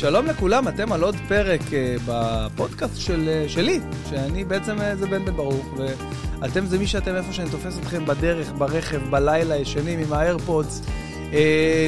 [0.00, 3.80] שלום לכולם, אתם על עוד פרק אה, בפודקאסט של, אה, שלי,
[4.10, 5.74] שאני בעצם אה, זה בן בן ברוך,
[6.40, 10.82] ואתם זה מי שאתם איפה שאני תופס אתכם בדרך, ברכב, בלילה, ישנים עם האיירפודס.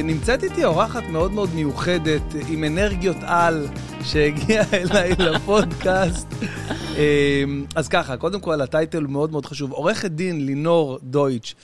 [0.03, 3.67] נמצאת איתי אורחת מאוד מאוד מיוחדת, עם אנרגיות על,
[4.03, 6.27] שהגיעה אליי לפודקאסט.
[7.75, 9.71] אז ככה, קודם כל, הטייטל מאוד מאוד חשוב.
[9.71, 11.55] עורכת דין לינור דויטש,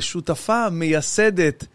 [0.00, 1.66] שותפה מייסדת.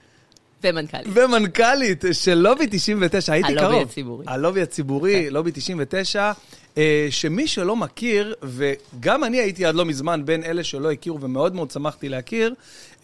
[0.63, 1.07] ומנכ"לית.
[1.13, 3.73] ומנכ"לית של לובי 99, הייתי הלובי קרוב.
[3.73, 4.25] הלובי הציבורי.
[4.27, 5.33] הלובי הציבורי, כן.
[5.33, 6.31] לובי 99,
[6.77, 11.55] אה, שמי שלא מכיר, וגם אני הייתי עד לא מזמן בין אלה שלא הכירו ומאוד
[11.55, 12.53] מאוד שמחתי להכיר,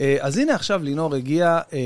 [0.02, 1.80] אה, אז הנה עכשיו לינור הגיעה, אה,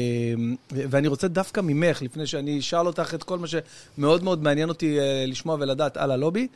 [0.72, 4.98] ואני רוצה דווקא ממך, לפני שאני אשאל אותך את כל מה שמאוד מאוד מעניין אותי
[5.28, 6.48] לשמוע ולדעת על הלובי,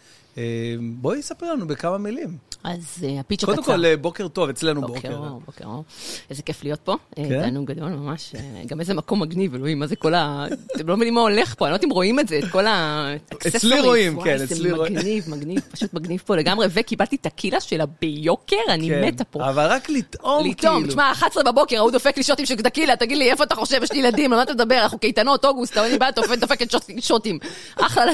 [0.80, 2.38] בואי ספרי לנו בכמה מילים.
[2.64, 3.56] אז uh, הפיץ' הקצר.
[3.56, 5.16] קודם כל, אה, בוקר טוב, אצלנו בוקר בוקר.
[5.18, 5.84] אור, בוקר אור.
[6.30, 6.92] איזה כיף להיות פה.
[7.18, 7.42] אה, כן?
[7.42, 8.36] תענוג גדול ממש.
[8.36, 10.46] אה, גם איזה מקום מגניב, אלוהים, מה זה כל ה...
[10.76, 12.68] אתם לא מבינים מה הולך פה, אני לא יודעת אם רואים את זה, את כל
[12.68, 13.08] ה...
[13.48, 14.94] אצלי רואים, כן, אצלי רואים.
[14.96, 19.50] מגניב, מגניב, פשוט מגניב פה לגמרי, וקיבלתי את הקילה שלה ביוקר, אני כן, מתה פה.
[19.50, 20.52] אבל רק לטעום, כאילו.
[20.52, 23.80] לטעום, תשמע, 11 בבוקר, ההוא דופק לי שוטים של טקילה, תגיד לי, איפה אתה חושב,
[23.84, 26.90] יש לי ילדים, על מה אתה מדבר, אנחנו קייטנות, אוגוסט, אני באה, דופק- דופקת שוט-
[27.00, 27.40] שוטים.
[27.76, 28.12] אחלה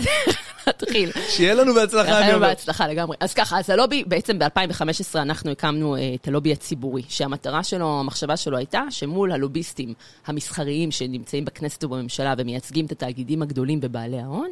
[0.68, 1.12] להתחיל.
[1.30, 2.48] שיהיה לנו בהצלחה, אני אומר.
[2.48, 3.18] בהצלחה לגמרי.
[3.20, 8.38] אז ככה, אז הלובי, בעצם ב-2015 אנחנו הקמנו אה, את הלובי הציבורי, שהמטרה שלו, המחשבה
[8.38, 9.94] שלו הייתה שמול הלוביסטים
[10.26, 14.52] המסחריים שנמצאים בכנסת ובממשלה ומייצגים את התאגידים הגדולים ובעלי ההון,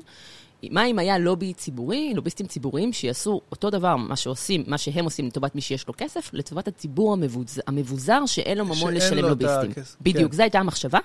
[0.71, 5.27] מה אם היה לובי ציבורי, לוביסטים ציבוריים, שיעשו אותו דבר, מה שעושים, מה שהם עושים
[5.27, 9.29] לטובת מי שיש לו כסף, לטובת הציבור המבוז, המבוזר שאין לו ממון לו לשלם את
[9.29, 9.71] לוביסטים.
[9.71, 10.37] הכסף, בדיוק, כן.
[10.37, 10.99] זו הייתה המחשבה.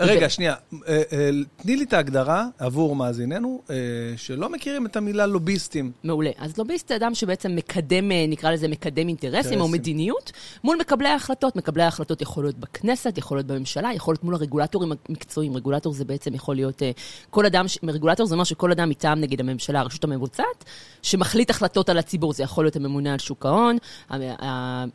[0.00, 0.54] רגע, ו- שנייה.
[0.88, 3.76] אה, אה, תני לי את ההגדרה עבור מאזיננו, אה,
[4.16, 5.92] שלא מכירים את המילה לוביסטים.
[6.04, 6.30] מעולה.
[6.38, 9.68] אז לוביסט זה אדם שבעצם מקדם, נקרא לזה מקדם אינטרסים או.
[9.68, 10.32] מדיניות,
[10.64, 11.56] מול מקבלי ההחלטות.
[11.56, 15.56] מקבלי ההחלטות יכול להיות בכנסת, יכול להיות בממשלה, יכול להיות מול הרגולטורים המקצועיים.
[15.56, 16.82] רגולטור זה בעצם יכול להיות
[17.30, 20.64] כל אדם, רגולטור זה אומר שכל אדם מטעם נגד הממשלה, הרשות המבוצעת,
[21.02, 22.32] שמחליט החלטות על הציבור.
[22.32, 23.76] זה יכול להיות הממונה על שוק ההון,
[24.08, 24.22] המ-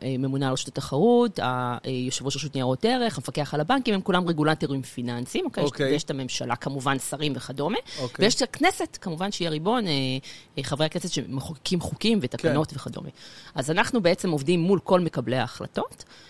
[0.00, 4.28] הממונה על רשות התחרות, ה- יושב ראש רשות ניירות ערך, המפקח על הבנקים, הם כולם
[4.28, 5.64] רגולטורים פיננסיים, אוקיי?
[5.64, 5.90] יש- אוקיי.
[5.92, 7.78] ויש את הממשלה, כמובן, שרים וכדומה.
[8.00, 8.24] אוקיי.
[8.24, 9.92] ויש את הכנסת, כמובן שהיא הריבון, אה,
[10.58, 12.76] אה, חברי הכנסת שמחוקקים חוקים ותקנות כן.
[12.76, 13.08] וכדומה.
[13.54, 16.29] אז אנחנו בעצם עובדים מול כל מקבלי ההחלטות, אה,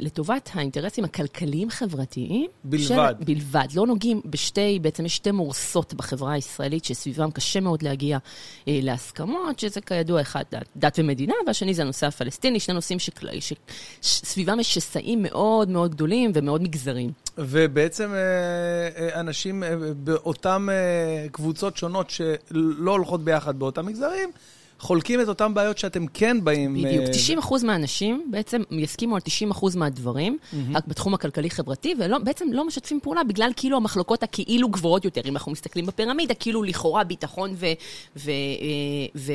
[0.00, 2.46] לטובת האינטרסים הכלכליים-חברתיים.
[2.64, 2.84] בלבד.
[2.84, 3.66] של, בלבד.
[3.74, 8.18] לא נוגעים בשתי, בעצם יש שתי מורסות בחברה הישראלית שסביבם קשה מאוד להגיע
[8.68, 13.10] אה, להסכמות, שזה כידוע אחד דת, דת ומדינה, והשני זה הנושא הפלסטיני, שני נושאים ש-
[14.02, 17.12] שסביבם יש שסעים מאוד מאוד גדולים ומאוד מגזריים.
[17.38, 18.18] ובעצם אה,
[19.08, 24.30] אה, אנשים אה, באותן אה, קבוצות שונות שלא הולכות ביחד באותם מגזרים,
[24.78, 26.74] חולקים את אותן בעיות שאתם כן באים...
[26.74, 30.38] בדיוק, אה, 90 אחוז מהאנשים בעצם יסכימו על 90 אחוז מהדברים,
[30.74, 35.20] רק בתחום הכלכלי-חברתי, ובעצם לא משתפים פעולה בגלל כאילו המחלוקות הכאילו גבוהות יותר.
[35.24, 37.66] אם אנחנו מסתכלים בפירמידה, כאילו לכאורה ביטחון ו-
[38.16, 38.34] ו- אה,
[39.16, 39.32] ו-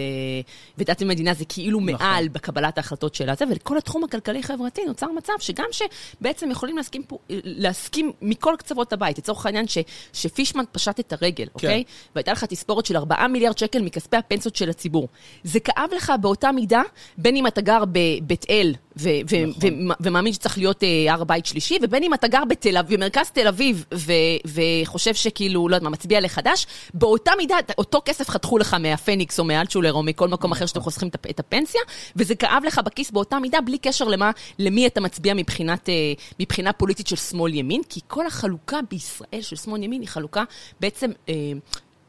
[0.78, 1.94] ודת ומדינה זה כאילו נכון.
[2.08, 7.18] מעל בקבלת ההחלטות של הזה, ולכל התחום הכלכלי-חברתי נוצר מצב שגם שבעצם יכולים להסכים, פה,
[7.30, 9.78] להסכים מכל קצוות הבית, לצורך העניין ש-
[10.14, 11.84] שפישמן פשט את הרגל, אוקיי?
[12.16, 15.08] והייתה לך תספורת של 4 מיליארד שקל מכספי הפנסיות של הציבור.
[15.44, 16.82] זה כאב לך באותה מידה,
[17.18, 19.90] בין אם אתה גר בבית אל ו- ו- נכון.
[19.90, 23.30] ו- ומאמין שצריך להיות אה, הר בית שלישי, ובין אם אתה גר בתל אביב, במרכז
[23.30, 24.12] תל אביב, ו-
[24.46, 29.44] וחושב שכאילו, לא יודעת מה, מצביע לחדש, באותה מידה, אותו כסף חתכו לך מהפניקס או
[29.44, 31.82] מאלצ'ולר או מכל מקום אחר שאתם חוסכים את הפ- את הפנסיה,
[32.16, 35.94] וזה כאב לך בכיס באותה מידה, בלי קשר למה, למי אתה מצביע מבחינת, אה,
[36.40, 40.44] מבחינה פוליטית של שמאל-ימין, כי כל החלוקה בישראל של שמאל-ימין היא חלוקה
[40.80, 41.12] בעצם...
[41.30, 41.34] אה,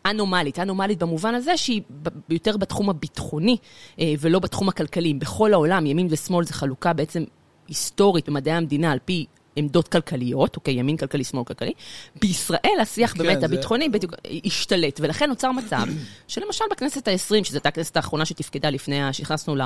[0.07, 1.83] אנומלית, אנומלית במובן הזה שהיא
[2.29, 3.57] יותר בתחום הביטחוני
[4.01, 5.15] אה, ולא בתחום הכלכלי.
[5.15, 7.25] בכל העולם, ימין ושמאל זה חלוקה בעצם
[7.69, 9.27] היסטורית במדעי המדינה על פי
[9.61, 11.73] עמדות כלכליות, אוקיי, ימין כלכלי, שמאל כלכלי.
[12.21, 15.83] בישראל השיח כן, באמת זה- הביטחוני בדיוק השתלט, ולכן נוצר מצב
[16.29, 17.15] שלמשל בכנסת ה-20,
[17.45, 19.57] שזו הייתה הכנסת האחרונה שתפקדה לפני שנכנסנו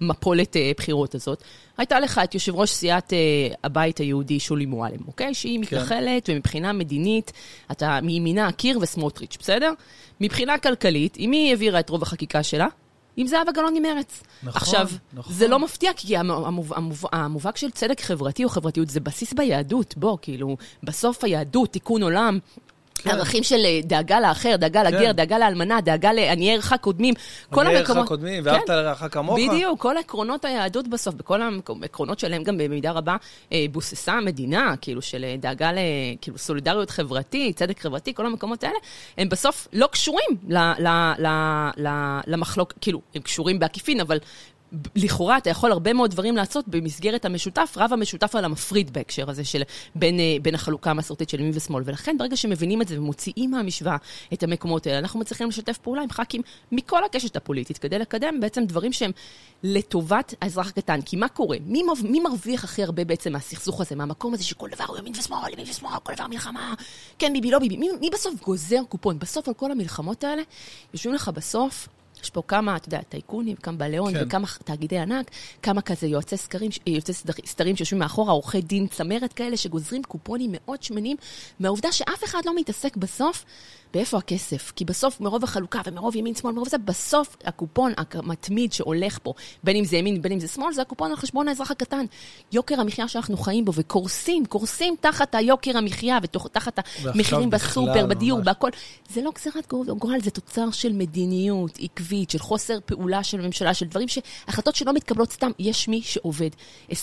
[0.00, 1.42] למפולת אה, בחירות הזאת,
[1.78, 3.18] הייתה לך את יושב ראש סיעת אה,
[3.64, 5.34] הבית היהודי, שולי מועלם, אוקיי?
[5.34, 5.76] שהיא כן.
[5.76, 7.32] מתנחלת, ומבחינה מדינית,
[7.70, 9.72] אתה מימינה קיר וסמוטריץ', בסדר?
[10.20, 12.66] מבחינה כלכלית, עם מי העבירה את רוב החקיקה שלה?
[13.18, 14.22] עם זהבה גלאון ממרץ.
[14.42, 15.32] נכון, עכשיו, נכון.
[15.34, 19.32] זה לא מפתיע, כי המ- המוב- המוב- המובהק של צדק חברתי או חברתיות זה בסיס
[19.32, 19.94] ביהדות.
[19.96, 22.38] בוא, כאילו, בסוף היהדות, תיקון עולם.
[23.02, 23.10] כן.
[23.10, 25.12] ערכים של אה, דאגה לאחר, דאגה לגר, כן.
[25.12, 27.14] דאגה לאלמנה, דאגה לעניי עירך קודמים.
[27.50, 28.08] כל עניי עירך המקומות...
[28.08, 28.50] קודמים, כן.
[28.50, 29.38] ואהבת לרעך כמוך.
[29.38, 33.16] בדיוק, כל עקרונות היהדות בסוף, בכל העקרונות שלהם גם במידה רבה
[33.52, 35.78] אה, בוססה המדינה, כאילו של אה, דאגה ל...
[36.20, 38.78] כאילו סולידריות חברתית, צדק חברתי, כל המקומות האלה,
[39.18, 41.26] הם בסוף לא קשורים ל, ל, ל,
[41.76, 41.88] ל,
[42.26, 44.18] למחלוק, כאילו, הם קשורים בעקיפין, אבל
[44.96, 49.44] לכאורה אתה יכול הרבה מאוד דברים לעשות במסגרת המשותף, רב המשותף על המפריד בהקשר הזה
[49.44, 49.62] של
[49.94, 51.82] בין, אה, בין החלוקה המסורתית של ימין ושמאל.
[51.86, 53.96] ולכן ברגע שמבינים את זה ומוציאים מהמשוואה
[54.32, 56.42] את המקומות האלה, אנחנו מצליחים לשתף פעולה עם ח"כים
[56.72, 59.10] מכל הקשת הפוליטית כדי לקדם בעצם דברים שהם
[59.62, 61.00] לטובת האזרח הקטן.
[61.00, 61.56] כי מה קורה?
[61.66, 65.52] מי, מי מרוויח הכי הרבה בעצם מהסכסוך הזה, מהמקום הזה שכל דבר הוא ימין ושמאל,
[65.52, 66.74] ימין ושמאל, כל דבר מלחמה,
[67.18, 67.76] כן ביבי, לא ביבי.
[67.76, 69.18] מי, מי בסוף גוזר קופון?
[69.18, 70.42] בסוף על כל המלחמות האלה,
[70.92, 71.88] יושבים לך בסוף
[72.22, 74.24] יש פה כמה, אתה יודע, טייקונים, כמה בעלי הון כן.
[74.26, 75.30] וכמה תאגידי ענק,
[75.62, 77.12] כמה כזה יועצי סקרים, יועצי
[77.46, 81.16] סדרים שיושבים מאחורה, עורכי דין צמרת כאלה, שגוזרים קופונים מאוד שמנים,
[81.60, 83.44] מהעובדה שאף אחד לא מתעסק בסוף
[83.94, 84.72] באיפה הכסף?
[84.76, 89.32] כי בסוף, מרוב החלוקה ומרוב ימין-שמאל, מרוב זה, בסוף הקופון המתמיד שהולך פה,
[89.64, 92.04] בין אם זה ימין, בין אם זה שמאל, זה הקופון על חשבון האזרח הקטן.
[92.52, 98.70] יוקר המחיה שאנחנו חיים בו, וקורסים, קורסים תחת היוקר המחיה, ותחת המחירים בסופר, בדיור, בהכל.
[99.10, 103.86] זה לא גזירת גורל, זה תוצר של מדיניות עקבית, של חוסר פעולה של הממשלה, של
[103.86, 104.18] דברים ש...
[104.48, 105.50] החלטות שלא מתקבלות סתם.
[105.58, 106.50] יש מי שעובד
[106.90, 106.94] 24-7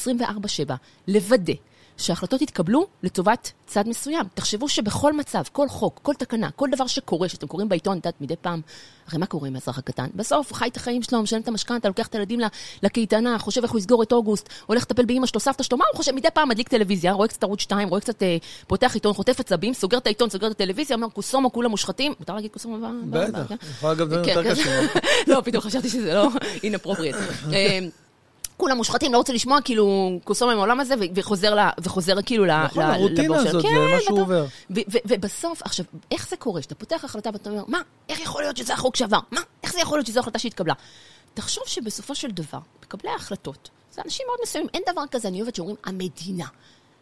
[1.07, 1.53] לוודא.
[1.97, 4.25] שההחלטות יתקבלו לטובת צד מסוים.
[4.33, 8.21] תחשבו שבכל מצב, כל חוק, כל תקנה, כל דבר שקורה, שאתם קוראים בעיתון, את יודעת,
[8.21, 8.61] מדי פעם,
[9.07, 10.07] הרי מה קורה עם האזרח הקטן?
[10.15, 12.39] בסוף הוא חי את החיים שלו, משלם את המשכנתה, לוקח את הילדים
[12.83, 15.97] לקייטנה, חושב איך הוא יסגור את אוגוסט, הולך לטפל באמא שלו, סבתא שלו, מה הוא
[15.97, 16.11] חושב?
[16.11, 18.37] מדי פעם מדליק טלוויזיה, רואה קצת ערוץ 2, רואה קצת, אה,
[18.67, 22.13] פותח עיתון, חוטף עצבים, סוגר את העיתון, סוגר את הטלוויזיה, אומר, קוסומו, כולם מושחתים.
[22.19, 22.87] מותר להגיד קוסומו?
[23.09, 24.71] בטח, יכולה גם דברים יותר קשים.
[25.27, 26.27] לא, פתאום חשבתי שזה לא
[26.67, 27.51] inappropriate.
[28.57, 32.83] כולם מושחתים, לא רוצה לשמוע כאילו קוסום עם העולם הזה, וחוזר, לה, וחוזר כאילו נכון,
[32.83, 32.91] ל...
[32.91, 34.45] הרוטינה הזאת, כן, זה מה שהוא עובר.
[35.05, 36.61] ובסוף, עכשיו, איך זה קורה?
[36.61, 39.19] שאתה פותח החלטה ואתה אומר, מה, איך יכול להיות שזה החוק שעבר?
[39.31, 40.73] מה, איך זה יכול להיות שזו החלטה שהתקבלה?
[41.33, 45.55] תחשוב שבסופו של דבר, מקבלי ההחלטות, זה אנשים מאוד מסוימים, אין דבר כזה, אני אוהבת
[45.55, 46.45] שאומרים, המדינה.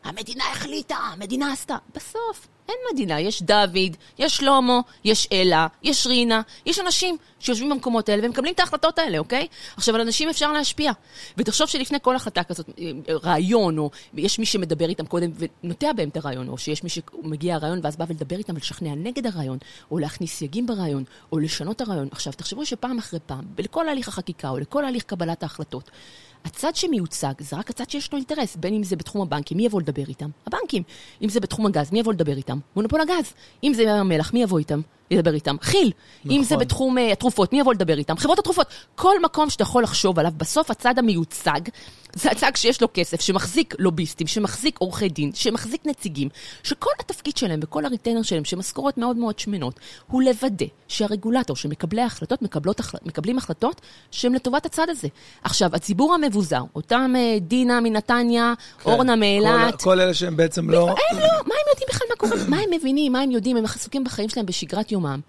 [0.04, 1.78] המדינה החליטה, המדינה עשתה.
[1.96, 8.10] בסוף, אין מדינה, יש דוד, יש שלמה, יש אלה, יש רינה, יש אנשים שיושבים במקומות
[8.10, 9.48] האלה ומקבלים את ההחלטות האלה, אוקיי?
[9.78, 10.92] עכשיו, על אנשים אפשר להשפיע.
[11.38, 12.92] ותחשוב שלפני כל החלטה כזאת, אה,
[13.24, 15.32] רעיון, או יש מי שמדבר איתם קודם
[15.64, 19.28] ונוטע בהם את הרעיון, או שיש מי שמגיע הרעיון ואז בא ולדבר איתם ולשכנע נגד
[19.28, 19.58] הרעיון,
[19.92, 22.08] או להכניס סייגים ברעיון, או לשנות הרעיון.
[22.12, 25.90] עכשיו, תחשבו שפעם אחרי פעם, בכל הליך החקיקה או לכל הליך קבלת ההחלטות,
[26.46, 29.82] הצד שמיוצג זה רק הצד שיש לו אינטרס, בין אם זה בתחום הבנקים, מי יבוא
[29.82, 30.30] לדבר איתם?
[30.48, 30.84] הבנקים.
[31.22, 32.60] אם זה בתחום הגז, מי יבוא לדבר איתם?
[32.76, 33.34] מונופול הגז.
[33.64, 34.82] אם זה ים המלח, מי יבוא איתם?
[35.18, 35.58] לדבר איתם.
[35.58, 35.92] כי"ל.
[36.26, 36.38] נכון.
[36.38, 36.66] אם זה נכון.
[36.66, 38.18] בתחום uh, התרופות, מי יבוא לדבר איתם?
[38.18, 38.68] חברות התרופות.
[38.96, 41.62] כל מקום שאתה יכול לחשוב עליו, בסוף הצד המיוצג,
[42.16, 46.30] זה הצד שיש לו כסף, שמחזיק לוביסטים, שמחזיק עורכי דין, שמחזיק נציגים,
[46.64, 52.42] שכל התפקיד שלהם וכל הריטיינר שלהם, שמשכורות מאוד מאוד שמנות, הוא לוודא שהרגולטור, שמקבלי ההחלטות,
[52.42, 53.82] מקבלות, מקבלים החלטות
[54.12, 55.08] שהן לטובת הצד הזה.
[55.44, 58.90] עכשיו, הציבור המבוזר, אותם uh, דינה מנתניה, כן.
[58.90, 59.76] אורנה מאילת...
[59.76, 60.90] כל, כל אלה שהם בעצם לא...
[60.90, 62.36] הם לא, מה הם יודעים בכלל מה קורה?
[62.48, 65.20] מה הם מבינים, מה הם יודעים, הם עסוקים בחיים שלהם בשגרת יומם.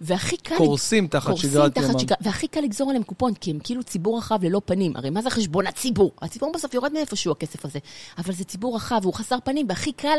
[0.00, 0.56] והכי קל...
[0.56, 1.98] קורסים תחת קורסים שגרת תחת יומם.
[1.98, 2.14] שגר...
[2.20, 4.96] והכי קל לגזור עליהם קופון, כי הם כאילו ציבור רחב ללא פנים.
[4.96, 6.12] הרי מה זה חשבון הציבור?
[6.22, 7.78] הציבור בסוף יורד מאיפשהו הכסף הזה.
[8.18, 10.18] אבל זה ציבור רחב, והוא חסר פנים, והכי קל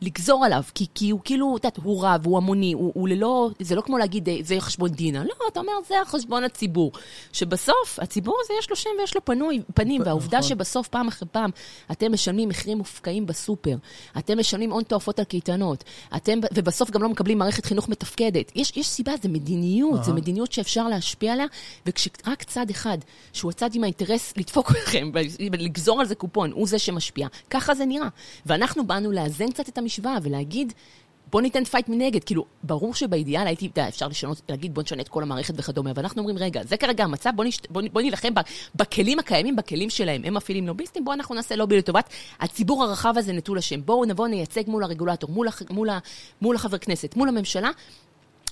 [0.00, 3.50] לגזור עליו, כי, כי הוא כאילו, את יודעת, הוא רב, הוא המוני, הוא, הוא ללא,
[3.60, 5.24] זה לא כמו להגיד, אה, זה חשבון דינה.
[5.24, 6.92] לא, אתה אומר, זה החשבון הציבור.
[7.32, 10.48] שבסוף, הציבור הזה יש לו שם ויש לו פנוי, פנים, והעובדה נכון.
[10.48, 11.50] שבסוף, פעם אחרי פעם,
[11.90, 13.76] אתם משלמים מחירים מופקעים בסופר,
[14.18, 15.84] אתם משלמים הון תועפות על קייטנות,
[16.16, 18.52] אתם, ובסוף גם לא מקבלים מערכת חינוך מתפקדת.
[18.54, 21.46] יש, יש סיבה, זה מדיניות, זה מדיניות שאפשר להשפיע עליה,
[21.86, 22.98] וכשרק צד אחד,
[23.32, 25.10] שהוא הצד עם האינטרס לדפוק אתכם
[25.52, 28.08] ולגזור על זה קופון, הוא זה שמשפיע, ככה זה נראה.
[28.46, 30.72] ואנחנו באנו לאזן קצת את המשוואה ולהגיד,
[31.30, 32.24] בוא ניתן fight מנגד.
[32.24, 35.90] כאילו, ברור שבאידיאל הייתי, אתה יודע, אפשר לשנות, להגיד בוא נשנה את כל המערכת וכדומה,
[35.90, 37.58] אבל אנחנו אומרים, רגע, זה כרגע המצב, בוא, נש...
[37.70, 38.28] בוא, בוא נילחם
[38.74, 40.22] בכלים הקיימים, בכלים שלהם.
[40.24, 42.08] הם מפעילים לוביסטים, בואו אנחנו נעשה לובי לטובת
[42.40, 43.80] הציבור הרחב הזה נטול השם.
[43.84, 45.62] בואו נבוא נייצג מול הרגולטור, מול, הח...
[45.70, 45.98] מול, ה...
[46.42, 47.70] מול החבר כנסת, מול הממשלה.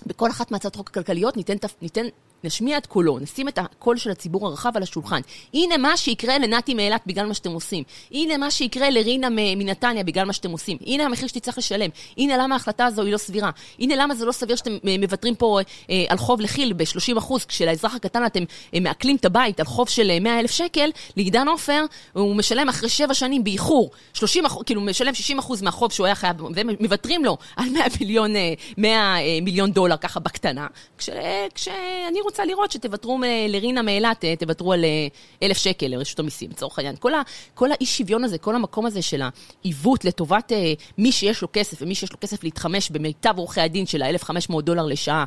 [0.06, 2.06] בכל אחת מהצעות חוק הכלכליות ניתן, ניתן
[2.44, 5.20] נשמיע את קולו, נשים את הקול של הציבור הרחב על השולחן.
[5.54, 7.84] הנה מה שיקרה לנתי מאילת בגלל מה שאתם עושים.
[8.10, 10.78] הנה מה שיקרה לרינה מנתניה בגלל מה שאתם עושים.
[10.86, 11.90] הנה המחיר שתצטרך לשלם.
[12.18, 13.50] הנה למה ההחלטה הזו היא לא סבירה.
[13.78, 17.94] הנה למה זה לא סביר שאתם אה, מוותרים פה אה, על חוב לכי"ל ב-30%, כשלאזרח
[17.94, 18.44] הקטן אתם
[18.74, 22.88] אה, מעקלים את הבית על חוב של 100 אלף שקל, לעידן עופר הוא משלם אחרי
[22.88, 23.90] 7 שנים באיחור.
[24.14, 28.32] 30 כאילו משלם 60% מהחוב שהוא היה חייב, ומוותרים לו על 100 מיליון,
[28.78, 30.66] 100 מיליון דולר ככה בקטנה.
[30.98, 31.10] כש,
[31.54, 32.31] כשאני רוצה...
[32.32, 35.06] רוצה לראות שתוותרו לרינה מאילת, אה, תוותרו על אה,
[35.42, 36.96] אלף שקל לרשות המיסים, לצורך העניין.
[36.96, 37.22] כל, ה,
[37.54, 39.22] כל האי שוויון הזה, כל המקום הזה של
[39.64, 43.86] העיוות לטובת אה, מי שיש לו כסף, ומי שיש לו כסף להתחמש במיטב עורכי הדין
[43.86, 45.24] של ה-1,500 דולר לשעה,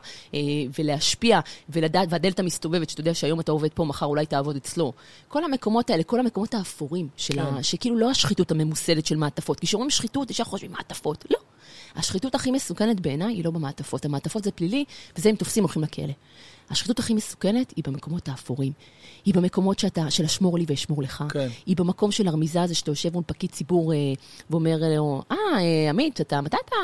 [0.79, 4.93] ולהשפיע, ולדעת, והדלת מסתובבת, שאתה יודע שהיום אתה עובד פה, מחר אולי תעבוד אצלו.
[5.27, 7.63] כל המקומות האלה, כל המקומות האפורים, של ה, כן.
[7.63, 9.59] שכאילו לא השחיתות הממוסדת של מעטפות.
[9.59, 11.25] כי כשאומרים שחיתות, ישר חושבים מעטפות.
[11.29, 11.37] לא.
[11.95, 14.05] השחיתות הכי מסוכנת בעיניי היא לא במעטפות.
[14.05, 14.85] המעטפות זה פלילי,
[15.17, 16.13] וזה אם תופסים הולכים לכלא.
[16.69, 18.73] השחיתות הכי מסוכנת היא במקומות האפורים.
[19.25, 21.23] היא במקומות שאתה, של השמור לי ואשמור לך.
[21.29, 21.47] כן.
[21.65, 23.97] היא במקום של הרמיזה הזה שאתה יושב מול פקיד ציבור אה,
[24.49, 26.75] ואומר לו, אה, אה, עמית, אתה, מתי אתה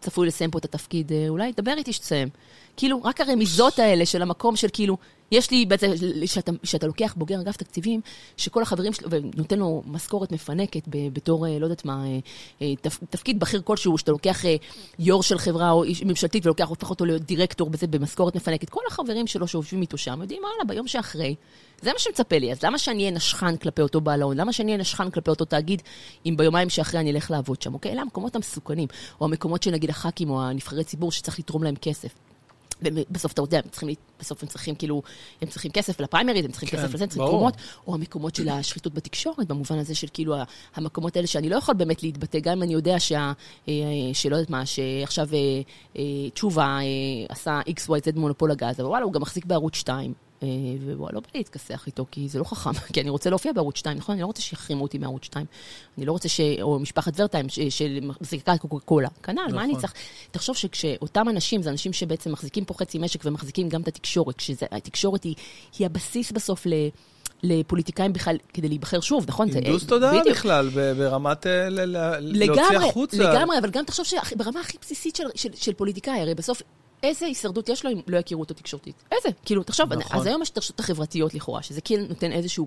[0.00, 1.12] צפוי לסיים פה את התפקיד?
[1.12, 2.28] אה, אולי דבר איתי שתסיים.
[2.76, 4.96] כאילו, רק הרמיזות האלה של המקום של כאילו,
[5.32, 5.92] יש לי, בעצם,
[6.26, 8.00] שאתה, שאתה לוקח בוגר אגף תקציבים,
[8.36, 12.18] שכל החברים שלו, ונותן לו משכורת מפנקת בתור, אה, לא יודעת מה, אה,
[12.62, 14.42] אה, תפ, תפקיד בכיר כלשהו, שאתה לוקח
[14.98, 18.70] יו"ר של חברה או איש ממשלתית ולוקח, הופך אותו להיות דירקטור בזה, במשכורת מפנקת.
[18.70, 21.34] כל החברים שלו שיושבים איתו שם יודעים, וואלה, ביום שאחרי,
[21.82, 24.36] זה מה שמצפה לי, אז למה שאני אהיה נשכן כלפי אותו בעל ההון?
[24.36, 25.82] למה שאני אהיה נשכן כלפי אותו תאגיד,
[26.26, 27.92] אם ביומיים שאחרי אני אלך לעבוד שם, אוקיי?
[27.92, 28.88] אלה המקומות המסוכנים,
[29.20, 32.31] או המקומות שנגיד הח"כים או הנבחרי ציבור שצריך לתרום להם כסף.
[33.10, 33.88] בסוף אתה יודע, הם צריכים,
[34.20, 35.02] בסוף הם צריכים כאילו,
[35.42, 37.26] הם צריכים כסף לפריימריז, הם צריכים כן, כסף לזה, הם צריכים.
[37.26, 37.54] תרומות,
[37.86, 40.34] או המקומות של השחיתות בתקשורת, במובן הזה של כאילו
[40.74, 43.32] המקומות האלה שאני לא יכול באמת להתבטא, גם אם אני יודע שה...
[43.68, 43.74] אה,
[44.12, 45.38] שלא יודעת מה, שעכשיו אה,
[45.98, 46.78] אה, תשובה
[47.28, 50.14] עשה XYZ מונופול הגז, אבל וואלה, הוא גם מחזיק בערוץ 2.
[50.42, 50.48] אה,
[50.86, 53.76] ווואלה, לא בא לי להתכסח איתו, כי זה לא חכם, כי אני רוצה להופיע בערוץ
[53.76, 54.12] 2, נכון?
[54.12, 55.46] אני לא רוצה שיחרימו אותי מערוץ 2.
[55.98, 56.40] אני לא רוצה ש...
[56.62, 59.08] או משפחת ורטיים, שמחזיקה קוקה קולה.
[59.22, 59.80] כנ"ל, מה אני נכון.
[59.80, 59.94] צריך?
[60.30, 65.24] תחשוב שכשאותם אנשים, זה אנשים שבעצם מחזיקים פה חצי משק ומחזיקים גם את התקשורת, כשהתקשורת
[65.24, 65.34] היא,
[65.78, 66.72] היא הבסיס בסוף ל...
[67.42, 69.50] לפוליטיקאים בכלל, כדי להיבחר שוב, נכון?
[69.50, 70.12] זה- הנדוס תודעה.
[70.30, 73.16] בכלל, ברמת אה, להוציא לגמרי, החוצה.
[73.16, 76.62] לגמרי, אבל גם תחשוב שברמה הכי בסיסית של, של, של פוליטיקאי, הרי בסוף,
[77.02, 79.04] איזה הישרדות יש לו אם לא יכירו אותו תקשורתית?
[79.12, 79.28] איזה?
[79.44, 80.20] כאילו, תחשוב, נכון.
[80.20, 82.66] אז היום יש את הרשתות החברתיות לכאורה, שזה כן נותן איזשהו...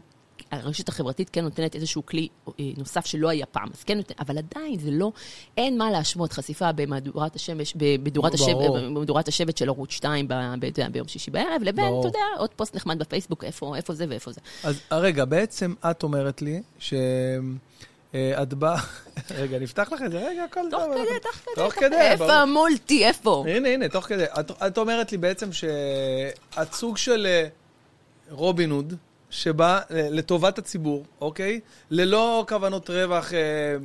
[0.51, 4.37] הרשת החברתית כן נותנת איזשהו כלי אה, נוסף שלא היה פעם, אז כן נותן, אבל
[4.37, 5.11] עדיין זה לא,
[5.57, 10.89] אין מה להשוות חשיפה במהדורת השמש, במדורת השבט, השבט של ערוץ 2 ב, ב, יודע,
[10.89, 11.99] ביום שישי בערב, לבין, ברור.
[11.99, 14.41] אתה יודע, עוד פוסט נחמד בפייסבוק, איפה, איפה זה ואיפה זה.
[14.63, 16.61] אז רגע, בעצם את אומרת לי
[18.15, 18.77] שאת באה...
[19.31, 20.93] רגע, נפתח לך את זה, רגע, הכל תוך טוב.
[20.93, 22.33] כדי, אנחנו- תוך כדי, תוך תוך כדי, כדי, איפה.
[22.33, 23.45] המולטי, איפה?
[23.47, 24.23] הנה, הנה, תוך כדי.
[24.39, 27.47] את, את אומרת לי בעצם שאת סוג של אה,
[28.29, 28.93] רובין הוד,
[29.29, 31.59] שבא אה, לטובת הציבור, אוקיי?
[31.91, 33.39] ללא כוונות רווח אה,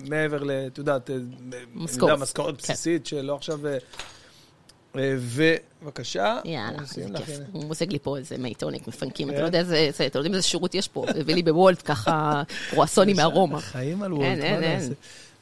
[0.09, 0.51] מעבר ל...
[0.51, 1.11] את יודעת,
[1.75, 2.53] משכורת כן.
[2.57, 3.61] בסיסית, שלא עכשיו...
[4.97, 6.39] אה, ובבקשה.
[6.45, 7.39] יאללה, איזה כיף.
[7.53, 9.43] הוא מוזג לי פה איזה מי טוניק מפנקים, אתה כן.
[9.43, 13.17] לא יודע איזה, זה- אתם יודעים איזה שירות יש פה, הביא לי בוולט ככה קרואסונים
[13.17, 13.61] מארומה.
[13.61, 14.61] חיים על אין, וולט, מה.
[14.61, 14.93] נעשה?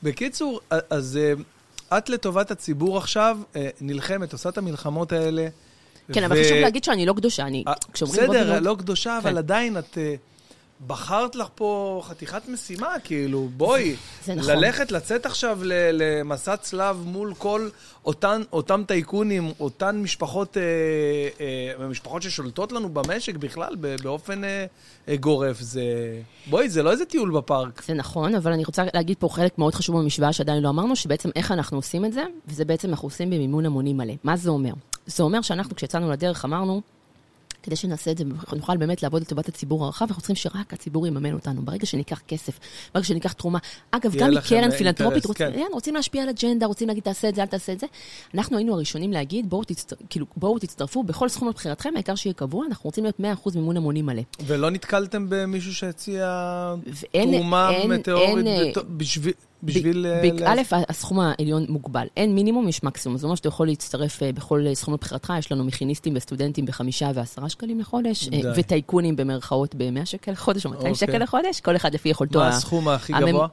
[0.03, 1.19] בקיצור, אז
[1.93, 5.49] אה, את לטובת הציבור עכשיו אה, נלחמת, עושה את המלחמות האלה.
[6.13, 9.29] כן, אבל חשוב להגיד שאני לא קדושה, אני, כשאומרים רובין בסדר, לא קדושה, כן.
[9.29, 9.99] אבל עדיין את...
[10.87, 13.97] בחרת לך פה חתיכת משימה, כאילו, בואי.
[14.25, 14.51] זה נכון.
[14.53, 17.69] ללכת, לצאת עכשיו ל- למסע צלב מול כל
[18.05, 20.63] אותן, אותם טייקונים, אותן משפחות, אה,
[21.81, 24.67] אה, משפחות ששולטות לנו במשק בכלל, ב- באופן אה,
[25.09, 25.61] אה, גורף.
[25.61, 25.83] זה...
[26.47, 27.83] בואי, זה לא איזה טיול בפארק.
[27.87, 31.31] זה נכון, אבל אני רוצה להגיד פה חלק מאוד חשוב במשוואה שעדיין לא אמרנו, שבעצם
[31.37, 34.15] איך אנחנו עושים את זה, וזה בעצם אנחנו עושים במימון המונים מלא.
[34.25, 34.73] מה זה אומר?
[35.07, 36.83] זה אומר שאנחנו, כשיצאנו לדרך, אמרנו,
[37.63, 38.25] כדי שנעשה את זה,
[38.57, 41.63] נוכל באמת לעבוד לטובת הציבור הרחב, אנחנו צריכים שרק הציבור יממן אותנו.
[41.63, 42.59] ברגע שניקח כסף,
[42.95, 43.59] ברגע שניקח תרומה,
[43.91, 45.37] אגב, גם מקרן פילנטרופית, רוצ...
[45.37, 45.53] כן.
[45.73, 47.87] רוצים להשפיע על אג'נדה, רוצים להגיד תעשה את זה, אל תעשה את זה.
[48.35, 49.93] אנחנו היינו הראשונים להגיד, בואו, תצט...
[50.11, 54.07] כאילו, בואו תצטרפו בכל סכום לבחירתכם, העיקר שיהיה קבוע, אנחנו רוצים להיות 100% מימון המונים
[54.07, 54.23] מלא.
[54.47, 56.27] ולא נתקלתם במישהו שהציע
[56.87, 59.33] ואין- תרומה אין- מטאורית אין, בתו- בשביל...
[59.63, 60.07] בשביל...
[60.07, 62.07] אה, ב- לה- א', הסכום העליון מוגבל.
[62.17, 63.19] אין מינימום, יש מקסימום.
[63.19, 65.33] זאת אומרת שאתה יכול להצטרף אה, בכל אה, סכום לבחירתך.
[65.39, 68.43] יש לנו מכיניסטים וסטודנטים בחמישה ועשרה שקלים לחודש, די.
[68.57, 71.07] וטייקונים במרכאות ב-100 שקל לחודש או 200 אוקיי.
[71.09, 72.39] שקל לחודש, כל אחד לפי יכולתו.
[72.39, 73.47] מה ה- הסכום הכי הממ- גבוה?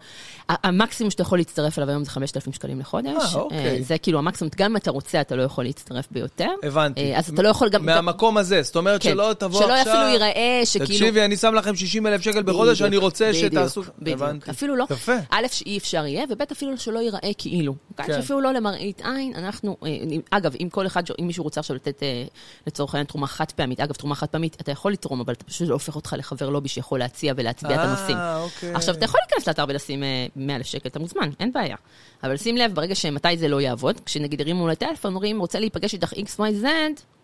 [0.50, 3.36] המקסימום שאתה יכול להצטרף אליו היום זה 5,000 שקלים לחודש.
[3.36, 3.84] אה, אוקיי.
[3.84, 6.50] זה כאילו המקסימום, גם אם אתה רוצה, אתה לא יכול להצטרף ביותר.
[6.64, 7.16] הבנתי.
[7.16, 7.86] אז אתה לא יכול גם...
[7.86, 9.10] מהמקום הזה, זאת אומרת כן.
[9.10, 9.94] שלא תבוא שלא עכשיו...
[9.94, 10.86] אפילו ייראה שכאילו...
[10.86, 13.84] תקשיבי, אני שם לכם 60 אלף שקל בחודש, אני רוצה שתעשו...
[14.08, 14.52] הבנתי.
[14.52, 14.86] אפילו לא.
[14.90, 15.14] יפה.
[15.30, 17.76] א', שאי אפשר יהיה, וב', אפילו שלא ייראה כאילו.
[17.98, 18.04] כן.
[18.04, 18.14] כן.
[18.14, 19.90] שאפילו לא למראית עין, אנחנו, אה,
[20.30, 22.24] אגב, אם כל אחד, אם מישהו רוצה עכשיו לתת, אה,
[22.68, 25.70] לצורך העניין, תרומה חד פעמית, אגב, תרומה חד פעמית, אתה יכול לתרום, אבל אתה פשוט
[25.70, 28.18] הופך אותך לחבר לובי שיכול להציע ולהצביע את הנושאים.
[28.18, 28.74] אה, אוקיי.
[28.74, 30.04] עכשיו, אתה יכול להיכנס לאתר ולשים
[30.36, 31.76] 100 אלף שקל, אתה מוזמן, אין בעיה.
[32.24, 36.14] אבל שים לב, ברגע שמתי זה לא יעבוד, כשנגיד הרימו לטלפון, אומרים, רוצה להיפגש איתך
[36.14, 36.66] XYZ,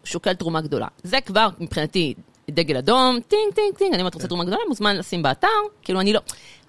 [0.04, 0.88] שוקל תרומה גדולה.
[1.04, 2.14] זה כבר, מבחינתי,
[2.52, 5.48] דגל אדום, טינג, טינג, טינג, אני אומרת, רוצה תרומה גדולה, מוזמן לשים באתר.
[5.82, 6.20] כאילו, אני לא,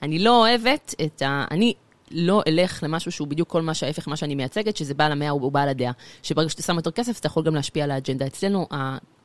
[0.02, 1.44] אני לא אוהבת את ה...
[1.50, 1.74] אני
[2.12, 5.52] לא אלך למשהו שהוא בדיוק כל מה שההפך ממה שאני מייצגת, שזה בעל המאה הוא
[5.52, 5.92] בעל הדעה.
[6.22, 8.26] שברגע שאתה שם יותר כסף, אתה יכול גם להשפיע על האג'נדה.
[8.26, 8.66] אצלנו,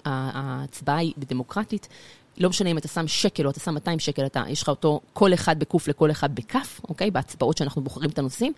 [0.06, 1.88] ההצבעה היא דמוקרטית.
[2.38, 5.00] לא משנה אם אתה שם שקל או אתה שם 200 שקל, אתה, יש לך אותו
[5.13, 7.12] כל אחד בקוף לכל אחד בכף, אוקיי?
[7.12, 8.53] בהצבעות שאנחנו בוחרים את הנושאים.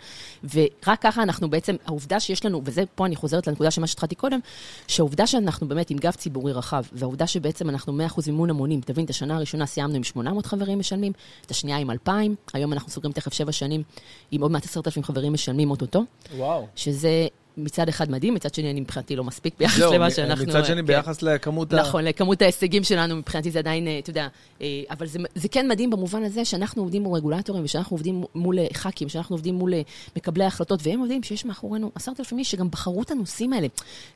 [0.53, 4.15] ורק ככה אנחנו בעצם, העובדה שיש לנו, וזה פה אני חוזרת לנקודה של מה שהתחלתי
[4.15, 4.39] קודם,
[4.87, 9.09] שהעובדה שאנחנו באמת עם גב ציבורי רחב, והעובדה שבעצם אנחנו 100% מימון המונים, תבין, את
[9.09, 11.11] השנה הראשונה סיימנו עם 800 חברים משלמים,
[11.45, 13.83] את השנייה עם 2,000, היום אנחנו סוגרים תכף 7 שנים
[14.31, 16.03] עם עוד מעט 10,000 חברים משלמים אוטוטו.
[16.37, 16.67] וואו.
[16.75, 17.27] שזה
[17.63, 20.45] מצד אחד מדהים, מצד שני אני מבחינתי לא מספיק ביחס זהו, למה שאנחנו...
[20.45, 20.85] מצד שני, כן.
[20.85, 21.75] ביחס לכמות ה...
[21.75, 24.27] נכון, לכמות ההישגים שלנו, מבחינתי זה עדיין, אה, אתה יודע,
[24.61, 28.59] אה, אבל זה, זה כן מדהים במובן הזה שאנחנו עובדים מול רגולטורים, ושאנחנו עובדים מול
[28.59, 29.73] אה, ח"כים, שאנחנו עובדים מול
[30.15, 33.67] מקבלי ההחלטות, והם יודעים שיש מאחורינו עשרת אלפים איש שגם בחרו את הנושאים האלה.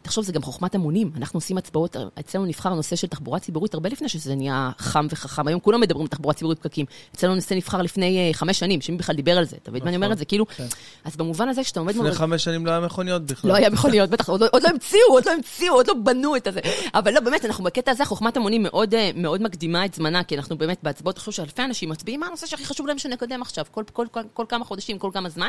[0.02, 1.12] תחשוב, זה גם חוכמת המונים.
[1.18, 5.48] אנחנו עושים הצבעות, אצלנו נבחר הנושא של תחבורה ציבורית הרבה לפני שזה נהיה חם וחכם.
[5.48, 6.86] היום כולם מדברים על תחבורה ציבורית פקקים.
[7.16, 9.58] אצלנו הנושא נבחר לפני חמש שנים, שמי בכלל דיבר על זה.
[9.64, 10.18] אתה מבין מה אני נכון, אומרת?
[10.18, 10.46] זה כאילו...
[10.46, 10.66] כן.
[11.04, 11.96] אז במובן הזה, כשאתה עומד.
[11.96, 13.52] לפני חמש שנים לא היה מכוניות בכלל.
[13.52, 16.48] לא היה מכוניות, בטח, לא, עוד לא המציאו, עוד לא המציאו, עוד לא בנו את
[16.48, 16.60] הזה.
[16.94, 20.38] אבל לא, באמת, אנחנו בקטע הזה, חוכמת המונים מאוד, אה, מאוד מקדימה את זמנה, כי
[20.38, 23.84] אנחנו באמת בהצבעות, חשוב שאלפי אנשים מצביעים מה הנושא שהכי חשוב להם שנקדם עכשיו, כל,
[23.94, 25.48] כל, כל, כל כמה חודשים, כל כמה זמן.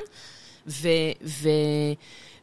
[0.66, 0.88] ו,
[1.24, 1.48] ו,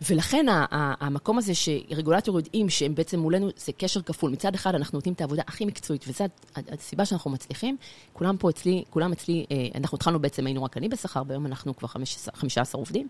[0.10, 4.32] ולכן ה, ה, המקום הזה שרגולטור יודעים שהם בעצם מולנו, זה קשר כפול.
[4.32, 6.26] מצד אחד, אנחנו נותנים את העבודה הכי מקצועית, וזו
[6.56, 7.78] הסיבה שאנחנו מצליחים.
[8.14, 11.76] כולם פה אצלי, כולם אצלי, אה, אנחנו התחלנו בעצם, היינו רק אני בשכר, והיום אנחנו
[11.76, 13.08] כבר 15, 15 עובדים,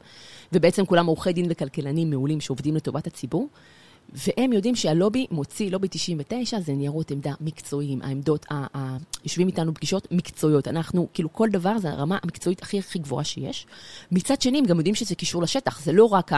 [0.54, 3.48] ובעצם כולם עורכי דין וכלכלנים מעולים שעובדים לטובת הציבור.
[4.14, 8.46] והם יודעים שהלובי מוציא, לובי 99 זה ניירות עמדה מקצועיים, העמדות,
[9.24, 10.68] יושבים איתנו פגישות מקצועיות.
[10.68, 13.66] אנחנו, כאילו כל דבר זה הרמה המקצועית הכי הכי גבוהה שיש.
[14.12, 16.32] מצד שני, הם גם יודעים שזה קישור לשטח, זה לא רק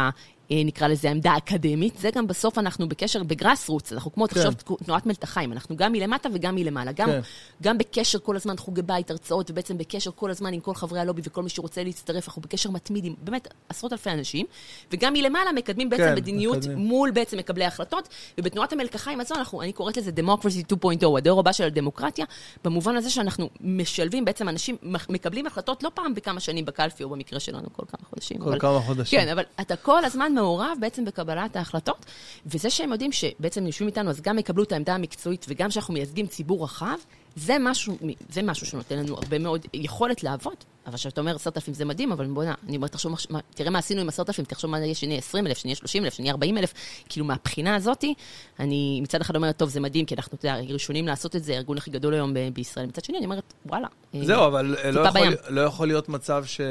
[0.66, 4.36] נקרא לזה העמדה האקדמית, זה גם בסוף אנחנו בקשר בגראס רוץ, אנחנו כמו, כן.
[4.36, 4.54] תחשוב,
[4.86, 7.20] תנועת מלתחיים, אנחנו גם מלמטה וגם מלמעלה, גם, כן.
[7.64, 11.22] גם בקשר כל הזמן, חוגי בית, הרצאות, ובעצם בקשר כל הזמן עם כל חברי הלובי
[11.26, 14.46] וכל מי שרוצה להצטרף, אנחנו בקשר מתמיד עם באמת עשרות אלפי אנשים,
[14.92, 16.78] וגם מלמעלה מקדמים בעצם כן, מדיניות מקדמים.
[16.78, 21.52] מול בעצם מקבלי ההחלטות, ובתנועת המלקחיים הזו, אנחנו, אני קוראת לזה Democracy 2.0, הדור הבא
[21.52, 22.26] של הדמוקרטיה,
[22.64, 24.78] במובן הזה שאנחנו משלבים, בעצם אנשים
[25.10, 28.38] מקבלים החלטות לא פעם בכמה שנים בקלפי, או במקרה שלנו כל כמה חודשים.
[28.38, 29.20] כל אבל- כמה חודשים.
[29.20, 32.06] כן, אבל אתה כל הזמן מעורב בעצם בקבלת ההחלטות,
[32.46, 36.28] וזה שהם יודעים שבעצם יושבים איתנו, אז גם יקבלו את העמדה המקצועית וגם שאנחנו מייצגים
[36.28, 36.96] ציבור רחב,
[37.36, 37.98] זה משהו,
[38.30, 40.54] זה משהו שנותן לנו הרבה מאוד יכולת לעבוד.
[40.88, 43.80] אבל כשאתה אומר עשרת אלפים זה מדהים, אבל בוא'נה, אני אומרת, תחשוב, מה- תראה מה
[43.80, 46.58] עשינו עם עשרת אלפים, תחשוב מה יהיה שנהיה עשרים אלף, שנהיה שלושים אלף, שנהיה ארבעים
[46.58, 46.74] אלף.
[47.10, 48.14] כאילו, מהבחינה הזאתי,
[48.60, 51.54] אני מצד אחד אומרת, טוב, זה מדהים, כי אנחנו, אתה יודע, ראשונים לעשות את זה,
[51.54, 52.86] הארגון הכי גדול היום ב- בישראל.
[52.86, 53.88] מצד שני, אני אומרת, וואלה.
[54.16, 55.28] אה, זהו, אבל לא יכול.
[55.50, 56.62] לא יכול להיות מצב ש...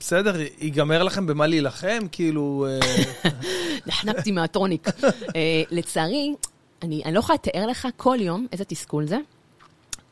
[0.00, 1.98] בסדר, ייגמר לכם במה להילחם?
[2.12, 2.66] כאילו...
[2.68, 3.30] אה,
[3.86, 4.88] נחנקתי מהטרוניק.
[5.36, 6.34] אה, לצערי,
[6.82, 9.18] אני, אני לא יכולה לתאר לך כל יום איזה תסכול זה.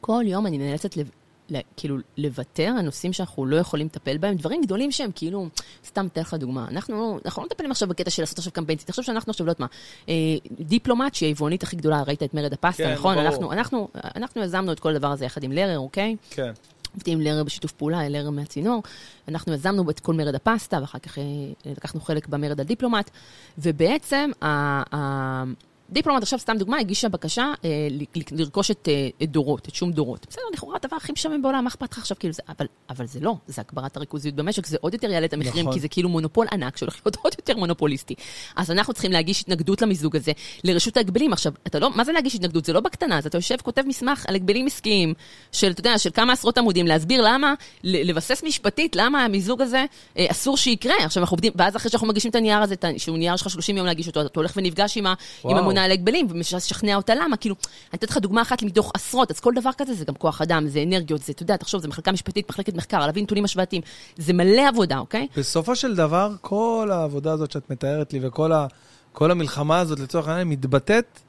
[0.00, 1.10] כל יום אני נאלצת לב,
[1.50, 5.48] ל, כאילו לוותר על נושאים שאנחנו לא יכולים לטפל בהם, דברים גדולים שהם כאילו,
[5.86, 8.78] סתם אתן לך דוגמה, אנחנו, לא- אנחנו לא מטפלים עכשיו בקטע של לעשות עכשיו קמפיין,
[8.78, 9.66] תחשוב שאנחנו עכשיו, לא יודעת מה,
[10.08, 10.14] אה,
[10.60, 13.14] דיפלומט, שהיא היבואנית הכי גדולה, ראית את מרד הפסטה, כן, נכון?
[13.14, 13.26] ברור.
[13.26, 16.16] אנחנו, אנחנו, אנחנו יזמנו את כל הדבר הזה יחד עם לרר, אוקיי?
[16.30, 16.52] כן.
[16.94, 18.82] עובדים עם לרר בשיתוף פעולה, לרר מהצינור.
[19.28, 21.22] אנחנו יזמנו את כל מרד הפסטה, ואחר כך אה,
[21.66, 23.10] לקחנו חלק במרד הדיפלומט,
[23.58, 25.44] ובעצם ה-
[25.90, 27.88] דיפלומט, עכשיו סתם דוגמה, הגישה בקשה אה,
[28.32, 30.26] לרכוש את, אה, את דורות, את שום דורות.
[30.30, 32.16] בסדר, לכאורה הדבר הכי משעמם בעולם, מה אכפת לך עכשיו?
[32.20, 35.32] כאילו זה, אבל, אבל זה לא, זה הגברת הריכוזיות במשק, זה עוד יותר יעלה את
[35.32, 35.74] המחירים, נכון.
[35.74, 38.14] כי זה כאילו מונופול ענק שהולך להיות עוד יותר מונופוליסטי.
[38.56, 40.32] אז אנחנו צריכים להגיש התנגדות למיזוג הזה
[40.64, 41.32] לרשות ההגבלים.
[41.32, 42.64] עכשיו, אתה לא, מה זה להגיש התנגדות?
[42.64, 45.14] זה לא בקטנה, אז אתה יושב, כותב מסמך על הגבלים עסקיים
[45.52, 49.84] של, אתה יודע, של כמה עשרות עמודים, להסביר למה, לבסס משפטית למה המיזוג הזה
[50.18, 50.94] אה, אסור שיקרה.
[51.04, 53.50] עכשיו אנחנו עובדים, ואז אחרי שאנחנו מגישים את הנייר הזה, את ה- שהוא נייר שלך
[53.50, 55.64] 30 יום להגיש אותו, אתה הולך ונפגש עם, ה, עם וואו.
[55.74, 57.54] הממונה על ההגבלים, ומשכנע אותה למה, כאילו,
[57.92, 60.68] אני אתן לך דוגמה אחת מתוך עשרות, אז כל דבר כזה זה גם כוח אדם,
[60.68, 63.82] זה אנרגיות, זה, אתה יודע, תחשוב, זה מחלקה משפטית, מחלקת מחקר, להביא נתונים השוואתיים,
[64.16, 65.26] זה מלא עבודה, אוקיי?
[65.36, 68.66] בסופו של דבר, כל העבודה הזאת שאת מתארת לי וכל ה,
[69.12, 71.20] כל המלחמה הזאת, לצורך העניין, מתבטאת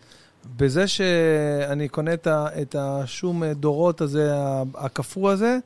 [0.58, 2.28] בזה שאני קונה את,
[2.62, 4.32] את השום דורות הזה,
[4.76, 5.58] הקפוא הזה,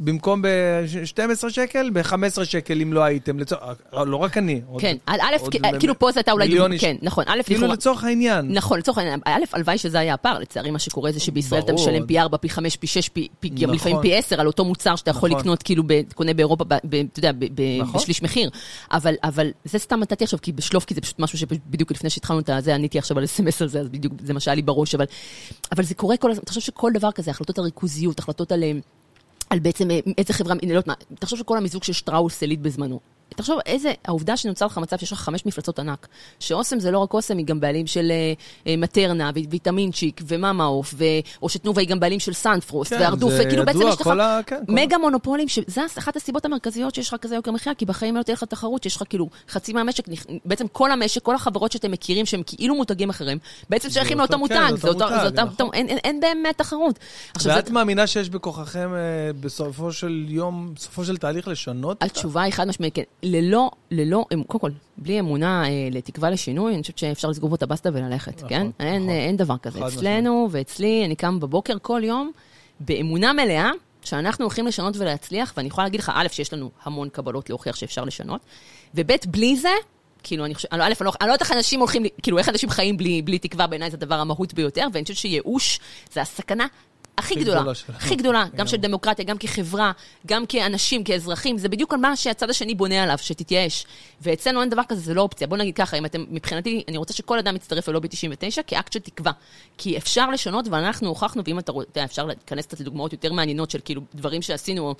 [0.00, 3.38] במקום ב-12 שקל, ב-15 שקל אם לא הייתם.
[3.38, 3.62] לצורך,
[4.06, 4.60] לא רק אני.
[4.66, 6.80] עוד- כן, א', עוד מ- כאילו פה זה הייתה אולי מיליון איש.
[6.80, 8.52] כן, נכון, א', כאילו לכאורה- לצורך העניין.
[8.52, 11.72] נכון, לצורך העניין, א', הלוואי שזה היה הפער, לצערי מה שקורה זה שבישראל אתה.
[11.72, 13.74] משלם פי 4, פי 5, פי 6, פי, פי, גם נכון.
[13.74, 15.40] לפעמים פי 10 על אותו מוצר שאתה יכול נכון.
[15.40, 16.86] לקנות כאילו, ב, קונה באירופה, ב, אתה
[17.18, 18.00] יודע, ב, ב, נכון.
[18.00, 18.50] בשליש מחיר.
[18.92, 22.40] אבל, אבל זה סתם נתתי עכשיו, כי בשלוף, כי זה פשוט משהו שבדיוק לפני שהתחלנו
[22.40, 24.94] את זה, עניתי עכשיו על SMS על זה, אז בדיוק זה מה שהיה לי בראש,
[24.94, 25.04] אבל,
[25.72, 28.62] אבל זה קורה כל הזמן, תחשוב שכל דבר כזה, החלטות על ריכוזיות, החלטות על...
[29.50, 32.60] על בעצם אה, איזה חברה, אני לא יודעת מה, תחשוב שכל המיזוג של שטראוס עילית
[32.60, 33.00] בזמנו.
[33.28, 36.06] תחשוב איזה, העובדה שנוצר לך מצב שיש לך חמש מפלצות ענק,
[36.40, 38.32] שאוסם זה לא רק אוסם, היא גם הבעלים של אה,
[38.66, 41.04] אה, מטרנה, וויטמינצ'יק, ומאמה עוף, ו...
[41.42, 44.40] או שתנובה היא גם בעלים של סנפרוסט, כן, והרדוף, וכאילו בעצם יש לך כל ה-
[44.46, 48.16] כן, כל מגה מונופולים, שזה אחת הסיבות המרכזיות שיש לך כזה יוקר מחיה, כי בחיים
[48.16, 50.04] לא תהיה לך תחרות, שיש לך כאילו חצי מהמשק,
[50.44, 53.38] בעצם כל המשק, כל החברות שאתם מכירים, שהם כאילו מותגים אחרים,
[53.70, 55.04] בעצם שייכים אותו- לאותו כן, מותג, זה אותו
[55.44, 55.70] נכון.
[55.74, 56.98] אין- באמת תחרות.
[57.44, 58.98] ואת מאמינה שיש בכוחכם אה,
[59.40, 62.02] בסופו של יום, בסופו של תהליך לשנות?
[62.02, 63.02] התשובה היא חד משמעית, כן.
[63.22, 67.56] ללא, ללא, אמ- קודם כל, בלי אמונה אה, לתקווה לשינוי, אני חושבת שאפשר לסגור פה
[67.56, 68.70] את הבסטה וללכת, נכון, כן?
[68.80, 69.08] אין, נכון.
[69.08, 69.86] אה, אין דבר כזה.
[69.86, 72.30] אצלנו ואצלי, אני קם בבוקר כל יום
[72.80, 73.70] באמונה מלאה
[74.04, 78.04] שאנחנו הולכים לשנות ולהצליח, ואני יכולה להגיד לך, א', שיש לנו המון קבלות להוכיח שאפשר
[78.04, 78.40] לשנות,
[78.94, 79.68] וב', בלי זה,
[80.22, 82.70] כאילו, אני חושבת, א', אני לא אני לא יודעת איך אנשים הולכים, כאילו, איך אנשים
[82.70, 85.80] חיים בלי, בלי תקווה, בעיניי זה הדבר המהות ביותר, ואני חושבת שייאוש
[86.12, 86.66] זה הסכנה
[87.18, 87.62] הכי גדולה.
[87.88, 88.68] הכי גדולה, גם לגמרי.
[88.68, 89.92] של דמוקרטיה, גם כחברה,
[90.26, 93.86] גם כאנשים, כאזרחים, זה בדיוק על מה שהצד השני בונה עליו, שתתייאש.
[94.20, 95.46] ואצלנו אין דבר כזה, זה לא אופציה.
[95.46, 98.98] בוא נגיד ככה, אם אתם, מבחינתי, אני רוצה שכל אדם יצטרף ללובי 99 כאקט של
[98.98, 99.32] תקווה.
[99.78, 103.78] כי אפשר לשנות, ואנחנו הוכחנו, ואם אתה רוצה, אפשר להיכנס קצת לדוגמאות יותר מעניינות של
[103.84, 104.94] כאילו דברים שעשינו,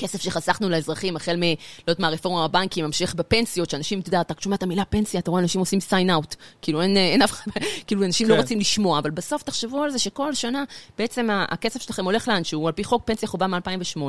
[0.00, 1.42] כסף שחסכנו לאזרחים, החל מ...
[1.42, 1.54] לא
[1.88, 5.30] יודעת מה, הרפורמה בבנקים, ממשיך בפנסיות, שאנשים, אתה יודע, אתה שומע את המילה פנסיה, אתה
[5.30, 6.34] רואה אנשים עושים sign out.
[6.62, 7.50] כאילו אין, אין אף אחד,
[7.86, 8.40] כאילו אנשים לא כן.
[8.40, 10.64] רוצים לשמוע, אבל בסוף תחשבו על זה שכל שנה
[10.98, 14.00] בעצם הכסף שלכם הולך לאנשהו, על פי חוק פנסיה חובה מ-2008.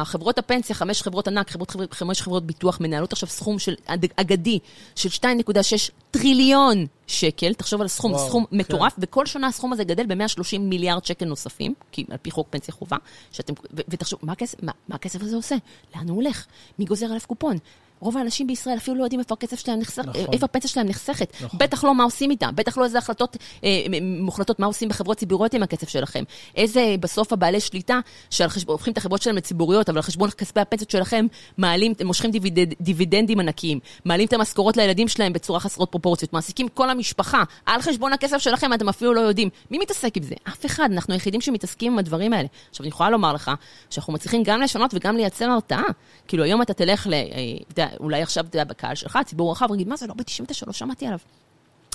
[0.00, 3.74] החברות הפנסיה, חמש חברות ענק, חברות, חמש חברות ביטוח, מנהלות עכשיו סכום של
[4.16, 4.58] אגדי
[4.94, 8.56] של 2.6 טריליון שקל, תחשוב על סכום, וואו, סכום כן.
[8.56, 12.74] מטורף, וכל שנה הסכום הזה גדל ב-130 מיליארד שקל נוספים, כי על פי חוק פנסיה
[12.74, 12.96] חובה,
[13.32, 15.56] שאתם, ו- ותחשבו, מה הכסף, מה, מה הכסף הזה עושה?
[15.96, 16.46] לאן הוא הולך?
[16.78, 17.56] מי גוזר עליו קופון?
[18.00, 20.26] רוב האנשים בישראל אפילו לא יודעים איפה הכסף שלהם נחסך, נכון.
[20.32, 21.32] איפה הפנסיה שלהם נחסכת.
[21.40, 21.58] נכון.
[21.58, 25.54] בטח לא מה עושים איתה, בטח לא איזה החלטות אה, מוחלטות, מה עושים בחברות ציבוריות
[25.54, 26.24] עם הכסף שלכם.
[26.56, 30.60] איזה בסוף הבעלי שליטה, שעל חשבון, הופכים את החברות שלהם לציבוריות, אבל על חשבון כספי
[30.60, 31.26] הפנסיות שלכם,
[31.58, 36.90] מעלים, מושכים דיבידנד, דיבידנדים ענקיים, מעלים את המשכורות לילדים שלהם בצורה חסרות פרופורציות, מעסיקים כל
[36.90, 39.48] המשפחה, על חשבון הכסף שלכם, אתם אפילו לא יודעים.
[39.70, 40.34] מי מתעסק עם זה?
[40.48, 42.48] אף אחד, אנחנו היחידים שמתעסקים עם הדברים האלה.
[42.70, 43.50] עכשיו, אני יכולה לומר לך,
[43.90, 45.82] שאנחנו מצליחים גם לשנות וגם לייצר הרתעה.
[46.28, 47.14] כאילו, היום אתה תלך ל...
[47.14, 47.20] אה,
[47.72, 50.72] אתה אולי עכשיו, אתה יודע, בקהל שלך, ציבור רחב, ויגיד, מה זה, לא ב-99, לא
[50.72, 51.18] שמעתי עליו.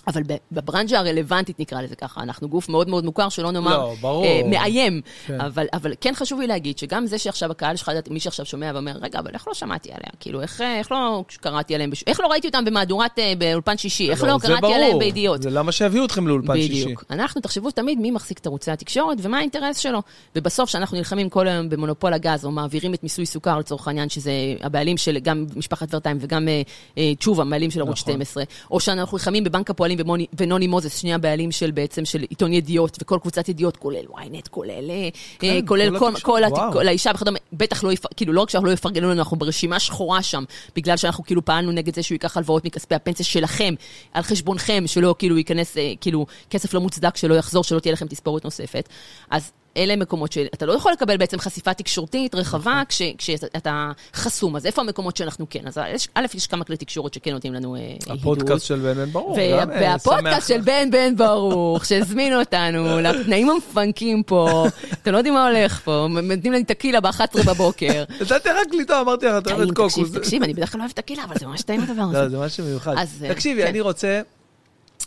[0.08, 4.26] אבל בברנז'ה הרלוונטית, נקרא לזה ככה, אנחנו גוף מאוד מאוד מוכר, שלא נאמר לא, ברור.
[4.26, 5.02] אה, מאיים.
[5.28, 5.42] כן.
[5.42, 8.94] אבל, אבל כן חשוב לי להגיד שגם זה שעכשיו הקהל שלך, מי שעכשיו שומע ואומר,
[9.02, 10.10] רגע, אבל איך לא שמעתי עליה?
[10.20, 12.04] כאילו, איך, אה, איך לא קראתי עליהם, בש...
[12.08, 14.10] איך לא ראיתי אותם במהדורת, אה, באולפן שישי?
[14.12, 14.76] איך לא זה קראתי ברור.
[14.76, 15.42] עליהם בידיעות?
[15.42, 16.86] זה למה שהביאו אתכם לאולפן שישי.
[16.86, 17.04] בדיוק.
[17.10, 20.02] אנחנו, תחשבו תמיד מי מחזיק את ערוצי התקשורת ומה האינטרס שלו.
[20.36, 24.32] ובסוף, כשאנחנו נלחמים כל היום במונופול הגז, או מעבירים את מיסוי סוכר לצורך העניין, שזה
[24.62, 26.62] הבעלים של גם משפחת ורטיים וגם אה,
[26.98, 28.14] אה, תשובה, הבעלים של ערוץ נכון.
[28.14, 32.54] 12, או שאנחנו נלחמים בבנק הפועלים ומוני- ונוני מוזס, שני הבעלים של בעצם של עיתון
[32.54, 36.62] ידיעות, וכל קבוצת ידיעות, כולל ynet, כולל, אה, כן, אה, כולל כל כל, כל.
[36.74, 38.06] כל האישה וכדומה, בטח לא, יפ...
[38.18, 40.44] כאילו לא רק שאנחנו לא יפרגנו לנו, אנחנו ברשימה שחורה שם,
[40.76, 43.74] בגלל שאנחנו כאילו פעלנו נגד זה שהוא ייקח הלוואות מכספי הפנסיה שלכם,
[44.14, 48.08] על חשבונכם, שלא כאילו ייכנס, אה, כאילו, כסף לא מוצדק, שלא יחזור, שלא תהיה לכם
[48.08, 48.90] תספורת נוספת.
[49.30, 54.56] אז אלה מקומות שאתה לא יכול לקבל בעצם חשיפה תקשורתית רחבה כש, כשאתה חסום.
[54.56, 55.68] אז איפה המקומות שאנחנו כן?
[55.68, 58.18] אז יש- א', יש כמה כלי תקשורת שכן נותנים לנו אה, הידוד.
[58.20, 60.48] הפודקאסט של בן בן גם, אה, והפודקאסט.
[60.48, 64.66] של בן בן ברוך, שהזמינו אותנו לתנאים המפנקים פה,
[65.02, 68.04] אתם לא יודעים מה הולך פה, נותנים לי טקילה ב-11 בבוקר.
[68.22, 70.12] נתתי רק לטעום, אמרתי לך, אתה טעים, אוהבת קוקוס.
[70.14, 72.30] תקשיב, אני בדרך כלל לא אוהבת טקילה, אבל זה ממש טעים הדבר לא, הזה.
[72.30, 72.96] זה משהו מיוחד.
[72.98, 73.68] אה, תקשיבי, כן.
[73.68, 74.22] אני רוצה...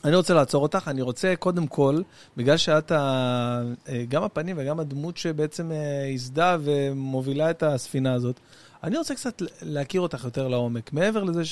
[0.07, 2.01] אני רוצה לעצור אותך, אני רוצה קודם כל,
[2.37, 8.41] בגלל שאת ה- אה, גם הפנים וגם הדמות שבעצם אה, ייסדה ומובילה את הספינה הזאת,
[8.85, 10.93] אני רוצה קצת להכיר אותך יותר לעומק.
[10.93, 11.43] מעבר לזה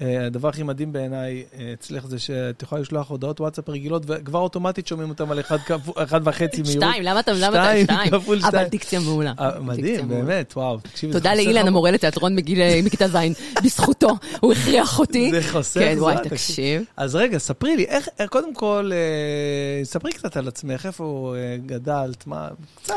[0.00, 4.86] שהדבר הכי מדהים בעיניי אה, אצלך זה שאת יכולה לשלוח הודעות וואטסאפ רגילות, וכבר אוטומטית
[4.86, 6.82] שומעים אותם על אחד כפו- אחד וחצי מהירות.
[6.82, 8.10] שתיים, למה אתה, למה אתה, שתיים שתיים?
[8.22, 8.68] כפול אבל שתיים.
[8.68, 9.32] דיקציה מעולה.
[9.40, 10.08] אה, מדהים.
[10.08, 11.12] באמת, וואו, תקשיבי.
[11.12, 13.16] תודה לאילן המורה לתיאטרון אה, מכיתה ז',
[13.64, 14.08] בזכותו,
[14.40, 15.30] הוא הכריח אותי.
[15.30, 16.82] זה חוסך כן, וואי, תקשיב.
[16.96, 22.26] אז רגע, ספרי לי, איך, קודם כל, אה, ספרי קצת על עצמך, איפה אה, גדלת,
[22.26, 22.48] מה,
[22.82, 22.94] קצת,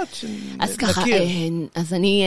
[0.59, 1.01] אז ככה.
[1.11, 1.17] אה,
[1.75, 2.25] אז אני...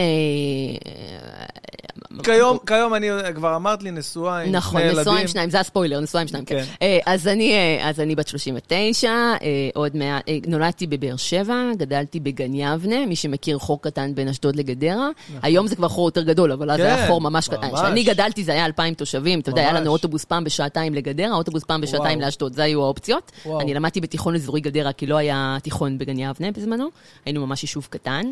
[2.19, 5.01] אה, כיום, כיום אני, כבר אמרת לי, נשואה עם נכון, שני ילדים.
[5.01, 6.55] נשואה עם שניים, זה הספוילר, נשואה עם שניים, כן.
[6.59, 6.65] כן.
[6.81, 9.35] אה, אז אני, אה, אז אני בת 39, אה,
[9.73, 14.55] עוד מעט, אה, נולדתי בבאר שבע, גדלתי בגן יבנה, מי שמכיר חור קטן בין אשדוד
[14.55, 15.09] לגדרה.
[15.41, 17.75] היום זה כבר חור יותר גדול, אבל אז היה כן, חור ממש קטן.
[17.75, 19.91] כשאני גדלתי זה היה 2,000 תושבים, אתה יודע, היה לנו.
[19.91, 22.21] אוטובוס פעם בשעתיים לגדרה, אוטובוס פעם בשעתיים.
[22.21, 23.31] לאשדוד, זה היו האופציות.
[23.45, 23.61] וואו.
[23.61, 26.87] אני למדתי בתיכון אזורי גדרה, כי לא היה תיכון בגן יבנה בזמנו,
[27.25, 28.25] היינו ממש יישוב קטן.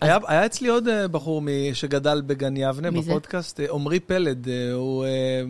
[0.00, 2.90] היה, היה אצלי עוד אה, בחור שגדל בגן יבנה?
[2.90, 5.04] בפודקאסט, אה, עמרי פלד, אה, הוא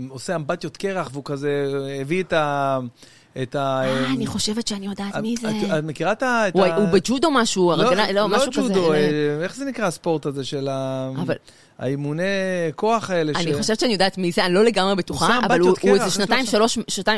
[0.09, 2.79] עושה אמבטיות קרח, והוא כזה הביא את ה...
[3.43, 3.83] את ה...
[3.85, 5.49] אה, אני חושבת שאני יודעת מי זה.
[5.49, 6.45] את, מכירה את ה...
[6.55, 8.61] הוא בג'ודו משהו, הרגליים, לא, משהו כזה.
[8.61, 11.11] ג'ודו, אה, אה, איך זה נקרא הספורט הזה של ה...
[11.79, 12.23] האימוני
[12.77, 13.33] כוח האלה?
[13.37, 16.47] אני חושבת שאני יודעת מי זה, אני לא לגמרי בטוחה, אבל הוא איזה שנתיים,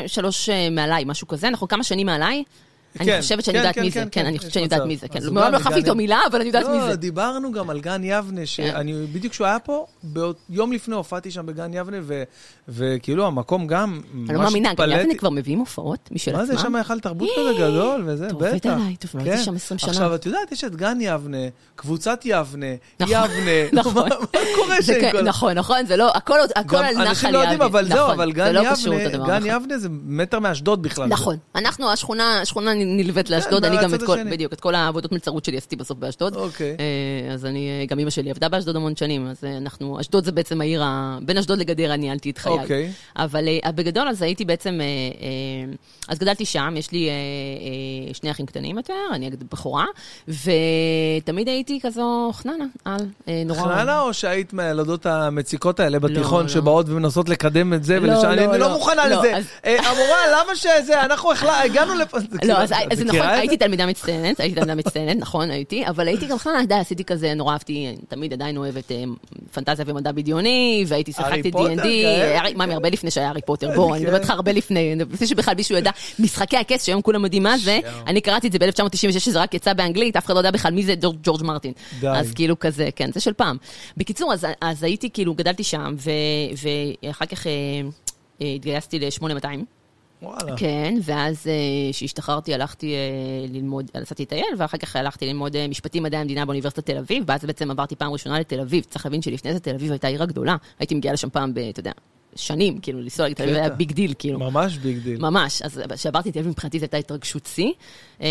[0.07, 2.43] שלוש, מעליי, משהו כזה, אנחנו כמה שנים מעליי.
[2.99, 4.63] אני כן, חושבת שאני כן, יודעת כן, מי זה, כן, כן, כן, אני חושבת שאני
[4.63, 4.81] יודעת.
[4.81, 5.19] מי זה, כן.
[5.19, 6.95] גם לא חפתי איתו מילה, אבל אני יודעת מי לא, זה.
[6.95, 9.85] דיברנו גם על גן יבנה, שאני בדיוק כשהוא היה פה,
[10.49, 11.97] יום לפני הופעתי שם בגן יבנה,
[12.67, 16.59] וכאילו המקום גם, אני לא מאמינה, גם יבנה כבר מביאים הופעות משל מה זה, שם
[16.59, 16.75] עצמם?
[16.75, 18.45] היכל תרבות כזה גדול, וזה, אתה בטח.
[18.45, 19.43] עובד עליי, טוב, לא הייתי כן.
[19.43, 19.89] שם 20 שנה.
[19.89, 21.37] עכשיו, את יודעת, יש את גן יבנה,
[21.75, 22.65] קבוצת יבנה,
[22.99, 23.51] נכון, יבנה,
[23.81, 24.09] נכון.
[24.09, 24.93] מה קורה שם?
[25.01, 27.65] כן, נכון, נכון, זה לא, הכל על נחל אנשים לא יודעים, יבנה.
[27.65, 27.87] אבל
[32.85, 34.23] לא נלווית לאשדוד, אני גם את כל.
[34.31, 36.35] בדיוק, את כל העבודות מלצרות שלי עשיתי בסוף באשדוד.
[36.35, 36.77] אוקיי.
[36.79, 40.25] אה, אז אני, אה, גם אימא שלי עבדה באשדוד המון שנים, אז אה, אנחנו, אשדוד
[40.25, 40.83] זה בעצם העיר,
[41.21, 42.53] בין אשדוד לגדרה ניהלתי את חיי.
[42.53, 42.91] אוקיי.
[43.15, 44.79] אבל בגדול, אז הייתי בעצם,
[46.07, 47.09] אז גדלתי שם, יש לי
[48.13, 49.85] שני אחים קטנים יותר, אני בכורה,
[50.27, 52.99] ותמיד הייתי כזו חננה, על,
[53.45, 53.61] נורא...
[53.61, 56.49] חננה או שהיית מהילדות המציקות האלה בתיכון לא.
[56.49, 58.73] שבאות ומנסות לקדם את זה לא, ולשם, אני לא, לא לא.
[58.73, 59.33] מוכנה לא, לזה.
[59.63, 61.31] המורה, למה שזה, אנחנו
[61.63, 62.17] הגענו לפה.
[62.43, 66.25] לא, אז זה מכירה נכון, הייתי תלמידה מצטיינת, הייתי תלמידה מצטיינת, נכון, הייתי, אבל הייתי
[66.27, 69.03] גם חננה, די, עשיתי כזה, נורא אהבתי, תמיד עדיין אוהבת אה,
[69.53, 71.87] פנטזיה ומדע בדיוני, והייתי שיחקתי D&D,
[72.57, 74.05] מאמי, הרבה לפני שהיה הארי פוטר, בוא, אני כן.
[74.05, 77.79] מדברת איתך הרבה לפני, לפני שבכלל מישהו ידע, משחקי הכס, שהיום כולם יודעים מה זה.
[78.07, 80.83] אני קראתי את זה ב-1996, שזה רק יצא באנגלית, אף אחד לא יודע בכלל מי
[80.83, 81.73] זה ג'ורג' מרטין.
[82.19, 83.57] אז כאילו כזה, כן, זה של פעם.
[83.97, 85.95] בקיצור, אז- אז הייתי, כאילו, גדלתי שם,
[87.03, 87.51] ואחר כך אה,
[88.41, 89.47] אה, התגייסתי ל-8200.
[90.23, 90.57] וואלה.
[90.57, 91.53] כן, ואז אה,
[91.91, 92.99] כשהשתחררתי הלכתי אה,
[93.49, 97.45] ללמוד, נסעתי לטייל, ואחר כך הלכתי ללמוד אה, משפטים מדעי המדינה באוניברסיטת תל אביב, ואז
[97.45, 98.83] בעצם עברתי פעם ראשונה לתל אביב.
[98.83, 100.55] צריך להבין שלפני זה תל אביב הייתה עיר הגדולה.
[100.79, 101.91] הייתי מגיעה לשם פעם, אתה יודע,
[102.35, 103.65] שנים, כאילו, לנסוע לתל אביב קטע.
[103.65, 104.39] היה ביג דיל, כאילו.
[104.39, 105.21] ממש big deal.
[105.21, 107.71] ממש, אז כשעברתי לתל אביב מבחינתי זו הייתה התרגשות שיא.
[108.21, 108.27] אה,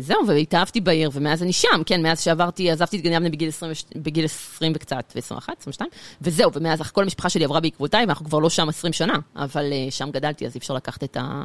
[0.00, 3.72] זהו, והתאהבתי בעיר, ומאז אני שם, כן, מאז שעברתי, עזבתי את גן יבנה בגיל 20,
[3.72, 5.90] וש- בגיל 20 וקצת, ו-21, 22,
[6.22, 9.86] וזהו, ומאז כל המשפחה שלי עברה בעקבותיי, ואנחנו כבר לא שם 20 שנה, אבל אה,
[9.90, 11.44] שם גדלתי, אז אי אפשר לקחת את, ה,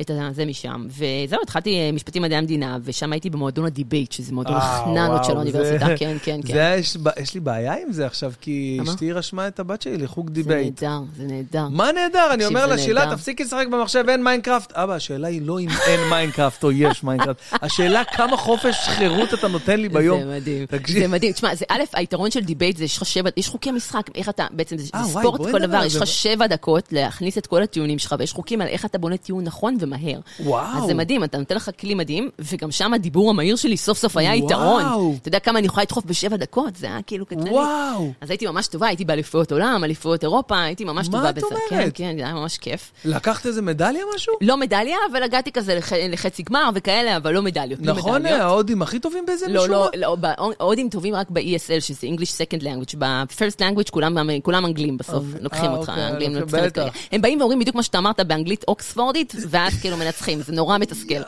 [0.00, 0.86] את זה משם.
[0.88, 5.86] וזהו, התחלתי אה, משפטים מדעי המדינה, ושם הייתי במועדון הדיבייט, שזה מועדון החננות של האוניברסיטה,
[5.86, 6.52] זה- כן, כן, כן.
[6.54, 8.78] זה יש יש לי בעיה עם זה עכשיו, כי?
[8.82, 10.82] אשתי רשמה את הבת שלי לחוג זה דיבייט.
[10.82, 11.68] נהדר, זה נהדר.
[11.68, 12.28] מה נהדר?
[12.34, 13.16] אני אומר זה לה, שילה, נהדר.
[13.16, 14.72] תפסיקי לשחק במחשב, אין מיינקראפט.
[14.72, 17.29] אבא, השאלה היא לא אם אין מיינקראפט או יש מיינקראפט.
[17.52, 20.20] השאלה כמה חופש חירות אתה נותן לי ביום.
[20.20, 20.66] זה מדהים.
[20.86, 21.32] זה מדהים.
[21.32, 24.46] תשמע, זה א', היתרון של דיבייט זה יש לך שבע, יש חוקי משחק, איך אתה,
[24.50, 25.96] בעצם זה, אה, ספורט כל דבר, יש.
[25.96, 29.44] לך שבע דקות להכניס את כל הטיעונים שלך, ויש חוקים על איך אתה בונה טיעון
[29.44, 30.20] נכון ומהר.
[30.40, 30.78] וואו.
[30.78, 34.16] אז זה מדהים, אתה נותן לך כלי מדהים, וגם שם הדיבור המהיר שלי סוף סוף
[34.16, 34.34] היה.
[34.34, 34.82] יתרון.
[35.22, 36.76] אתה יודע כמה אני יכולה לדחוף בשבע דקות?
[36.76, 37.50] זה היה כאילו קטלני.
[37.50, 38.12] וואו.
[38.20, 41.46] אז הייתי ממש טובה, הייתי באליפויות עולם, אליפויות אירופה, הייתי ממש מה טובה את בזה.
[41.46, 41.60] אומרת?
[41.70, 42.92] כן, כן, זה היה ממש כיף.
[43.04, 44.34] לקחת איזה מדליה משהו?
[44.40, 47.80] לא מדליה, אבל הגעתי כזה לח- לחצי גמר וכאלה, אבל לא מדליות.
[47.80, 48.26] בלי נכון.
[48.26, 50.00] ההודים הכי טובים בזה לא, משום לא, מה?
[50.00, 52.96] לא, ב- ההודים טובים רק ב-ESL, שזה English Second Language.
[52.98, 56.82] ב-First Language כולם, כולם אנגלים בסוף, אה, לוקחים אותך, אוקיי, האנגלים אוקיי, לוקחים בטח.
[56.82, 56.96] אותך.
[57.12, 61.22] הם באים ואומרים בדיוק מה שאתה אמרת באנגלית אוקספורדית, ואז כאילו מנצחים, זה נורא מתסכל.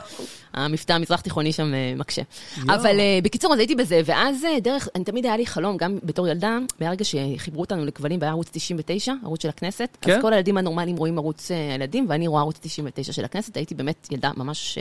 [0.55, 2.23] המבטא המזרח תיכוני שם אה, מקשה.
[2.63, 5.99] אבל אה, בקיצור, אז הייתי בזה, ואז אה, דרך, אני תמיד היה לי חלום, גם
[6.03, 10.13] בתור ילדה, ברגע שחיברו אותנו לכבלים והיה ערוץ 99, ערוץ של הכנסת, כן?
[10.13, 14.09] אז כל הילדים הנורמליים רואים ערוץ הילדים, ואני רואה ערוץ 99 של הכנסת, הייתי באמת
[14.11, 14.79] ילדה ממש...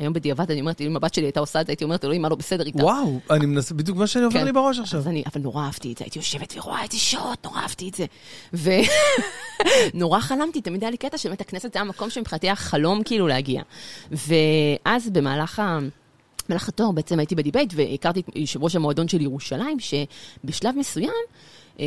[0.00, 2.28] היום בדיעבד אני אומרת, אם הבת שלי הייתה עושה את זה, הייתי אומרת, אלוהים, מה
[2.28, 2.84] לא בסדר איתה?
[2.84, 4.44] וואו, אני מנסה, בדיוק מה שאני עובר כן.
[4.44, 5.00] לי בראש עכשיו.
[5.00, 7.88] אז אני, אבל נורא אהבתי את זה, הייתי יושבת ורואה את זה שעות, נורא אהבתי
[7.88, 8.06] את זה.
[9.94, 13.28] ונורא חלמתי, תמיד היה לי קטע שבאמת הכנסת זה היה מקום שמבחינתי היה חלום כאילו
[13.28, 13.62] להגיע.
[14.10, 15.78] ואז במהלך ה...
[16.48, 21.12] במהלך התואר בעצם הייתי בדיבייט והכרתי את יושב ראש המועדון של ירושלים, שבשלב מסוים
[21.80, 21.84] אה,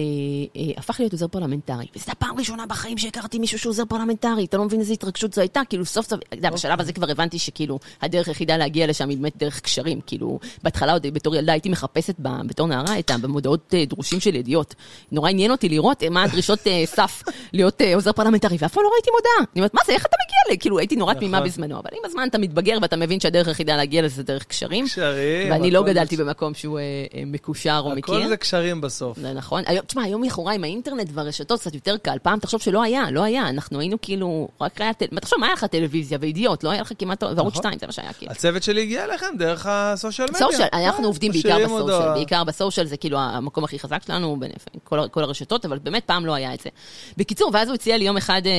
[0.56, 1.86] אה, הפך להיות עוזר פרלמנטרי.
[1.96, 5.42] וזו הפעם ראשונה בחיים שהכרתי מישהו שהוא עוזר פרלמנטרי, אתה לא מבין איזה התרגשות זו
[5.42, 9.10] הייתה, כאילו סוף סוף, אתה יודע, בשלב הזה כבר הבנתי שכאילו הדרך היחידה להגיע לשם
[9.10, 13.12] היא באמת דרך קשרים, כאילו בהתחלה עוד בתור ילדה הייתי מחפשת ב- בתור נערה את
[13.12, 14.76] ה- במודעות אה, דרושים של ידיעות.
[15.12, 18.84] נורא עניין אותי לראות אה, מה הדרישות אה, סף להיות אה, עוזר פרלמנטרי, ואף פעם
[18.84, 19.52] לא ראיתי מודעה.
[19.54, 20.60] אני אומרת, מה זה, איך אתה מגיע ל...
[20.60, 21.50] כאילו הייתי נורא תמימה נכון.
[21.50, 24.86] בזמנו, אבל עם הזמן אתה מתבגר ואתה מבין שהדרך היחידה להגיע לזה זה דרך קשרים.
[24.86, 26.84] קשרים, ואני לא גדלתי במקום שהוא אה,
[27.16, 28.16] אה, מקושר או מכיר.
[28.16, 29.18] הכל זה קשרים בסוף.
[29.36, 29.64] נכון.
[29.84, 32.18] היום, תשמע, היום לכאורה עם האינטרנט והרשתות קצת יותר קל.
[32.24, 33.50] פעם תחשוב שלא היה, לא היה.
[33.50, 36.64] אנחנו היינו כאילו, רק היה, תחשוב, מה היה לך טלוויזיה וידיעות?
[36.64, 37.62] לא היה לך כמעט, וערוץ נכון.
[37.62, 38.32] 2, זה מה שהיה כאילו.
[38.32, 40.48] הצוות שלי הגיע אליכם דרך ה social media.
[40.48, 42.14] social, אנחנו אה, עובדים בעיקר ב social.
[42.14, 44.38] בעיקר בסושיאל זה כאילו המקום הכי חזק שלנו,
[44.84, 46.70] כל, הרשתות, אבל באמת פעם לא היה את זה.
[47.18, 48.52] בקיצור, ואז הוא הציע לי יום אחד, אה,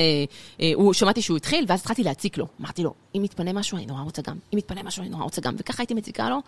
[0.61, 2.47] אה, שמעתי שהוא התחיל, ואז התחלתי להציק לו.
[2.61, 4.37] אמרתי לו, אם מתפנה משהו, אני נורא רוצה גם.
[4.53, 5.55] אם מתפנה משהו, אני נורא רוצה גם.
[5.59, 6.41] וככה הייתי מציקה לו,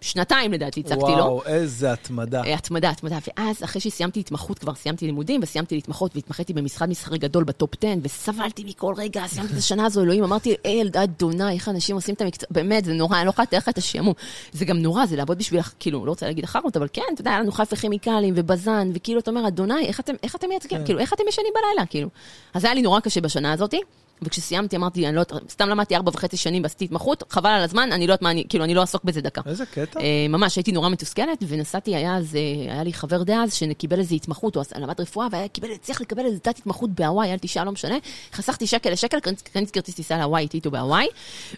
[0.00, 1.16] שנתיים לדעתי הצקתי לו.
[1.16, 2.42] וואו, איזה התמדה.
[2.54, 3.18] התמדה, התמדה.
[3.26, 7.88] ואז, אחרי שסיימתי התמחות, כבר סיימתי לימודים, וסיימתי להתמחות, והתמחיתי במשרד מסחרי גדול בטופ 10,
[8.02, 12.14] וסבלתי מכל רגע, סיימתי את השנה הזו, אלוהים, אמרתי, אה, ילדה אדוני, איך אנשים עושים
[12.14, 14.14] את המקצוע, באמת, זה נורא, אני לא יכולה לתאר לך את השעמום.
[14.52, 17.30] זה גם נורא, זה לעבוד בשביל, כאילו, לא רוצה להגיד אחרות, אבל כן, אתה יודע,
[17.30, 20.84] היה לנו חיפה כימיקלים ובזן, וכאילו, אתה אומר, אדוני, איך אתם, איך אתם מייצגים, כן.
[20.84, 22.08] כאילו, איך אתם ישנים בלילה, כאילו.
[22.54, 23.80] אז היה לי נורא קשה בשנה הזאתי.
[24.22, 27.92] וכשסיימתי אמרתי, אני לא, יודעת, סתם למדתי ארבע וחצי שנים ועשיתי התמחות, חבל על הזמן,
[27.92, 29.40] אני לא יודעת מה אני, כאילו, אני לא אעסוק בזה דקה.
[29.46, 30.00] איזה קטע.
[30.00, 34.14] אה, ממש, הייתי נורא מתוסכלת, ונסעתי, היה אז, אה, היה לי חבר דאז שקיבל איזו
[34.14, 37.72] התמחות, הוא למד רפואה, וקיבל, הצליח לקבל איזו תת התמחות בהוואי, היה לי תשעה, לא
[37.72, 37.96] משנה.
[38.32, 41.06] חסכתי שקל לשקל, קניתי קניתי כרטיס טיסה להוואי, הייתי איתו בהוואי,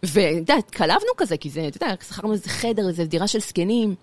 [0.03, 3.95] ואתה יודע, התקלבנו כזה, כי זה, אתה יודע, שכרנו איזה חדר, איזה דירה של זקנים.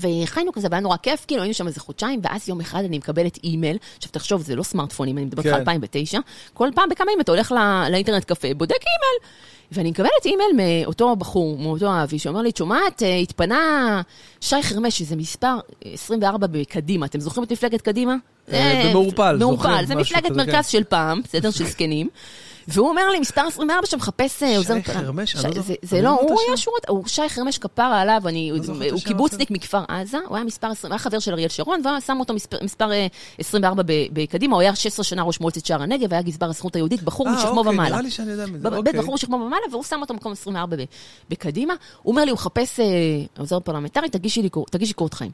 [0.00, 3.38] וחיינו כזה, והיה נורא כיף, כאילו היינו שם איזה חודשיים, ואז יום אחד אני מקבלת
[3.44, 5.52] אימייל, עכשיו תחשוב, זה לא סמארטפונים, אני מדברת כן.
[5.52, 6.18] על 2009,
[6.54, 9.32] כל פעם בכמה ימים אתה הולך לא, ל internet café, בודק אימייל,
[9.72, 10.50] ואני מקבלת אימייל
[10.84, 14.02] מאותו בחור, מאותו אבי, שאומר לי, את שומעת, אה, התפנה
[14.40, 18.14] שי חרמש, שזה מספר 24 בקדימה, אתם זוכרים את מפלגת קדימה?
[18.52, 20.70] אה, זה- במעורפל, מעורפל, זוכרים זה משהו מפלגת כזה, מרכז כן.
[20.70, 21.50] של פעם, בסדר?
[21.50, 22.08] של זקנים.
[22.68, 24.68] והוא אומר לי, מספר 24 שמחפש אה, עוזר...
[24.68, 26.38] פרלמנט." חרמש, אני שי- לא זוכר- זה- לא, הוא.
[26.48, 30.66] היה שורות, הוא שי חרמש כפרה עליו, אני- הוא קיבוצניק מכפר עזה, הוא היה מספר
[30.70, 33.06] 20, היה חבר של אריאל שרון, שם אותו מספר- מספר אה,
[33.38, 37.02] 24 ב- בקדימה, הוא היה 16 שנה ראש מועצת שער הנגב, היה גזבר הסוכנות היהודית,
[37.02, 37.88] בחור אה, משכמו אוקיי, ומעלה.
[37.90, 38.92] נראה לי שאני יודע מזה, אוקיי.
[39.02, 40.80] בחור משכמו ומעלה, והוא שם אותו במקום 24 ב-
[41.30, 41.74] בקדימה.
[42.02, 42.86] הוא אומר לי, הוא מחפש אה,
[43.38, 45.30] עוזר פרלמנטרי, תגישי קורות חיים.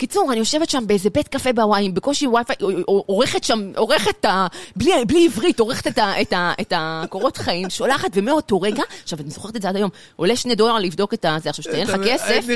[0.00, 4.46] קיצור, אני יושבת שם באיזה בית קפה בהוואי, עם בקושי WiFi, עורכת שם, עורכת ה...
[4.76, 9.18] בלי, בלי עברית, עורכת את, ה, את, ה, את הקורות חיים, שולחת, ומאותו רגע, עכשיו,
[9.20, 11.96] אני זוכרת את זה עד היום, עולה שני דולר לבדוק את הזה, עכשיו, שתהיה לך
[12.04, 12.46] כסף,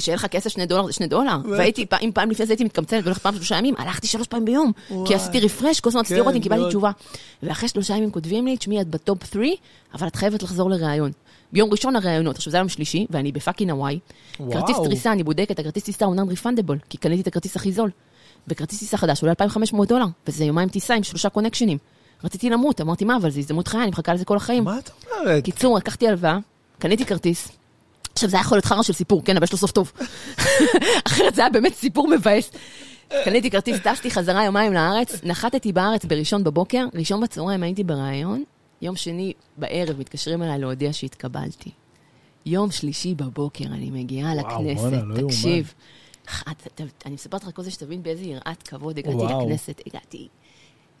[0.00, 1.36] שיהיה לך כסף שני דולר, זה שני דולר.
[1.50, 4.72] והייתי, אם פעם לפני זה הייתי מתקמצנת והולכת פעם שלושה ימים, הלכתי שלוש פעמים ביום.
[5.06, 6.68] כי עשיתי refresh, כל הזמן רציתי כן, לראות אם קיבלתי.
[6.68, 6.90] תשובה.
[7.42, 9.48] ואחרי שלושה ימים כותבים לי, תשמעי, את ב top 3,
[9.94, 11.10] אבל את חייבת לחזור לראיון.
[11.52, 13.98] ביום ראשון הראיונות, עכשיו זה היום שלישי, ואני ב fucking הוואי.
[14.52, 17.90] כרטיס טריסה, אני בודקת, הכרטיס טיסה הוא נון ריפנדבול, כי קניתי את הכרטיס הכי זול.
[18.48, 21.78] וכרטיס טיסה חדש עולה 2,500 דולר, וזה יומיים טיסה עם שלושה קונקשנים.
[22.24, 24.64] רציתי למות, אמרתי, מה, אבל זו הזדמנות חיי, אני מחכה לזה כל החיים.
[24.64, 25.44] מה את אומרת?
[25.44, 26.38] קיצור, לקחתי הלוואה,
[26.78, 27.48] קניתי כרטיס.
[28.12, 29.92] עכשיו, זה היה יכול להיות חרא של סיפור, כן, אבל יש לו סוף טוב.
[31.06, 32.50] אחרת זה היה באמת סיפור מבאס.
[33.24, 38.44] קניתי כרטיס, טסתי חזרה יומיים לארץ, נחתתי בארץ בראשון בבוקר, ראשון בצהריים הייתי בריאיון,
[38.82, 41.70] יום שני בערב מתקשרים אליי להודיע שהתקבלתי.
[42.46, 45.28] יום שלישי בבוקר אני מגיעה וואו, לכנסת, בואנה, לא.
[45.28, 45.74] תקשיב.
[46.50, 49.40] את- אני מספרת לך כל זה שתבין באיזה יראת כבוד הגעתי וואו.
[49.46, 50.28] לכנסת, הגעתי.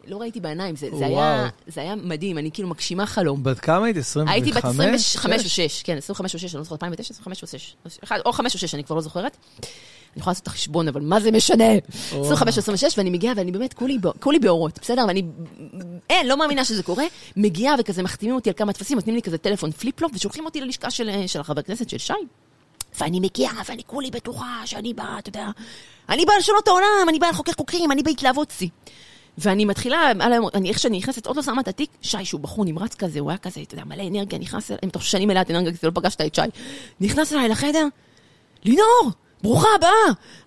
[0.06, 1.06] לא ראיתי בעיניים, זה, זה.
[1.06, 3.42] היה, זה היה מדהים, אני כאילו מגשימה חלום.
[3.42, 3.96] בת כמה היית?
[3.96, 4.34] 25?
[4.34, 7.48] הייתי בת 25 או 6, כן, 25 או 6, אני לא זוכרת, 2009, 25 או
[7.48, 7.76] 6.
[8.04, 9.36] אחד, או 5 או 6, אני כבר לא זוכרת.
[10.16, 11.64] אני יכולה לעשות את החשבון, אבל מה זה משנה?
[12.10, 13.74] 25 או 26, ואני מגיעה, ואני באמת,
[14.20, 15.04] כולי באורות, בסדר?
[15.08, 15.22] ואני,
[16.10, 17.04] אין, לא מאמינה שזה קורה.
[17.36, 20.90] מגיעה וכזה מחתימים אותי על כמה טפסים, נותנים לי כזה טלפון flip-flop, ושולחים אותי ללשכה
[20.90, 22.12] של של החבר כנסת של שי.
[23.00, 25.46] ואני מגיעה, ואני כולי בטוחה שאני באה, אתה יודע,
[26.08, 28.68] אני באה לשנות העולם, אני באה לחוקק חוקים, אני בהתלהבות שיא.
[29.38, 30.10] ואני מתחילה,
[30.54, 33.30] אני, איך שאני נכנסת, עוד לא שמה את התיק, שי, שהוא בחור נמרץ כזה, הוא
[33.30, 35.86] היה כזה, אתה יודע, מלא אנרגיה, נכנס אליי, אם אתה חושב שאני מלאת אנרגיה, כי
[35.86, 36.40] לא פגשת את שי.
[37.00, 37.86] נכנס אליי לחדר,
[38.64, 39.10] לינור,
[39.42, 39.90] ברוכה הבאה.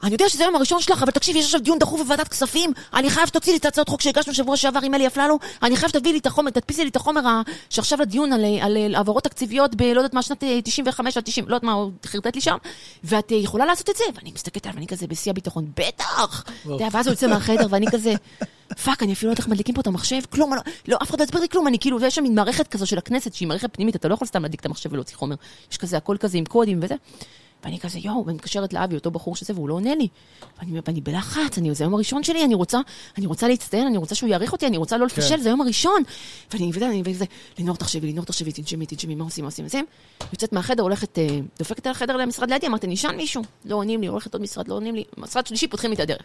[0.03, 3.09] אני יודע שזה היום הראשון שלך, אבל תקשיבי, יש עכשיו דיון דחוף בוועדת כספים, אני
[3.09, 6.13] חייב שתוציא לי את הצעות חוק שהגשנו שבוע שעבר עם אלי אפללו, אני חייב שתביאי
[6.13, 7.21] לי את החומר, תדפיסי לי את החומר
[7.69, 9.81] שעכשיו לדיון על, על, על העברות תקציביות ב...
[9.81, 12.57] לא יודעת מה, שנת אה, 95 עד 90, לא יודעת מה, הוא חרטט לי שם,
[13.03, 14.03] ואת אה, יכולה לעשות את זה?
[14.15, 16.43] ואני מסתכלת עליו, ואני כזה בשיא הביטחון, בטח!
[16.91, 18.13] ואז הוא יוצא מהחדר, ואני כזה,
[18.75, 21.09] fuck, אני אפילו לא יודעת איך מדליקים פה את המחשב, כלום, אני לא, לא, אף
[21.09, 23.47] אחד לא יסביר לי כלום, אני כאילו, ויש שם מין מערכת כזו של הכנסת, שהיא
[23.47, 25.35] מערכת פנימית, אתה לא יכול סתם להדליק את המחשב ולהוציא חומר.
[25.71, 26.95] יש כזה, הכל כזה עם קודים וזה.
[27.63, 30.07] ואני כזה, יואו, ואני מתקשרת לאבי, אותו בחור שזה, והוא לא עונה לי.
[30.59, 32.79] ואני, ואני בלחץ, אני, זה היום הראשון שלי, אני רוצה,
[33.17, 36.03] אני רוצה להצטיין, אני רוצה שהוא יעריך אותי, אני רוצה לא לפשל, זה היום הראשון.
[36.53, 37.25] ואני, ואני, ואני, וזה,
[37.57, 39.85] לינור תחשבי, לינור תחשבי, תנשמי, תנשמי, מה עושים, מה עושים, עושים.
[40.33, 44.07] יוצאת מהחדר, הולכת, אה, דופקת על החדר למשרד לידי, אמרתי, נשאל מישהו, לא עונים לי,
[44.07, 46.21] הולכת עוד משרד, לא עונים לי, משרד שלישי, פותחים לי את הדרך.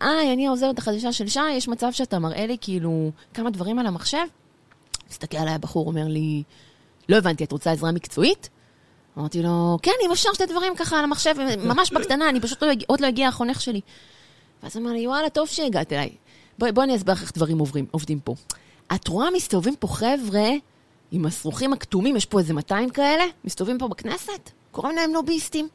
[0.00, 3.86] היי, אני העוזרת החדשה של שי, יש מצב שאתה מראה לי כאילו כמה דברים על
[3.86, 4.26] המחשב?
[5.10, 6.42] מסתכל עליי הבחור, אומר לי,
[7.08, 8.48] לא הבנתי, את רוצה עזרה מקצועית?
[9.18, 11.34] אמרתי לו, כן, אם אפשר שתי דברים ככה על המחשב,
[11.64, 13.80] ממש בקטנה, אני פשוט לא, עוד לא הגיע החונך שלי.
[14.62, 16.10] ואז אמר לי, וואלה, טוב שהגעת אליי.
[16.58, 18.34] בואי בוא אני אסביר לך איך דברים עוברים, עובדים פה.
[18.94, 20.50] את רואה מסתובבים פה חבר'ה
[21.10, 25.68] עם השרוכים הכתומים, יש פה איזה 200 כאלה, מסתובבים פה בכנסת, קוראים להם לוביסטים.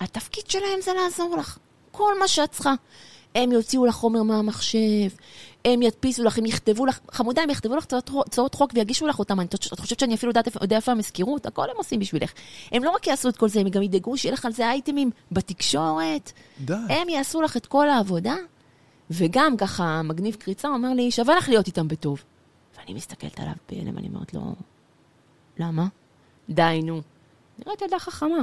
[0.00, 1.58] התפקיד שלהם זה לעזור לך.
[1.90, 2.74] כל מה שאת צריכה.
[3.34, 5.08] הם יוציאו לך חומר מהמחשב,
[5.64, 7.86] הם ידפיסו לך, הם יכתבו לך, חמודה, הם יכתבו לך
[8.26, 9.40] הצעות חוק- ויגישו לך אותם.
[9.40, 11.46] את חושבת שאני אפילו יודעת יודע איפה המזכירות?
[11.46, 12.32] הכל הם עושים בשבילך.
[12.72, 15.10] הם לא רק יעשו את כל זה, הם גם ידאגו שיהיה לך על זה אייטמים
[15.32, 16.32] בתקשורת.
[16.60, 16.74] די.
[16.88, 18.34] הם יעשו לך את כל העבודה,
[19.10, 22.22] וגם ככה מגניב קריצה אומר לי, שווה לך להיות איתם בטוב.
[22.78, 24.40] ואני מסתכלת עליו בהלם, אני אומרת לו,
[25.58, 25.86] למה?
[26.50, 27.00] די, נו.
[27.66, 28.42] נראית ילדה חכמה.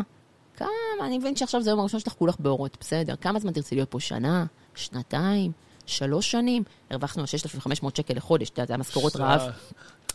[0.58, 0.70] כמה,
[1.02, 3.16] אני מבין שעכשיו זה היום הראשון שלך כולך באורות, בסדר.
[3.16, 4.00] כמה זמן תרצי להיות פה?
[4.00, 4.46] שנה?
[4.76, 5.52] שנתיים?
[5.86, 6.64] שלוש שנים?
[6.90, 9.42] הרווחנו 6,500 שקל לחודש, אתה יודע, זה המשכורות רעב.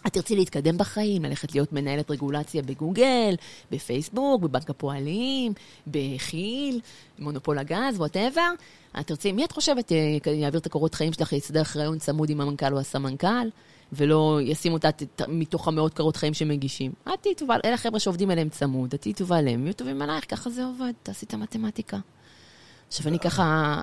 [0.06, 3.34] את תרצי להתקדם בחיים, ללכת להיות מנהלת רגולציה בגוגל,
[3.70, 5.52] בפייסבוק, בבנק הפועלים,
[5.86, 6.80] בכי"ל,
[7.18, 8.50] מונופול הגז, whatever.
[9.00, 12.40] את תרצי, מי את חושבת אה, יעביר את הקורות חיים שלך, יסדר ריאיון צמוד עם
[12.40, 13.48] המנכ"ל או הסמנכ"ל,
[13.92, 14.88] ולא ישימו אותה
[15.28, 16.92] מתוך המאות קורות חיים שמגישים?
[17.08, 20.02] את תהיי טובה, אלה חבר'ה שעובדים אליהם צמוד, את תהיי טובה עליהם, הם יהיו טובים
[20.02, 21.98] עלייך, ככה זה עובד, תעשי את המתמטיקה.
[22.88, 23.80] עכשיו אני ככה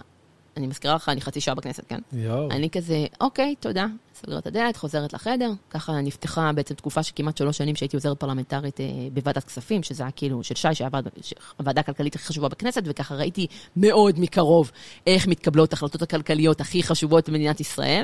[0.57, 1.99] אני מזכירה לך, אני חצי שעה בכנסת, כן?
[2.13, 2.51] יואו.
[2.51, 3.85] אני כזה, אוקיי, תודה.
[4.15, 5.51] סוגרת את הדלת, חוזרת לחדר.
[5.69, 10.03] ככה נפתחה בעצם תקופה של כמעט שלוש שנים שהייתי עוזרת פרלמנטרית אה, בוועדת כספים, שזה
[10.03, 13.47] היה כאילו של שי, שהיה ועד- ש- הוועדה הכלכלית הכי חשובה בכנסת, וככה ראיתי
[13.77, 14.71] מאוד מקרוב
[15.07, 18.03] איך מתקבלות ההחלטות הכלכליות הכי חשובות במדינת ישראל.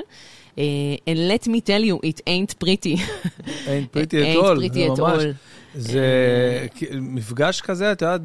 [0.58, 0.64] אה,
[1.10, 3.02] and let me tell you, it ain't pretty.
[3.68, 5.04] אין פריטי את Ain't אול, pretty at all.
[5.76, 6.06] זה
[7.02, 8.22] מפגש כזה, את יודעת,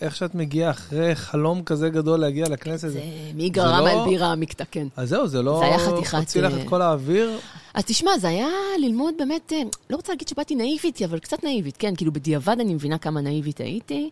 [0.00, 2.88] איך שאת מגיעה אחרי חלום כזה גדול להגיע לכנסת.
[2.88, 3.00] זה
[3.34, 4.86] מי גרם לא- על בירה עמיקתא, כן.
[4.96, 7.38] אז זהו, זה לא זה היה חתיכת, הוציא לך אה, את כל האוויר.
[7.74, 8.48] אז תשמע, זה היה
[8.78, 12.74] ללמוד באמת, אה, לא רוצה להגיד שבאתי נאיבית, אבל קצת נאיבית, כן, כאילו בדיעבד אני
[12.74, 14.10] מבינה כמה נאיבית הייתי.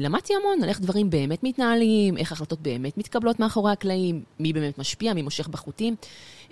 [0.00, 4.78] למדתי המון על איך דברים באמת מתנהלים, איך החלטות באמת מתקבלות מאחורי הקלעים, מי באמת
[4.78, 5.94] משפיע, מי מושך בחוטים.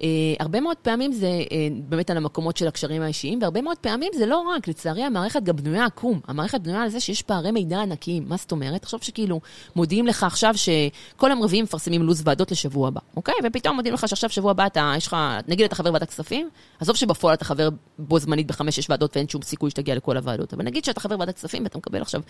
[0.03, 0.09] אה,
[0.41, 4.27] הרבה מאוד פעמים זה אה, באמת על המקומות של הקשרים האישיים, והרבה מאוד פעמים זה
[4.27, 6.21] לא רק, לצערי המערכת גם בנויה עקום.
[6.29, 8.25] המערכת בנויה על זה שיש פערי מידע ענקיים.
[8.29, 8.83] מה זאת אומרת?
[8.83, 9.41] תחשוב שכאילו
[9.77, 13.35] מודיעים לך עכשיו שכל יום רביעי מפרסמים לו"ז ועדות לשבוע הבא, אוקיי?
[13.45, 15.17] ופתאום מודיעים לך שעכשיו שבוע הבא אתה, יש לך,
[15.49, 16.49] נגיד אתה חבר ועדת כספים,
[16.81, 20.65] עזוב שבפועל אתה חבר בו זמנית בחמש-שש ועדות ואין שום סיכוי שתגיע לכל הוועדות, אבל
[20.65, 22.21] נגיד שאתה חבר ועדת כספים ואתה מקבל עכשיו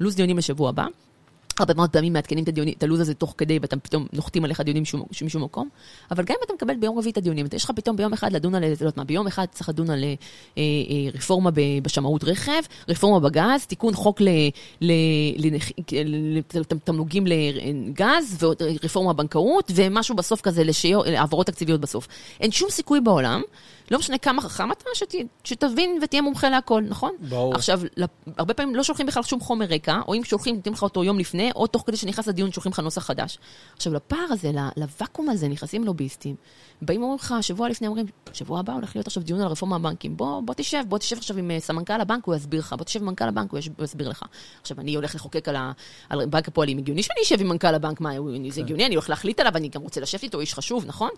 [0.00, 0.86] לו"ז דיונים לשבוע הבא,
[1.60, 4.60] הרבה מאוד פעמים מעדכנים את, הדיונים, את הלו"ז הזה תוך כדי, ואתם פתאום נוחתים עליך
[4.60, 5.68] דיונים משום, מקום.
[6.10, 8.54] אבל גם אם אתה מקבל ביום רביעי את הדיונים, יש לך פתאום ביום אחד לדון
[8.54, 10.14] על, לא יודעת מה, ביום אחד צריך לדון על אה,
[10.58, 10.62] אה,
[11.14, 14.20] רפורמה ב- בשמאות רכב, רפורמה בגז, תיקון חוק
[16.54, 20.62] לתמלוגים לגז, ורפורמה בבנקאות, ומשהו בסוף כזה
[21.06, 22.08] להעברות תקציביות בסוף.
[22.40, 23.42] אין שום סיכוי בעולם.
[23.90, 25.14] לא משנה כמה חכם אתה, שת,
[25.44, 27.12] שתבין ותהיה מומחה להכל, נכון?
[27.20, 27.54] ברור.
[27.54, 27.80] עכשיו,
[28.36, 31.18] הרבה פעמים לא שולחים בכלל שום חומר רקע, או אם שולחים, נותנים לך אותו יום
[31.18, 33.38] לפני, או תוך כדי שנכנס לדיון שולחים לך נוסח חדש.
[33.76, 36.36] עכשיו, לפער הזה, לוואקום הזה, נכנסים לוביסטים,
[36.82, 40.16] באים ואומרים לך, שבוע לפני אומרים, שבוע הבא הולך להיות עכשיו דיון על רפורמה הבנקים,
[40.16, 43.06] בוא, בוא תשב, בוא תשב עכשיו עם סמנכ"ל הבנק, הוא יסביר לך, בוא תשב עם
[43.06, 44.22] מנכ"ל הבנק, הוא יסביר לך.
[44.60, 45.72] עכשיו, אני הולך לחוקק על, ה,
[46.08, 48.10] על בנק הפועלים, הגיוני שאני אשב עם מנכ"ל הבנק, מה,
[48.48, 51.10] זה הגיוני, אני הולך להחליט עליו, אני גם רוצה לשבת איתו, איש חשוב, נכון?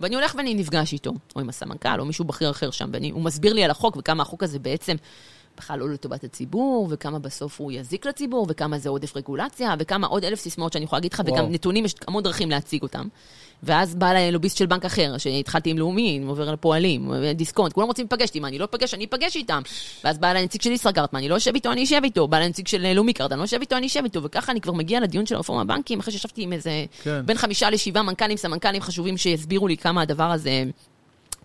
[0.00, 3.52] ואני הולך ואני נפגש איתו, או עם הסמנכ"ל, או מישהו בכיר אחר שם, והוא מסביר
[3.52, 4.96] לי על החוק, וכמה החוק הזה בעצם
[5.56, 10.24] בכלל לא לטובת הציבור, וכמה בסוף הוא יזיק לציבור, וכמה זה עודף רגולציה, וכמה עוד
[10.24, 13.08] אלף סיסמאות שאני יכולה להגיד לך, וגם נתונים, יש המון דרכים להציג אותם.
[13.62, 18.28] ואז בא ללוביסט של בנק אחר, שהתחלתי עם לאומי, עובר לפועלים, דיסקונט, כולם רוצים להיפגש
[18.28, 19.62] איתי, מה, אני לא אפגש, אני אפגש איתם.
[20.04, 22.28] ואז בא לנציג של ישראכרט, מה, אני לא אשב איתו, אני אשב איתו.
[22.28, 24.22] בא לנציג של לאומי קארד, אני לא אשב איתו, אני אשב איתו.
[24.22, 27.26] וככה אני כבר מגיע לדיון של רפורמה הבנקים, אחרי שישבתי עם איזה, כן.
[27.26, 30.64] בין חמישה לשבעה מנכ"לים, סמנכ"לים חשובים שיסבירו לי כמה הדבר הזה...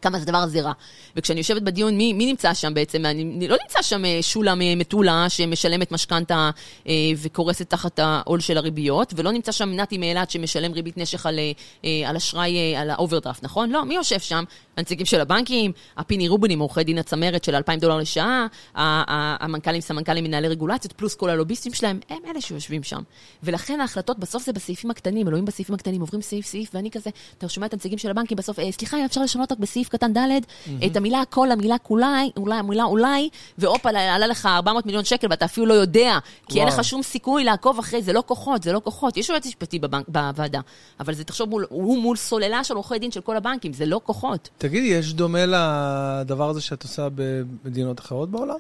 [0.02, 0.72] כמה הדבר הזה רע.
[1.16, 3.06] וכשאני יושבת בדיון, מי, מי נמצא שם בעצם?
[3.06, 6.50] אני לא נמצא שם שולה מטולה שמשלמת משכנתה
[6.88, 11.40] אה, וקורסת תחת העול של הריביות, ולא נמצא שם נתי מאילת שמשלם ריבית נשך על,
[11.86, 13.70] אה, על אשראי, אה, על האוברדרפט, נכון?
[13.70, 14.44] לא, מי יושב שם?
[14.78, 20.48] הנציגים של הבנקים, הפיני רובנים, עורכי דין הצמרת של 2,000 דולר לשעה, המנכ"לים, סמנכ"לים, מנהלי
[20.48, 23.02] רגולציות, פלוס כל הלוביסטים שלהם, הם אלה שיושבים שם.
[23.44, 27.50] ולכן ההחלטות בסוף זה בסעיפים הקטנים, אלוהים בסעיפים הקטנים, עוברים סעיף סעיף, ואני כזה, אתה
[27.50, 30.86] שומע את הנציגים של הבנקים בסוף, אה, סליחה, אפשר לשנות רק בסעיף קטן ד', mm-hmm.
[30.86, 35.46] את המילה הכל, המילה כולי, אולי, המילה אולי, והופה, עלה לך 400 מיליון שקל ואתה
[35.46, 36.18] אפילו לא יודע,
[36.48, 36.68] כי וואו.
[36.68, 39.18] אין לך שום סיכוי לעקוב אחרי, זה לא כוחות, זה לא כוחות.
[39.18, 40.60] יש יועץ משפטי בוועדה,
[41.00, 44.02] אבל זה תחשוב, מול, הוא מול סוללה של עורכי דין של כל הבנקים, זה לא
[44.04, 44.50] כוחות.
[44.58, 48.56] תגידי, יש דומה לדבר הזה שאת עושה במדינות אחרות בעולם?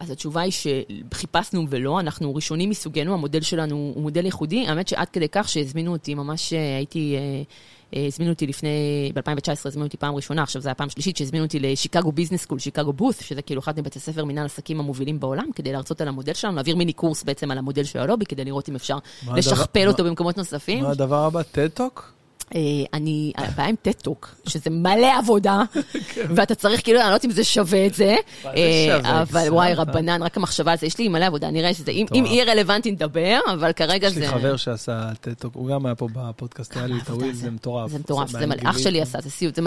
[0.00, 4.66] אז התשובה היא שחיפשנו ולא, אנחנו ראשונים מסוגנו, המודל שלנו הוא מודל ייחודי.
[4.66, 7.16] האמת שעד כדי כך שהזמינו אותי, ממש הייתי...
[7.96, 12.12] הזמינו אותי לפני, ב-2019 הזמינו אותי פעם ראשונה, עכשיו זו הפעם שלישית שהזמינו אותי לשיקגו
[12.12, 16.00] business school, שיקגו Booth, שזה כאילו אחד מבתי ספר מנהל עסקים המובילים בעולם, כדי להרצות
[16.00, 18.98] על המודל שלנו, להעביר מיני קורס בעצם על המודל של הלובי, כדי לראות אם אפשר
[19.34, 20.82] לשכפל אותו במקומות נוספים.
[20.84, 21.42] מה הדבר הבא?
[21.42, 22.12] TED Talk?
[22.92, 25.62] אני, הבעיה עם TED Talk, שזה מלא עבודה,
[26.16, 28.16] ואתה צריך כאילו לראות אם זה שווה את זה,
[29.02, 32.44] אבל וואי, רבנן, רק המחשבה על זה, יש לי מלא עבודה, נראה שזה, אם יהיה
[32.44, 34.20] רלוונטי נדבר, אבל כרגע זה...
[34.20, 37.34] יש לי חבר שעשה TED Talk, הוא גם היה פה בפודקאסט, היה לי את הוויל,
[37.34, 37.90] זה מטורף.
[37.90, 39.58] זה מטורף, זה מלא, אח שלי עשה, זה סיוט,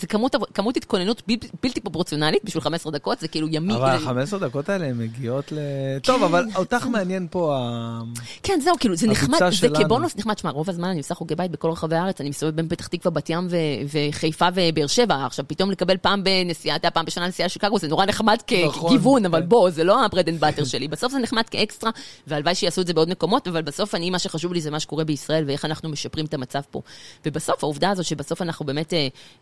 [0.00, 0.06] זה
[0.54, 1.22] כמות התכוננות
[1.62, 3.74] בלתי פרופורציונלית בשביל 15 דקות, זה כאילו ימי...
[3.74, 5.58] אבל ה-15 דקות האלה מגיעות ל...
[6.02, 8.00] טוב, אבל אותך מעניין פה ה...
[8.42, 11.50] כן, זהו, כאילו, זה נחמד, זה כבונוס נחמד, שמע, רוב הזמן אני עושה חוגי בית
[11.50, 13.48] בכל רחבי הארץ, אני מסתובבת בין פתח תקווה, בת ים
[13.92, 15.26] וחיפה ובאר שבע.
[15.26, 19.42] עכשיו, פתאום לקבל פעם בנסיעה, אתה פעם בשנה נסיעה לשיקגו, זה נורא נחמד כגיוון, אבל
[19.42, 20.88] בוא, זה לא ה bread and butter שלי.
[20.88, 21.90] בסוף זה נחמד כאקסטרה,
[22.26, 25.04] והלוואי שיעשו את זה בעוד מקומות, אבל בסוף אני, מה שחשוב לי זה מה שקורה
[25.04, 26.80] בישראל, ואיך אנחנו משפרים את המצב פה.
[27.26, 28.92] ובסוף, העובדה הזו שבסוף אנחנו באמת,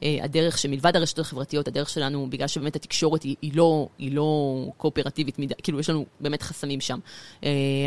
[0.02, 5.38] הדרך שמלבד הרשתות החברתיות, הדרך שלנו, בגלל שבאמת התקשורת היא, היא לא, היא לא קואופרטיבית
[5.38, 6.98] מדי, כאילו, יש לנו באמת חסמים שם.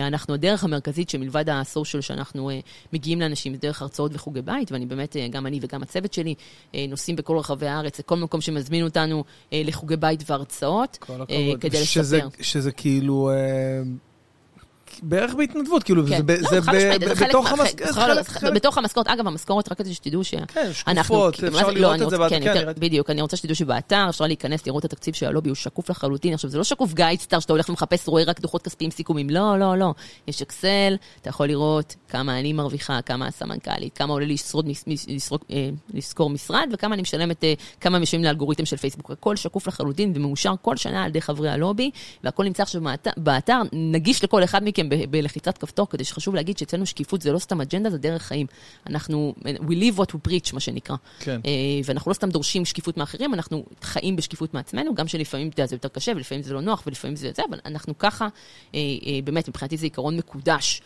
[0.07, 2.51] אנחנו, הדרך המרכזית שמלבד הסושיאל שאנחנו
[2.93, 6.35] מגיעים לאנשים, דרך הרצאות וחוגי בית, ואני באמת גם אני וגם הצוות שלי,
[6.73, 11.05] נוסעים בכל רחבי הארץ, לכל מקום שמזמין אותנו לחוגי בית והרצאות,
[11.59, 12.43] כדי שזה, לספר.
[12.43, 13.31] שזה כאילו,
[15.03, 16.21] בערך בהתנדבות, כאילו, כן.
[16.27, 18.53] זה לא, זה ב- ב- בתוך המשכורת.
[18.55, 20.35] בתוך המשכורת, אגב, המשכורת, רק כדי שתדעו ש...
[20.47, 22.39] כן, שקופות, מה אפשר לא, לראות את זה באתר.
[22.39, 25.49] כן, כן, יותר- בדיוק, אני רוצה שתדעו שבאתר אפשר להיכנס, לראות את התקציב של הלובי,
[25.49, 26.33] הוא שקוף לחלוטין.
[26.33, 29.29] עכשיו, זה לא שקוף גיידסטאר שאתה הולך ומחפש, רואה רק דוחות כספיים סיכומים.
[29.29, 29.93] לא, לא, לא.
[30.27, 34.65] יש אקסל, אתה יכול לראות כמה אני מרוויחה, כמה הסמנכ"לית, כמה עולה לשרוד,
[35.51, 39.11] אה, לשכור משרד, וכמה אני משלמת, אה, כמה משלמים לאלגוריתם של פייסבוק.
[39.11, 41.91] הכל שקוף לחלוטין ומאושר כל שנה על ידי חברי הלובי,
[42.23, 46.57] והכל נמצא עכשיו באתר- באתר, נגיש לכל אחד מכם ב- בלחיצת כפתור, כדי שחשוב להגיד
[46.57, 48.47] שאצלנו שקיפות זה לא סתם אג'נדה, זה דרך חיים.
[48.87, 50.95] אנחנו, we live what we preach, מה שנקרא.
[51.19, 51.41] כן.
[51.45, 51.51] אה,
[51.85, 55.87] ואנחנו לא סתם דורשים שקיפות מאחרים, אנחנו חיים בשקיפות מעצמנו, גם שלפעמים יודע, זה יותר
[55.87, 58.27] קשה, ולפעמים זה לא נוח, ולפעמים זה זה, אבל אנחנו ככה,
[58.75, 60.81] אה, אה, באמת, מבחינתי זה עיקרון מקודש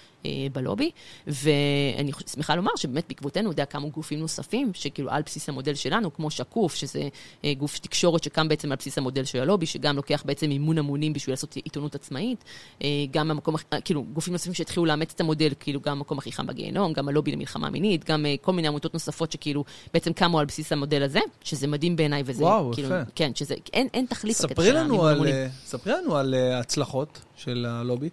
[0.53, 0.91] בלובי,
[1.27, 6.31] ואני שמחה לומר שבאמת בעקבותינו, יודע, קמו גופים נוספים, שכאילו על בסיס המודל שלנו, כמו
[6.31, 7.07] שקוף, שזה
[7.45, 11.13] אה, גוף תקשורת שקם בעצם על בסיס המודל של הלובי, שגם לוקח בעצם מימון המונים
[11.13, 12.43] בשביל לעשות עיתונות עצמאית,
[12.83, 16.31] אה, גם המקום, אה, כאילו, גופים נוספים שהתחילו לאמץ את המודל, כאילו, גם המקום הכי
[16.31, 19.63] חם בגיהנום, גם הלובי למלחמה מינית, גם אה, כל מיני עמותות נוספות שכאילו
[19.93, 23.01] בעצם קמו על בסיס המודל הזה, שזה מדהים בעיניי, וזה וואו, כאילו, יפה.
[23.15, 25.27] כן, שזה, אין, אין תחליף ספרי לנו על.
[25.27, 28.09] אה, ספרי לנו על אה, הצלחות של הלובי.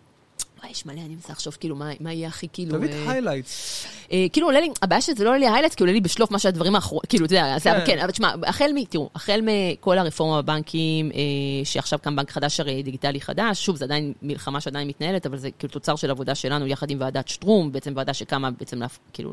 [0.60, 2.76] וואי, יש מלא, אני מנסה לחשוב כאילו מה, מה יהיה הכי כאילו...
[2.76, 3.86] תביא את אה, highlights.
[4.12, 6.38] אה, כאילו עולה לי, הבעיה שזה לא עולה לי highlights, כי עולה לי בשלוף מה
[6.38, 7.82] שהדברים האחרונים, כאילו, אתה יודע, זה- כן.
[7.86, 8.84] כן, אבל תשמע, החל מ...
[8.84, 11.20] תראו, החל מכל הרפורמה בבנקים, אה,
[11.64, 15.50] שעכשיו קם בנק חדש הרי דיגיטלי חדש, שוב, זה עדיין מלחמה שעדיין מתנהלת, אבל זה
[15.50, 19.32] כאילו תוצר של עבודה שלנו יחד עם ועדת שטרום, בעצם ועדה שקמה בעצם להפ- כאילו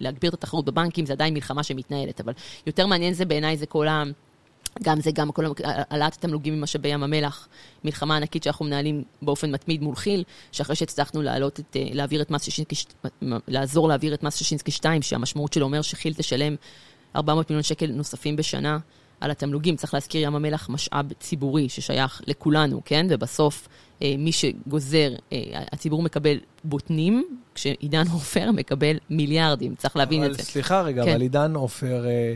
[0.00, 2.32] להגביר את התחרות בבנקים, זה עדיין מלחמה שמתנהלת, אבל
[2.66, 4.02] יותר מעניין זה בעיניי זה כל ה...
[4.82, 7.48] גם זה, גם כל העלאת התמלוגים ממשאבי ים המלח,
[7.84, 10.22] מלחמה ענקית שאנחנו מנהלים באופן מתמיד מול כי"ל,
[10.52, 12.86] שאחרי שהצלחנו להעלות את, אה, להעביר את מס שישינסקי, ש-
[13.48, 16.56] לעזור להעביר את מס שישינסקי 2, שהמשמעות שלו אומר שכי"ל תשלם
[17.16, 18.78] 400 מיליון שקל נוספים בשנה
[19.20, 19.76] על התמלוגים.
[19.76, 23.06] צריך להזכיר, ים המלח משאב ציבורי ששייך לכולנו, כן?
[23.10, 23.68] ובסוף
[24.02, 25.38] אה, מי שגוזר, אה,
[25.72, 29.74] הציבור מקבל בוטנים, כשעידן עופר מקבל מיליארדים.
[29.74, 30.42] צריך להבין את זה.
[30.42, 31.10] סליחה רגע, כן.
[31.10, 32.34] אבל עידן עופר אה,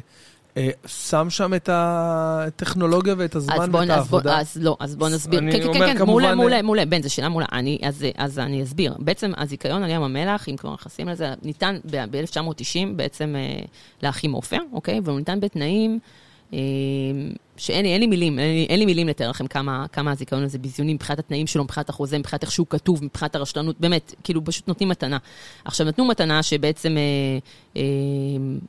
[0.87, 4.39] שם שם את הטכנולוגיה ואת הזמן אז ואת בוא, אז, בוא, העבודה.
[4.39, 5.39] אז לא, אז בוא נסביר.
[5.39, 6.85] אני כן, כן, אומר כן, כן, מעולה, אה, מעולה, מעולה.
[6.85, 7.47] בן, זו שאלה מעולה.
[7.53, 8.95] אני, אז, אז אני אסביר.
[8.99, 13.65] בעצם הזיכיון על ים המלח, אם כבר נכנסים לזה, ניתן ב-1990 בעצם אה,
[14.03, 15.01] לאחים עופר, אוקיי?
[15.05, 15.99] והוא ניתן בתנאים...
[16.53, 16.59] אה,
[17.57, 20.43] שאין לי, אין לי מילים, אין לי, אין לי מילים לתאר לכם כמה, כמה הזיכיון
[20.43, 24.45] הזה ביזיוני מבחינת התנאים שלו, מבחינת החוזה, מבחינת איך שהוא כתוב, מבחינת הרשלנות, באמת, כאילו
[24.45, 25.19] פשוט נותנים מתנה.
[25.65, 27.03] עכשיו, נתנו מתנה שבעצם, אה,
[27.77, 27.83] אה,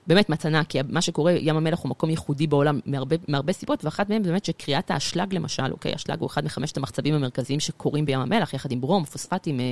[0.07, 4.09] באמת מתנה, כי מה שקורה, ים המלח הוא מקום ייחודי בעולם מהרבה, מהרבה סיבות, ואחת
[4.09, 8.53] מהן באמת שקריאת האשלג למשל, אוקיי, אשלג הוא אחד מחמשת המחצבים המרכזיים שקורים בים המלח,
[8.53, 9.65] יחד עם ברום, פוספטים אה,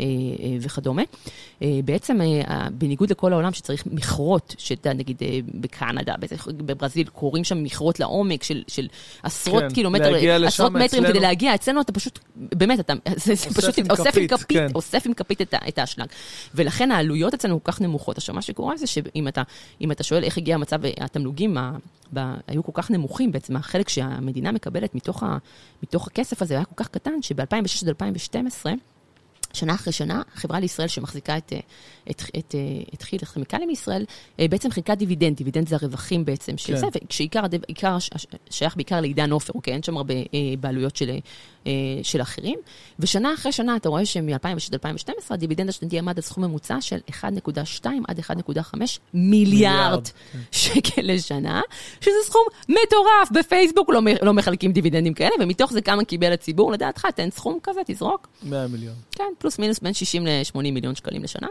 [0.00, 0.04] אה,
[0.40, 1.02] אה, וכדומה.
[1.62, 6.14] אה, בעצם, אה, בניגוד לכל העולם שצריך מכרות, שאתה נגיד אה, בקנדה,
[6.56, 8.86] בברזיל, קורים שם מכרות לעומק של, של
[9.22, 10.14] עשרות כן, קילומטר,
[10.46, 14.12] עשרות מטרים אצלנו- כדי להגיע, אצלנו אתה פשוט, באמת, אתה, אוסף פשוט עם אוסף עם
[14.12, 14.66] כפית, כפית, כן.
[14.74, 16.06] אוסף עם כפית את, את האשלג.
[16.54, 18.16] ולכן העלויות אצלנו כל כך נמוכות.
[18.18, 19.42] עכשיו, מה שקורה זה שאם אתה,
[19.92, 21.76] אתה שואל איך הגיע המצב, התמלוגים ה-
[22.14, 25.36] ב, היו כל כך נמוכים בעצם, החלק שהמדינה מקבלת מתוך, ה,
[25.82, 27.42] מתוך הכסף הזה היה כל כך קטן, שב-2006
[27.82, 28.72] עד 2012,
[29.52, 31.60] שנה אחרי שנה, החברה לישראל שמחזיקה את, אה,
[32.10, 34.04] את, את, אה, את כי"ל הכימיקלים מישראל,
[34.40, 36.78] אה, בעצם חילקה דיבידנד, דיבידנד זה הרווחים בעצם של כן.
[36.78, 37.96] זה, וכשעיקר עיקר
[38.50, 39.74] שייך בעיקר לעידן עופר, אוקיי?
[39.74, 40.14] אין שם הרבה
[40.60, 41.10] בעלויות של,
[42.02, 42.58] של אחרים.
[42.98, 46.98] ושנה אחרי שנה אתה רואה שמ-2006 עד 2012 הדיבידנד השנתי עמד על סכום ממוצע של
[47.10, 48.80] 1.2 עד 1.5
[49.14, 50.38] מיליארד כן.
[50.52, 51.60] שקל לשנה,
[52.00, 57.06] שזה סכום מטורף, בפייסבוק לא, לא מחלקים דיבידנדים כאלה, ומתוך זה כמה קיבל הציבור, לדעתך,
[57.14, 58.28] תן סכום כזה, תזרוק.
[58.42, 58.94] 100 מיליון.
[59.12, 61.48] כן, פלוס מינוס בין 60 ל-80 מיליון שקלים לשנה.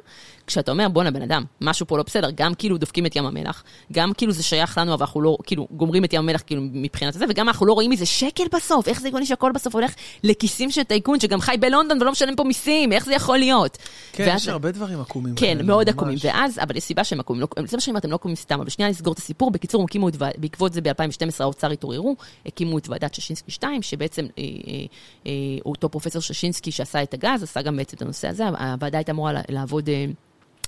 [0.47, 3.63] כשאתה אומר, בואנה, בן אדם, משהו פה לא בסדר, גם כאילו דופקים את ים המלח,
[3.91, 7.13] גם כאילו זה שייך לנו, אבל אנחנו לא, כאילו, גומרים את ים המלח כאילו מבחינת
[7.13, 10.71] זה, וגם אנחנו לא רואים מזה שקל בסוף, איך זה הגיוני שהכל בסוף הולך לכיסים
[10.71, 13.77] של טייקון, שגם חי בלונדון ולא משלם פה מיסים, איך זה יכול להיות?
[14.11, 15.35] כן, ואז- יש הרבה דברים עקומים.
[15.35, 15.89] כן, כאלה, מאוד.
[15.89, 16.17] עקומים.
[16.23, 17.41] ואז, אבל יש סיבה שהם עקומים.
[17.41, 18.59] לא, זה מה שאני אומרת, הם לא עקומים סתם.
[18.61, 19.51] אבל שנייה נסגור את הסיפור.
[19.51, 20.91] בקיצור, הם הקימו את, בעקבות זה ב-2012
[21.39, 24.73] האוצר התעוררו, הקימו את ועדת ששינסקי 2, שבעצם אה, אה,
[25.27, 25.31] אה,
[25.65, 28.43] אותו פרופסור ששינסקי שעשה את הגז, עשה גם בעצם את הנושא הזה.
[28.47, 29.89] הוועדה הייתה אמורה לעבוד...
[29.89, 30.05] אה,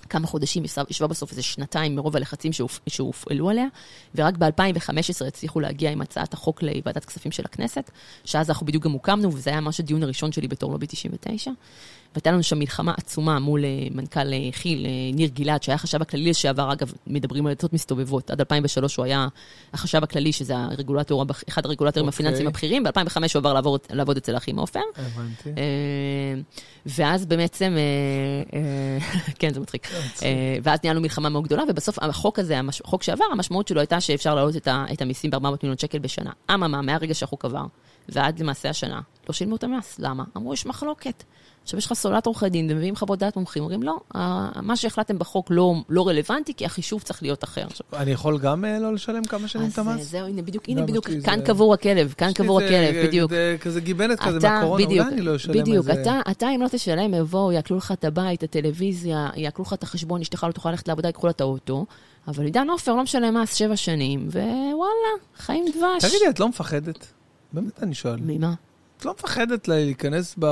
[0.09, 3.65] כמה חודשים, ישבה- בסוף איזה שנתיים מרוב הלחצים שהופ- שהופעלו עליה,
[4.15, 7.91] ורק ב-2015 הצליחו להגיע עם הצעת החוק לוועדת כספים של הכנסת,
[8.25, 11.51] שאז אנחנו בדיוק גם הוקמנו, וזה היה ממש הדיון הראשון שלי בתור לובי 99.
[12.15, 16.01] והייתה לנו שם מלחמה עצומה מול אה, מנכ"ל אה, כי"ל, אה, ניר גלעד, שהיה החשב
[16.01, 18.29] הכללי לשעבר, אגב, מדברים על עצות מסתובבות.
[18.29, 19.27] עד 2003 הוא היה
[19.73, 22.15] החשב הכללי, שזה הרגולטור, אחד הרגולטורים אוקיי.
[22.15, 24.79] הפיננסיים הבכירים, ב-2005 הוא עבר לעבוד, לעבוד אצל האחים עופר.
[24.95, 25.49] הבנתי.
[25.49, 26.41] אה,
[26.85, 29.87] ואז בעצם, אה, אה, כן, זה מצחיק.
[30.23, 34.35] אה, ואז ניהלנו מלחמה מאוד גדולה, ובסוף החוק הזה, החוק שעבר, המשמעות שלו הייתה שאפשר
[34.35, 36.31] להעלות את המיסים ב-400 מיליון שקל בשנה.
[36.53, 37.65] אממה, מהרגע שהחוק עבר,
[38.09, 39.99] ועד למעשה השנה, לא שילמו את המס.
[39.99, 40.23] למה?
[40.37, 41.23] אמרו, יש מחלוקת.
[41.67, 43.97] עכשיו יש לך סוללת עורכי דין ומביאים חוות דעת מומחים, אומרים, לא,
[44.61, 47.67] מה שהחלטתם בחוק לא, לא רלוונטי, כי החישוב צריך להיות אחר.
[47.93, 50.11] אני יכול גם אה, לא לשלם כמה שנים את אז אה, המס?
[50.11, 53.33] זהו, הנה בדיוק, הנה בדיוק, אצלי כאן זה- קבור הכלב, כאן קבור הכלב, אה, בדיוק.
[53.33, 56.01] אה, כזה גיבנת כזה אתה, מהקורונה, בדיוק, אולי אני לא אשלם בדיוק, איזה...
[56.01, 59.83] אתה, אתה אם לא תשלם, יבואו, יעקלו לך את הבית, את הטלוויזיה, יעקלו לך את
[59.83, 61.85] החשבון, אשתך לא תוכל ללכת לעבודה, ייקחו לה את האוטו,
[62.27, 66.05] אבל עידן עופר לא משלם מס שבע שנים, ווואלה, חיים דבש.
[66.11, 67.07] תגידי, את לא מפחדת?
[67.53, 68.19] באמת אני שואל.
[68.21, 68.53] ממה?
[68.97, 70.47] את לא מפחדת להיכנס ב...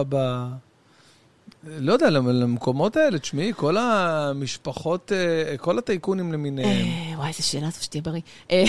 [1.67, 6.87] לא יודע, למ- למקומות האלה, תשמעי, כל המשפחות, אה, כל הטייקונים למיניהם.
[6.87, 8.21] אה, וואי, איזה שאלה זו שתהיה בריא.
[8.51, 8.63] אה,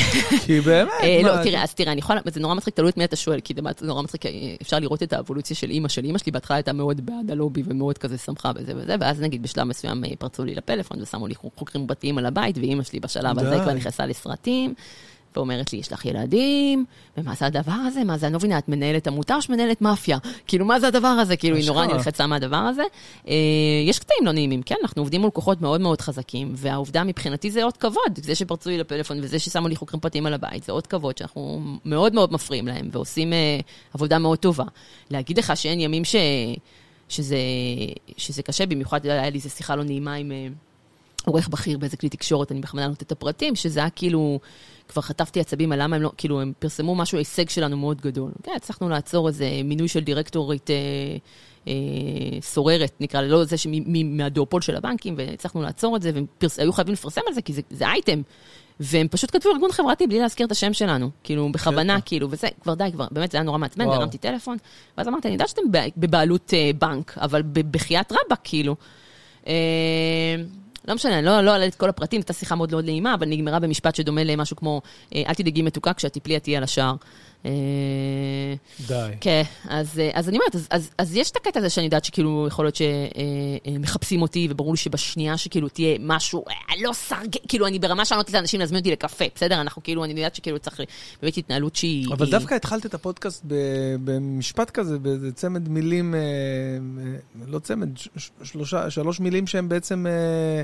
[0.46, 2.96] כי באמת, אה, מה, לא, תראה, אז תראה, אני יכולה, זה נורא מצחיק, תלוי את
[2.96, 4.22] מי אתה שואל, כי זה נורא מצחיק,
[4.62, 6.06] אפשר לראות את האבולוציה של אימא שלי.
[6.08, 9.64] אימא שלי בהתחלה הייתה מאוד בעד הלובי ומאוד כזה שמחה וזה וזה, ואז נגיד בשלב
[9.64, 13.60] מסוים פרצו לי לפלאפון ושמו לי חוקרים פרטיים על הבית, ואימא שלי בשלב הזה.
[13.62, 14.74] כבר נכנסה לסרטים.
[15.36, 16.84] ואומרת לי, יש לך ילדים,
[17.16, 18.04] ומה זה הדבר הזה?
[18.04, 20.18] מה זה, אני לא מבינה, את מנהלת עמותה או שמנהלת מאפיה?
[20.46, 21.36] כאילו, מה זה הדבר הזה?
[21.36, 21.86] כאילו, היא נורא.
[21.86, 22.82] נלחצה מהדבר הזה.
[23.28, 23.34] אה,
[23.86, 24.74] יש קטעים לא נעימים, כן?
[24.82, 28.18] אנחנו עובדים מול כוחות מאוד מאוד חזקים, והעובדה מבחינתי זה אות כבוד.
[28.22, 31.60] זה שפרצו לי לפלאפון וזה ששמו לי חוקרים פרטיים על הבית, זה אות כבוד שאנחנו
[31.84, 33.60] מאוד מאוד מפריעים להם, ועושים אה,
[33.94, 34.64] עבודה מאוד טובה.
[35.10, 36.16] להגיד לך שאין ימים ש...
[37.08, 37.36] שזה,
[38.16, 40.32] שזה קשה, במיוחד היה לי איזו שיחה לא נעימה עם...
[41.26, 44.40] עורך בכיר באיזה כלי תקשורת, אני בכוונה נותנת את הפרטים, שזה היה כאילו,
[44.88, 48.30] כבר חטפתי עצבים על למה הם לא, כאילו, הם פרסמו משהו, הישג שלנו מאוד גדול.
[48.42, 50.76] כן, הצלחנו לעצור איזה מינוי של דירקטורית אה,
[51.68, 51.72] אה,
[52.40, 53.56] סוררת, נקרא לה, לא זה
[54.04, 57.52] מהדואופול של הבנקים, והצלחנו לעצור את זה, והם פרס, היו חייבים לפרסם על זה, כי
[57.52, 58.22] זה, זה אייטם.
[58.80, 62.00] והם פשוט כתבו ארגון חברתי בלי להזכיר את השם שלנו, כאילו, בכוונה.
[62.00, 63.88] כאילו, וזה, כבר די, כבר, באמת, זה היה נורא מעצבן.
[63.88, 64.56] והרמתי טלפון,
[64.98, 65.62] ואז אמרתי, אני יודעת שאתם
[65.96, 68.76] בבעלות אה, בנק, אבל ב- בחייאת רבאק, כאילו.
[69.46, 69.54] אה,
[70.88, 73.58] לא משנה, לא לא אעלה את כל הפרטים, הייתה שיחה מאוד מאוד נעימה, אבל נגמרה
[73.58, 74.82] במשפט שדומה למשהו כמו,
[75.14, 76.94] אה, אל תדאגי מתוקה כשהטיפלי את תהיה על השער.
[77.46, 78.54] אה,
[78.86, 79.10] די.
[79.20, 82.04] כן, אז, אה, אז אני אומרת, אז, אז, אז יש את הקטע הזה שאני יודעת
[82.04, 87.36] שכאילו, יכול להיות שמחפשים אותי, וברור לי שבשנייה שכאילו תהיה משהו, אה, לא סרג...
[87.48, 89.60] כאילו, אני ברמה שאני לא נותנת לאנשים להזמין אותי לקפה, בסדר?
[89.60, 90.80] אנחנו כאילו, אני יודעת שכאילו צריך
[91.22, 92.06] באמת התנהלות שהיא...
[92.12, 93.42] אבל היא- דווקא התחלת את הפודקאסט
[94.04, 97.16] במשפט כזה, באיזה צמד מילים, אה, אה,
[97.46, 97.88] לא צמד,
[98.42, 100.62] שלושה, שלוש מילים שהם בעצם אה,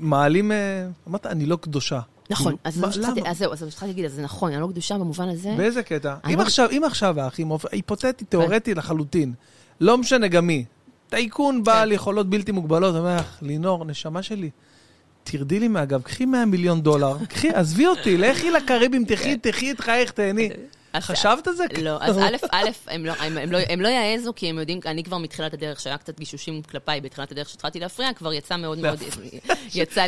[0.00, 2.00] מעלים, אה, אמרת, אני לא קדושה.
[2.30, 3.30] נכון, כאילו, אז, מה- למה?
[3.30, 5.54] אז זהו, אז התחלתי להגיד, אז זה נכון, אני לא קדושה במובן הזה.
[5.56, 6.14] באיזה קטע?
[6.24, 9.32] אני אם לא- עכשיו, אם עכשיו האחים, היפותטי, תיאורטי לחלוטין,
[9.80, 10.64] לא משנה גם מי,
[11.08, 14.50] טייקון בעל יכולות בלתי מוגבלות, אומר לך, לינור, נשמה שלי,
[15.24, 19.80] תרדי לי מהגב, קחי 100 מיליון דולר, קחי, עזבי אותי, לכי לקריבים, תחי, תחי את
[19.80, 20.50] חייך, תהני.
[20.98, 21.64] חשבת על זה?
[21.82, 24.80] לא, אז א', א', הם לא, הם, הם, לא, הם לא יעזו, כי הם יודעים,
[24.86, 28.78] אני כבר מתחילת הדרך, שהיה קצת גישושים כלפיי בתחילת הדרך שהתחלתי להפריע, כבר יצא מאוד
[28.78, 29.02] מאוד,
[29.74, 30.02] יצא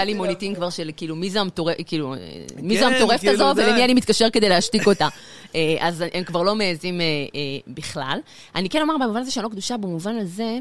[0.00, 1.40] לי, מוניטין כבר של כאילו, מי זה
[1.86, 2.14] כאילו,
[2.56, 3.60] מי זה כן, המטורפת כאילו, הזו.
[3.60, 5.08] ולמי אני מתקשר כדי להשתיק אותה.
[5.54, 8.18] אה, אז הם כבר לא מעזים אה, אה, בכלל.
[8.54, 10.58] אני כן אומר במובן הזה שאני לא קדושה, במובן הזה,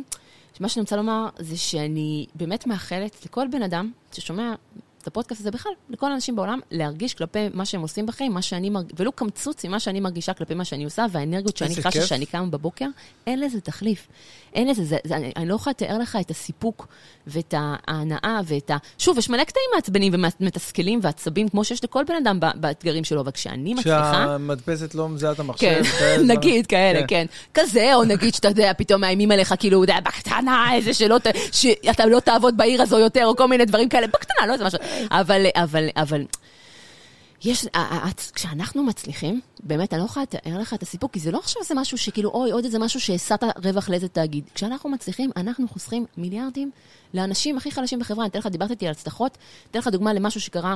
[0.60, 4.54] מה שאני רוצה לומר זה שאני באמת מאחלת לכל בן אדם ששומע
[5.08, 8.70] את הפודקאסט הזה בכלל, לכל האנשים בעולם, להרגיש כלפי מה שהם עושים בחיים, מה שאני
[8.70, 12.06] מרגישה, ולו קמצוץ ממה שאני מרגישה כלפי מה שאני עושה, והאנרגיות שאני חשה.
[12.06, 12.86] שאני קמה בבוקר,
[13.28, 14.08] אין לזה תחליף.
[14.54, 16.88] אין לזה, זה, זה, אני, אני לא יכולה לתאר לך את הסיפוק
[17.28, 18.78] ואת ההנאה ואת ה...
[18.98, 23.32] שוב, יש מלא קטעים מעצבנים ומתסכלים ועצבים, כמו שיש לכל בן אדם באתגרים שלו, אבל
[23.32, 24.12] כשאני מצליחה...
[24.14, 25.84] שהמדפסת לא מזהה את המחשב.
[25.84, 26.28] כן.
[26.28, 27.26] נגיד כאלה, כן.
[27.54, 31.18] כזה, או נגיד שאתה יודע, פתאום מאיימים עליך, כאילו, בקטנה, איזה שלא,
[31.52, 34.80] שאתה לא תעבוד בעיר הזו יותר, או כל מיני דברים כאלה, בקטנה, לא איזה משהו.
[35.12, 36.26] אבל, אבל, אבל,
[37.44, 41.20] יש, ה- ה- ה- כשאנחנו מצליחים, באמת, אני לא יכולה לתאר לך את הסיפור, כי
[41.20, 44.44] זה לא עכשיו איזה משהו שכאילו, אוי, עוד איזה משהו שהסעת רווח לאיזה תאגיד.
[44.56, 46.72] כשאנחנו מצליחים, אנחנו חוסכים מיליארדים
[47.14, 48.24] לאנשים הכי חלשים בחברה.
[48.24, 49.38] אני אתן לך, דיברת איתי על הצלחות,
[49.72, 50.76] אתן לך דוגמה למשהו שקרה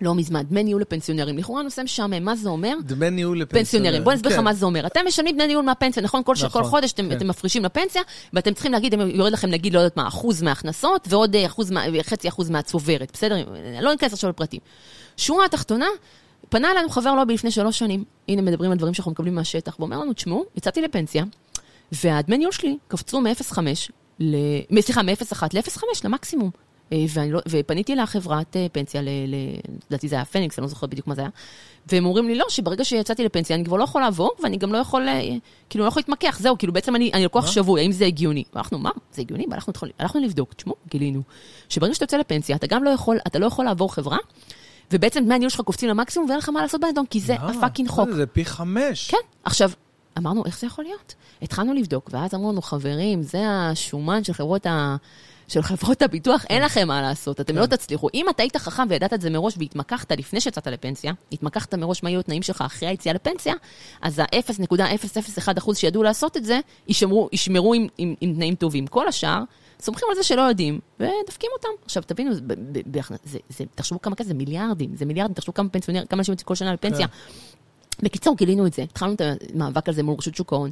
[0.00, 1.38] לא מזמן, דמי ניהול לפנסיונרים.
[1.38, 2.76] לכאורה נושא משעמם, מה זה אומר?
[2.82, 3.64] דמי ניהול לפנסיונרים.
[3.64, 4.04] פנסיונרים.
[4.04, 4.44] בוא נסביר לך כן.
[4.44, 4.86] מה זה אומר.
[4.86, 6.22] אתם משלמים דמי ניהול מהפנסיה, נכון?
[6.22, 6.34] כל.
[6.44, 7.16] נכון, חודש אתם, כן.
[7.16, 11.36] אתם מפרישים לפנסיה, ואתם צריכים להגיד, יורד לכם נגיד, לא יודעת מה, אחוז מההכנסות, ועוד
[11.36, 11.46] אה,
[12.02, 13.36] חצי אחוז מהצוברת, בסדר?
[13.82, 14.60] לא ניכנס עכשיו לפרטים.
[15.16, 15.86] שורה התחתונה,
[16.48, 19.98] פנה אלינו חבר לובי לפני שלוש שנים, הנה מדברים על דברים שאנחנו מקבלים מהשטח, ואומר
[19.98, 21.24] לנו, תשמעו, יצאתי לפנסיה,
[21.92, 23.58] והדמי ניהול שלי קפצו מ-0.5,
[24.20, 24.36] ל...
[24.80, 26.50] סליחה, מ-0.1 ל-0.5 למקסימום.
[26.92, 26.98] אה,
[27.30, 29.00] לא, ופניתי לחברת אה, פנסיה,
[29.90, 31.30] לדעתי זה היה פניקס, אני לא זוכרת בדיוק מה זה היה,
[31.92, 34.78] והם אומרים לי, לא, שברגע שיצאתי לפנסיה אני כבר לא יכול לעבור, ואני גם לא
[34.78, 35.20] יכול, אה,
[35.70, 37.46] כאילו, לא יכול להתמקח, זהו, כאילו, בעצם אני, אני לקוח?
[37.50, 38.44] שבוי, האם זה הגיוני?
[38.54, 39.46] ואנחנו, מה, זה הגיוני?
[39.50, 41.22] והלכנו התחל- הלכנו לבדוק, תשמעו, גילינו,
[41.68, 44.18] שברגע שאתה יוצא לפנסיה, אתה גם לא יכול, אתה לא יכול לעבור חברה,
[44.92, 48.08] ובעצם דמי הניהול שלך קופצים למקסימום, ואין לך מה לעשות בנדון, כי זה הפאקינג חוק.
[48.10, 49.10] זה פי חמש.
[49.10, 49.70] כן, עכשיו,
[50.18, 51.14] אמרנו, איך זה יכול להיות?
[51.42, 54.96] התחלנו לבדוק, ואז אמרו לנו, חברים, זה השומן של חברות ה...
[55.48, 58.08] של חברות הביטוח, אין לכם מה לעשות, אתם לא תצליחו.
[58.14, 62.10] אם אתה היית חכם וידעת את זה מראש והתמקחת לפני שיצאת לפנסיה, התמקחת מראש מה
[62.10, 63.54] יהיו התנאים שלך אחרי היציאה לפנסיה,
[64.02, 68.86] אז ה-0.001% שידעו לעשות את זה, ישמרו, ישמרו עם, עם, עם תנאים טובים.
[68.86, 69.42] כל השאר,
[69.80, 71.68] סומכים על זה שלא יודעים, ודופקים אותם.
[71.84, 72.40] עכשיו, תבינו, זה,
[73.24, 76.46] זה, זה, תחשבו כמה כזה, זה מיליארדים, זה מיליארדים, תחשבו כמה פנסיונרים, כמה אנשים יוצאים
[76.46, 77.06] כל שנה לפנסיה.
[78.02, 79.20] בקיצור, גילינו את זה, התחלנו את
[79.54, 80.70] המאבק הזה מול רשות שוק ההון.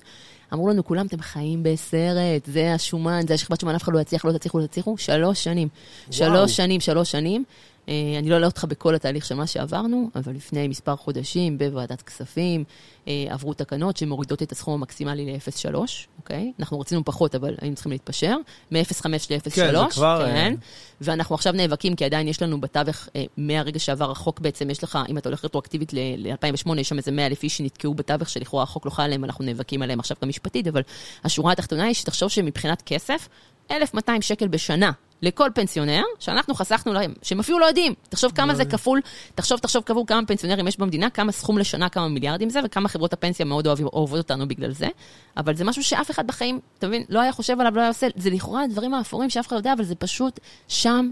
[0.52, 4.24] אמרו לנו, כולם, אתם חיים בסרט, זה השומן, זה השכבת שומן, אף אחד לא יצליח,
[4.24, 4.98] לא תצליחו, לא תצליחו.
[4.98, 5.68] שלוש שנים.
[5.68, 6.12] וואו.
[6.12, 7.44] שלוש שנים, שלוש שנים.
[7.88, 12.02] אה, אני לא אלאה אותך בכל התהליך של מה שעברנו, אבל לפני מספר חודשים בוועדת
[12.02, 12.64] כספים
[13.08, 15.76] אה, עברו תקנות שמורידות את הסכום המקסימלי ל-0.3,
[16.18, 16.52] אוקיי?
[16.60, 18.36] אנחנו רצינו פחות, אבל היינו צריכים להתפשר,
[18.70, 20.26] מ-0.5 ל-0.3, כן, זה כבר...
[20.26, 20.54] כן.
[21.00, 24.98] ואנחנו עכשיו נאבקים, כי עדיין יש לנו בתווך, אה, מהרגע שעבר החוק בעצם, יש לך,
[25.08, 28.86] אם אתה הולך רטרואקטיבית ל-2008, יש שם איזה 100 אלף איש שנתקעו בתווך, שלכאורה החוק
[28.86, 30.82] לא חל עליהם, אנחנו נאבקים עליהם עכשיו גם משפטית, אבל
[31.24, 33.28] השורה התחתונה היא שתחשוב שמבחינת כסף,
[33.70, 34.92] 1,200 שקל בשנה
[35.22, 37.94] לכל פנסיונר, שאנחנו חסכנו להם, שהם אפילו לא יודעים.
[38.08, 39.00] תחשוב כמה זה כפול,
[39.34, 43.12] תחשוב, תחשוב כפול כמה פנסיונרים יש במדינה, כמה סכום לשנה, כמה מיליארדים זה, וכמה חברות
[43.12, 44.88] הפנסיה מאוד אוהב, אוהבות אותנו בגלל זה.
[45.36, 48.06] אבל זה משהו שאף אחד בחיים, אתה מבין, לא היה חושב עליו, לא היה עושה,
[48.16, 51.10] זה לכאורה הדברים האפורים שאף אחד לא יודע, אבל זה פשוט שם,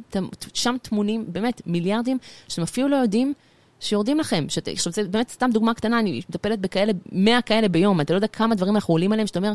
[0.55, 3.35] שם טמונים באמת מיליארדים, שאתם אפילו לא יודעים.
[3.81, 4.45] שיורדים לכם.
[4.49, 8.19] שת, עכשיו, זה באמת סתם דוגמה קטנה, אני מטפלת בכאלה, 100 כאלה ביום, אתה לא
[8.19, 9.53] יודע כמה דברים אנחנו עולים עליהם, שאתה אומר,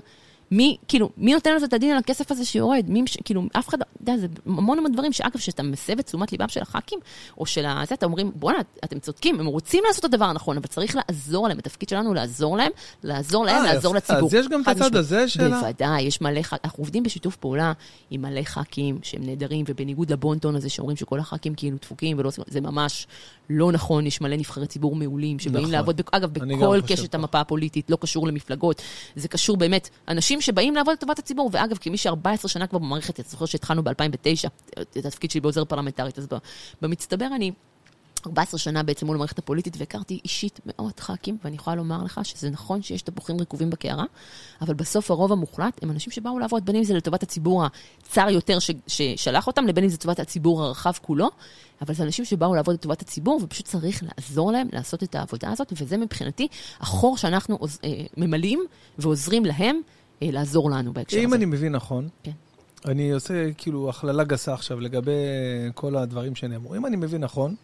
[0.51, 2.85] מי, כאילו, מי נותן לזה את הדין על הכסף הזה שיורד?
[2.87, 6.31] מי, כאילו, אף אחד, אתה יודע, זה המון המון דברים שאגב, שאתה מסב את תשומת
[6.31, 6.99] ליבם של הח"כים,
[7.37, 10.67] או של הזה, אתם אומרים, בואנה, אתם צודקים, הם רוצים לעשות את הדבר הנכון, אבל
[10.67, 12.71] צריך לעזור להם, התפקיד שלנו לעזור להם,
[13.03, 14.27] לעזור להם, 아, אה, לעזור לציבור.
[14.27, 15.49] אז יש גם את הצד הזה של.
[15.49, 17.73] בוודאי, יש מלא ח"כים, אנחנו עובדים בשיתוף פעולה
[18.11, 22.43] עם מלא ח"כים שהם נהדרים, ובניגוד לבונטון הזה שאומרים שכל הח"כים כאילו דפוקים ולא עושים,
[22.47, 23.07] זה ממש
[23.49, 25.71] לא נכון, יש מלא נבחרי ציבור מעולים שבאים נכון.
[25.71, 28.81] לעבוד, אגב, בכל קשת המפה הפוליטית, לא קשור למפלגות,
[29.15, 33.29] זה קשור באמת, אנשים שבאים לעבוד לטובת הציבור, ואגב, כמי ש-14 שנה כבר במערכת, אתה
[33.29, 34.47] זוכר שהתחלנו ב-2009,
[34.81, 36.27] את התפקיד שלי בעוזר פרלמנטרית, אז
[36.81, 37.51] במצטבר אני
[38.27, 42.49] 14 שנה בעצם מול המערכת הפוליטית, והכרתי אישית מאות ח"כים, ואני יכולה לומר לך שזה
[42.49, 44.05] נכון שיש תפוחים רקובים בקערה,
[44.61, 48.59] אבל בסוף הרוב המוחלט הם אנשים שבאו לעבוד, בין אם זה לטובת הציבור הצר יותר
[48.59, 51.29] ש, ששלח אותם, לבין אם זה לטובת הציבור הרחב כולו,
[51.81, 55.73] אבל זה אנשים שבאו לעבוד לטובת הציבור, ופשוט צריך לעזור להם לעשות את העבודה הזאת,
[55.81, 56.47] וזה מבחינתי
[56.79, 58.65] החור שאנחנו עוז, אה, ממלאים
[58.97, 59.81] ועוזרים להם
[60.21, 61.27] לעזור לנו בהקשר אם הזה.
[61.27, 62.31] אם אני מבין נכון, כן.
[62.85, 65.11] אני עושה כאילו הכללה גסה עכשיו לגבי
[65.75, 66.75] כל הדברים שנאמרו.
[66.75, 67.55] אם אני מבין נכון,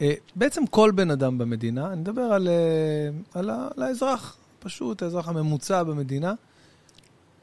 [0.00, 5.28] אה, בעצם כל בן אדם במדינה, אני מדבר על, אה, על, על האזרח, פשוט האזרח
[5.28, 6.34] הממוצע במדינה,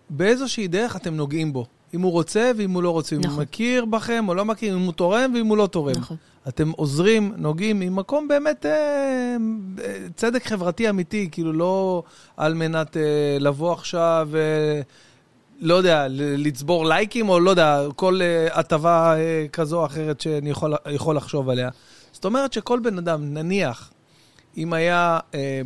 [0.09, 1.65] באיזושהי דרך אתם נוגעים בו.
[1.93, 3.23] אם הוא רוצה ואם הוא לא רוצה, נכון.
[3.23, 3.43] אם הוא נכון.
[3.43, 5.95] מכיר בכם או לא מכיר, אם הוא תורם ואם הוא לא תורם.
[5.97, 6.17] נכון.
[6.47, 9.35] אתם עוזרים, נוגעים ממקום באמת אה,
[10.15, 12.03] צדק חברתי אמיתי, כאילו לא
[12.37, 14.81] על מנת אה, לבוא עכשיו, אה,
[15.59, 20.49] לא יודע, לצבור לייקים או לא יודע, כל אה, הטבה אה, כזו או אחרת שאני
[20.49, 21.69] יכול, יכול לחשוב עליה.
[22.11, 23.91] זאת אומרת שכל בן אדם, נניח,
[24.57, 25.61] אם היה, אה,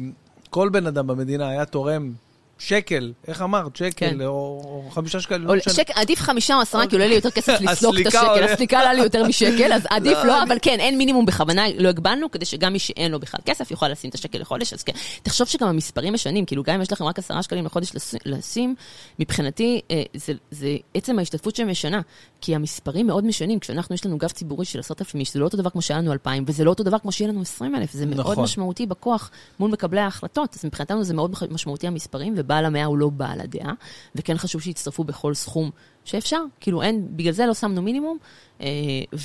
[0.50, 2.12] כל בן אדם במדינה היה תורם
[2.60, 3.76] שקל, איך אמרת?
[3.76, 4.22] שקל, כן.
[4.22, 5.50] או, או חמישה שקלים.
[5.50, 8.44] או לא שק, עדיף חמישה או עשרה, כי עולה לי יותר כסף לסלוק את השקל,
[8.44, 11.90] הסליקה עולה לי יותר משקל, אז עדיף לא, לא אבל כן, אין מינימום בכוונה, לא
[11.90, 14.94] הגבלנו, כדי שגם מי שאין לו בכלל כסף יוכל לשים את השקל לחודש, אז כן.
[15.24, 17.92] תחשוב שגם המספרים משנים, כאילו גם אם יש לכם רק עשרה שקלים לחודש
[18.26, 18.76] לשים,
[19.20, 22.02] מבחינתי, אה, זה, זה עצם ההשתתפות שהם משנה,
[22.42, 25.46] כי המספרים מאוד משנים, כשאנחנו, יש לנו גב ציבורי של עשרת אלפים איש, זה לא
[25.46, 27.94] אותו דבר כמו שהיה לנו אלפיים, וזה לא אותו דבר כמו שיהיה לנו עשרים אלף,
[27.94, 28.44] זה מאוד נכון.
[28.44, 33.10] משמעותי בכוח מול מקבלי ההחלטות, אז מבחינתנו זה מאוד משמעותי המספרים, ובעל המאה הוא לא
[33.10, 33.74] בעל הדעה,
[34.16, 35.70] וכן חשוב שיצטרפו בכל סכום
[36.06, 36.44] שאפשר.
[36.60, 38.18] כאילו אין, בגלל זה לא שמנו מינימום,
[38.62, 38.68] אה,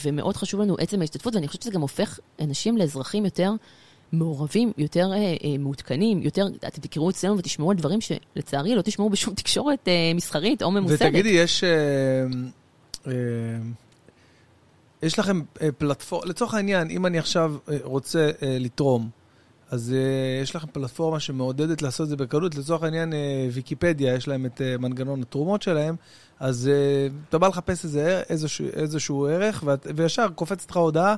[0.04, 3.52] ומאוד חשוב לנו עצם ההשתתפות, ואני חושבת שזה גם הופך אנשים לאזרחים יותר
[4.12, 9.10] מעורבים, יותר אה, אה, מעודכנים, יותר, אתם תקראו אצלנו ותשמעו על דברים שלצערי לא תשמעו
[9.10, 11.02] בשום תקשורת אה, מסחרית או ממוסדת.
[11.02, 11.64] ותגידי, יש...
[11.64, 12.26] אה...
[15.02, 19.08] יש לכם אה, פלטפורמה, לצורך העניין, אם אני עכשיו אה, רוצה אה, לתרום,
[19.70, 19.94] אז
[20.42, 22.54] יש לכם פלטפורמה שמעודדת לעשות את זה בקלות.
[22.54, 23.12] לצורך העניין,
[23.52, 25.96] ויקיפדיה, יש להם את מנגנון התרומות שלהם,
[26.40, 26.70] אז
[27.28, 31.14] אתה בא לחפש איזה, איזשהו, איזשהו ערך, ואת, וישר קופצת לך הודעה.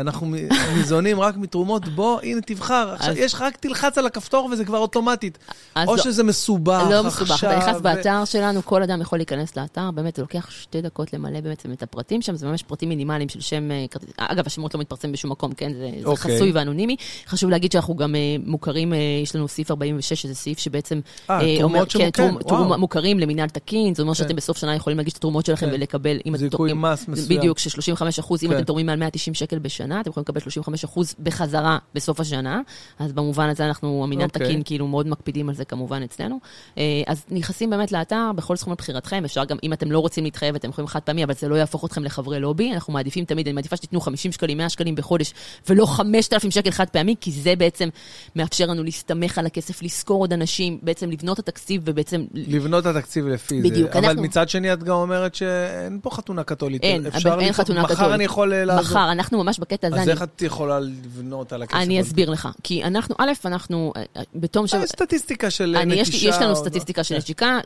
[0.00, 0.34] אנחנו
[0.76, 2.94] ניזונים רק מתרומות, בוא, הנה, תבחר.
[2.94, 5.38] עכשיו, יש לך רק תלחץ על הכפתור וזה כבר אוטומטית.
[5.76, 7.82] או לא, שזה מסובך לא מסובך, אתה נכנס ו...
[7.82, 11.82] באתר שלנו, כל אדם יכול להיכנס לאתר, באמת, זה לוקח שתי דקות למלא בעצם את
[11.82, 13.84] הפרטים שם, זה ממש פרטים מינימליים של שם, אה,
[14.16, 15.72] אגב, השמות לא מתפרסמים בשום מקום, כן?
[15.72, 16.08] זה, זה okay.
[16.08, 16.36] אוקיי.
[16.36, 16.96] חסוי ואנונימי.
[17.26, 21.32] חשוב להגיד שאנחנו גם אה, מוכרים, אה, יש לנו סעיף 46, שזה סעיף שבעצם 아,
[21.62, 24.22] אומר, כן, תרומות תרומ, מוכרים למינהל תקין, זאת אומרת כן.
[24.22, 25.72] שאתם בסוף שנה יכולים להגיש את התרומות שלכם כן.
[25.74, 27.38] ולקבל, זיכוי מס מסוים.
[27.38, 28.56] בדיוק, ש-35 אחוז, אם כן.
[28.56, 29.87] אתם תורמים מעל 190 שקל בשנה.
[29.88, 30.40] השנה, אתם יכולים לקבל
[30.84, 32.60] 35% בחזרה בסוף השנה,
[32.98, 34.46] אז במובן הזה אנחנו, המינהל אוקיי.
[34.46, 36.38] תקין, כאילו מאוד מקפידים על זה כמובן אצלנו.
[36.78, 40.54] אה, אז נכנסים באמת לאתר, בכל סכום לבחירתכם, אפשר גם, אם אתם לא רוצים להתחייב,
[40.54, 43.54] אתם יכולים חד פעמי, אבל זה לא יהפוך אתכם לחברי לובי, אנחנו מעדיפים תמיד, אני
[43.54, 45.34] מעדיפה שתיתנו 50 שקלים, 100 שקלים בחודש,
[45.68, 47.88] ולא 5,000 שקל חד פעמי, כי זה בעצם
[48.36, 52.24] מאפשר לנו להסתמך על הכסף, לשכור עוד אנשים, בעצם לבנות את התקציב ובעצם...
[52.34, 53.98] לבנות את התקציב לפי בדיוק, זה.
[53.98, 56.82] אבל אנחנו- מצד שני, את גם אומרת שאין פה חתונה קתולית.
[56.82, 58.14] אין, אפשר אין לבנות- חתונה מחר קתולית.
[58.14, 58.82] אני יכול אה, לעזור.
[58.84, 61.76] מחר, אנחנו ממש בקטע הזה, אז אני- איך את יכולה לבנות על הכסף?
[61.76, 62.00] אני?
[62.00, 62.48] אסביר לך.
[62.62, 64.74] כי אנחנו, א', אנחנו, אה, אה, בתום ש...
[64.74, 66.28] אה, סטטיסטיקה של אני, יש, נטישה.
[66.28, 67.18] יש לנו סטטיסטיקה של כן.
[67.20, 67.58] נשיקה,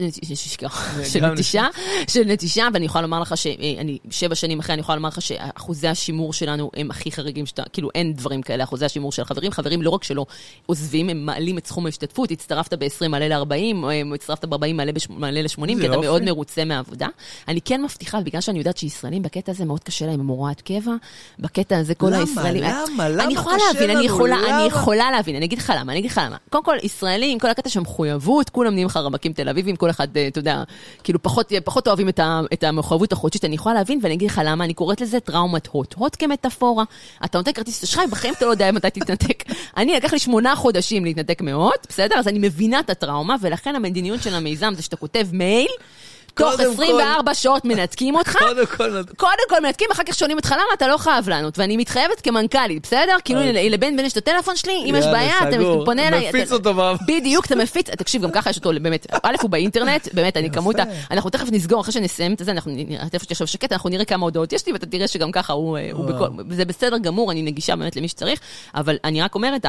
[1.04, 1.66] של נטישה,
[2.08, 5.88] של נטישה, ואני יכולה לומר לך שאני, שבע שנים אחרי, אני יכולה לומר לך שאחוזי
[5.88, 9.50] השימור שלנו הם הכי חריגים, שאתה, כאילו אין דברים כאלה, אחוזי השימור של חברים.
[9.52, 10.26] חברים לא רק שלא
[10.66, 15.08] עוזבים, הם מעלים את סכום ההשתתפות, הצטרפת ב-20 מעלה ל-40, או הצטרפת ב-40 מעלה בש-
[15.10, 15.96] מעלה ל-80, איזה כי אתה.
[16.00, 17.08] מאוד מרוצה מהעבודה.
[17.48, 20.92] אני כן מבטיחה, בגלל שאני יודעת שישראלים בקטע הזה מאוד קשה להם עם הוראת קבע,
[21.38, 22.18] בקטע הזה כל למה?
[22.18, 22.62] הישראלים...
[22.62, 23.08] למה?
[23.08, 24.06] למה אני יכולה להבין, אני?
[24.06, 24.66] יכולה, אני למה?
[24.66, 26.36] יכולה להבין, אני אגיד לך למה, אני אגיד לך למה.
[26.50, 30.16] קודם כל, ישראלים, כל הקטע של מחויבות, כולם נהיים לך רווקים תל אביבים, כל אחד,
[30.16, 30.62] אה, אתה יודע,
[31.04, 34.40] כאילו פחות, פחות אוהבים את, ה, את המחויבות החודשית, אני יכולה להבין, ואני אגיד לך
[34.44, 35.94] למה, אני קוראת לזה טראומת הוט.
[35.94, 36.84] הוט כמטאפורה.
[37.24, 39.44] אתה נותן כרטיס אשראי, בחיים אתה לא יודע מתי תתנתק.
[39.76, 42.18] אני, לקח לי שמונה חודשים להתנתק מהוט, בסדר?
[42.18, 45.68] אז אני מבינה את הטראומה, ולכן המדיניות של המיזם זה שאתה כותב מייל,
[46.34, 50.36] תוך קודם כל- 24 שעות מנתקים אותך, קודם כל, קודם כל מנתקים, אחר כך שואלים
[50.36, 53.16] אותך למה אתה לא חייב לענות, ואני מתחייבת כמנכ"לית, בסדר?
[53.24, 55.56] כאילו לבן בן יש את הטלפון שלי, אם יש בעיה, אתה.
[55.84, 56.28] פונה אליי.
[56.28, 56.74] מפיץ אותו.
[57.06, 60.78] בדיוק, אתה מפיץ, תקשיב, גם ככה יש אותו, באמת, א', הוא באינטרנט, באמת, אני כמות
[60.78, 60.82] ה...
[61.10, 64.04] אנחנו תכף נסגור, אחרי שנסיים את זה, אנחנו נראה, הטלפון שלי עכשיו שקט, אנחנו נראה
[64.04, 65.90] כמה הודעות יש לי, ואתה תראה שגם ככה הוא אה.
[65.94, 66.26] בכל...
[66.50, 68.40] זה בסדר גמור, אני נגישה באמת למי שצריך,
[68.74, 69.66] אבל אני רק אומרת,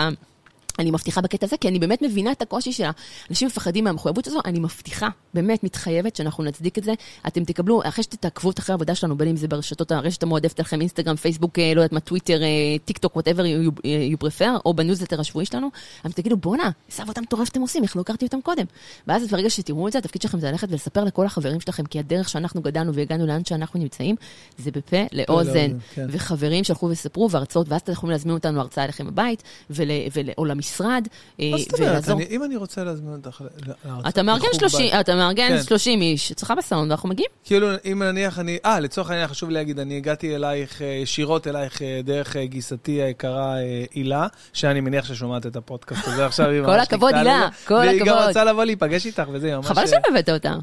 [0.80, 2.91] אני מבטיחה בקטע הזה, כי אני באמת מבינה את הקושי שלה.
[3.30, 6.93] אנשים מפחדים מהמחויבות הזו, אני מבטיחה, באמת מתחייבת שאנחנו נצדיק את זה.
[7.28, 11.15] אתם תקבלו, אחרי שתתעקבו אחרי העבודה שלנו, בין אם זה ברשתות הרשת המועדפת לכם, אינסטגרם,
[11.15, 12.47] פייסבוק, אה, לא יודעת מה, טוויטר, אה,
[12.86, 13.80] טיק טוק, whatever you,
[14.13, 15.69] you prefer, או בניוזלטר השבועי שלנו,
[16.01, 18.65] אתם תגידו, בואנה, איזה עבודה מטורפת אתם עושים, איך לא הכרתי אותם קודם.
[19.07, 22.30] ואז ברגע שתראו את זה, התפקיד שלכם זה ללכת ולספר לכל החברים שלכם, כי הדרך
[22.30, 24.15] שאנחנו גדלנו והגענו לאן שאנחנו נמצאים,
[24.57, 25.71] זה בפה לאוזן.
[25.95, 26.07] כן.
[26.09, 30.45] וחברים שהלכו וסיפרו והרצאות, ואז אתם יכולים להזמין אותנו הרצאה אליכם הבית, ול, ול, או
[30.64, 31.07] למשרד,
[31.39, 31.91] אה, מה זאת אומרת?
[31.91, 32.20] ולעזור.
[32.30, 34.99] אם אני רוצה להזמין אותך ל- להרצאה, אתה מארגן לחוג 30, בית.
[34.99, 35.64] אתה מארגן כן.
[35.64, 37.30] 30 איש, אצלך בסלון, ואנחנו מגיעים.
[37.43, 38.57] כאילו, אם נניח אני...
[38.66, 43.55] אה, לצורך העניין חשוב להגיד, אני הגעתי אלייך, אה, ישירות אלייך, אה, דרך גיסתי היקרה
[43.93, 46.45] הילה, שאני מניח ששומעת את הפודקאסט הזה עכשיו.
[46.66, 48.30] כל הכבוד, הילה, כל והיא גם הכבוד.
[48.30, 49.66] רצה לבוא להיפגש איתך וזה, ממש...
[49.66, 50.55] חבל שלא הבאת אותה.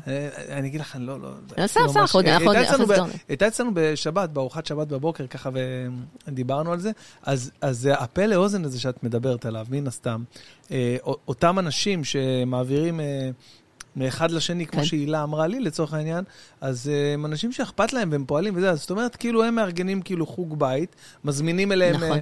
[0.49, 1.29] אני אגיד לך, לא, לא...
[1.59, 2.27] בסדר, ממש- בסדר, אנחנו עוד-
[2.91, 3.07] נסגור.
[3.29, 5.51] הייתה אצלנו בשבת, בארוחת שבת בבוקר, ככה,
[6.29, 6.91] ודיברנו על זה.
[7.25, 7.51] אז
[7.93, 10.23] הפה לאוזן הזה שאת מדברת עליו, מן הסתם.
[10.71, 10.97] אה,
[11.29, 13.01] אותם אנשים שמעבירים...
[13.01, 13.31] אה,
[13.97, 14.87] מאחד לשני, כמו כן.
[14.87, 16.25] שהילה אמרה לי, לצורך העניין,
[16.61, 20.27] אז אה, הם אנשים שאכפת להם והם פועלים וזה, זאת אומרת, כאילו הם מארגנים כאילו
[20.27, 21.95] חוג בית, מזמינים אליהם...
[21.95, 22.19] נכון.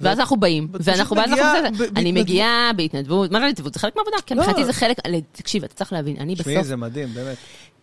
[0.00, 1.84] ואז אנחנו באים, ואנחנו ואז אנחנו...
[1.96, 2.12] אני.
[2.12, 3.74] מגיעה בהתנדבות, מה זה התנדבות?
[3.74, 4.42] זה חלק מהעבודה, כן, לא.
[4.42, 4.96] מבחינתי זה חלק,
[5.32, 7.36] תקשיב, אתה צריך להבין, אני תשמעי, בסוף, זה מדהים, באמת.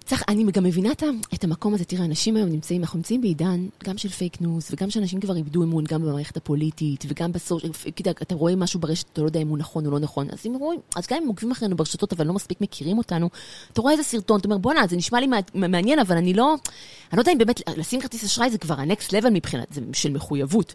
[0.10, 0.91] צריך, אני גם מבינה
[1.34, 4.89] את, המקום הזה, תראה, אנשים היום נמצאים, אנחנו נמצאים בעידן גם של פייק ניוז, וגם
[4.89, 7.64] שאנשים כבר איבדו אמון גם במערכת הפוליטית, וגם בסוף,
[8.12, 10.55] אתה רואה משהו ברשת, אתה לא יודע אם הוא נכון או לא נכון, אז אם
[10.60, 13.30] רואים, אז גם אם עוקבים אחרינו ברשתות, אבל לא מספיק מכירים אותנו,
[13.74, 16.55] אתה רואה איזה סרטון, אתה אומר, בואנה, זה נשמע לי מע- מעניין, אבל אני לא,
[17.12, 20.12] אני לא יודע אם באמת, לשים כרטיס אשראי זה כבר ה-next level מבחינת, זה של
[20.12, 20.74] מחויבות.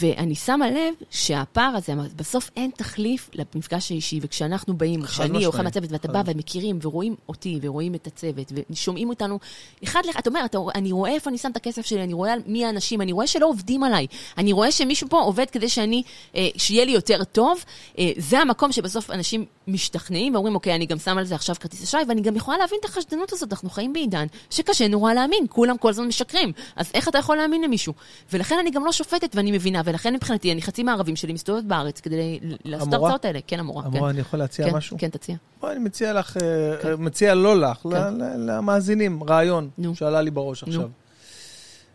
[0.00, 5.50] ואני שמה לב שהפער הזה, בסוף אין תחליף למפגש האישי, וכשאנחנו באים, כשאני או.
[5.50, 6.22] אחד מהצוות, ואתה בא.
[6.26, 9.38] ומכירים ורואים אותי ורואים את הצוות ושומעים אותנו,
[9.84, 12.34] אחד לאחד, אתה אומר, אתה, אני רואה איפה אני שם את הכסף שלי, אני רואה
[12.46, 14.06] מי האנשים, אני רואה שלא עובדים עליי,
[14.38, 16.02] אני רואה שמישהו פה עובד כדי שאני,
[16.36, 17.64] אה, שיהיה לי יותר טוב,
[17.98, 21.82] אה, זה המקום שבסוף אנשים משתכנעים ואומרים, אוקיי, אני גם שם על זה עכשיו כרטיס
[21.82, 25.78] אשראי, ואני גם יכולה להבין את החשדנות הזאת, אנחנו חיים בעידן שקשה נורא להאמין, כולם
[25.78, 27.92] כל הזמן משקרים, אז איך אתה יכול להאמין למישהו?
[28.32, 32.00] ולכן אני גם לא שופטת ואני מבינה, ולכן מבחינתי, אני חצי מהערבים שלי מסתובבת בארץ
[32.00, 32.92] כדי לעשות את?
[32.94, 34.08] ההרצאות האלה, כן, המורה, המורה, כן.
[34.08, 34.96] אני יכול להציע כן, משהו?
[35.00, 35.36] כן, תציע.
[35.60, 38.14] בואי, אני מציע לך, אה, מציע לא לך, כן.
[38.38, 39.94] למאזינים, רעיון נו.
[39.94, 40.68] שעלה לי בראש נו.
[40.68, 40.88] עכשיו.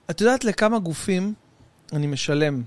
[0.09, 1.33] את יודעת לכמה גופים
[1.93, 2.63] אני משלם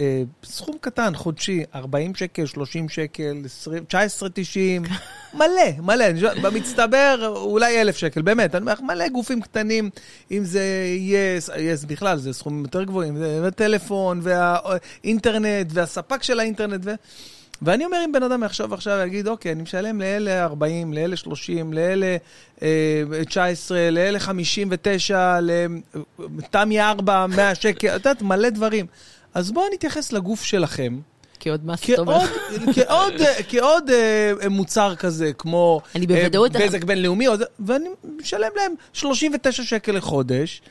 [0.00, 4.88] אה, סכום קטן, חודשי, 40 שקל, 30 שקל, 20, 19.90,
[5.38, 5.46] מלא,
[5.82, 6.04] מלא,
[6.42, 9.90] במצטבר אולי 1,000 שקל, באמת, אני אומר לך, מלא גופים קטנים,
[10.30, 16.80] אם זה יס, יס בכלל, זה סכומים יותר גבוהים, זה הטלפון והאינטרנט והספק של האינטרנט,
[16.84, 16.90] ו...
[17.62, 21.72] ואני אומר, אם בן אדם עכשיו עכשיו יגיד, אוקיי, אני משלם לאלה 40, לאלה 30,
[21.72, 22.16] לאלה
[22.62, 25.38] אה, 19, לאלה 59,
[26.38, 28.86] לתמי 4, 100 שקל, את יודעת, מלא דברים.
[29.34, 30.98] אז בואו נתייחס לגוף שלכם
[31.40, 32.18] כעוד מס, אומר.
[32.74, 33.14] כעוד,
[33.50, 37.26] כעוד, אה, מוצר כזה, כמו אה, בזק בינלאומי,
[37.66, 40.62] ואני משלם להם 39 שקל לחודש.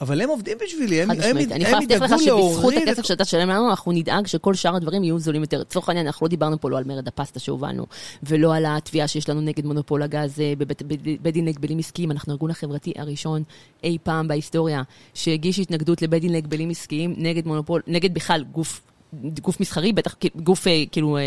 [0.00, 2.78] אבל הם עובדים בשבילי, הם הם הם לך ידאגו שבזכות להוריד...
[2.88, 5.60] הכסף את- שאתה תשלם לנו, אנחנו נדאג שכל שאר הדברים יהיו זולים יותר.
[5.60, 7.86] לצורך העניין, אנחנו לא דיברנו פה לא על מרד הפסטה שהובלנו,
[8.22, 12.10] ולא על התביעה שיש לנו נגד מונופול הגז אה, בבית בית- בית דין להגבלים עסקיים.
[12.10, 13.42] אנחנו הארגון החברתי הראשון
[13.84, 14.82] אי פעם בהיסטוריה
[15.14, 18.80] שהגיש התנגדות לבית דין להגבלים עסקיים נגד מונופול, נגד בכלל גוף.
[19.42, 21.18] גוף מסחרי, בטח גוף אה, כאילו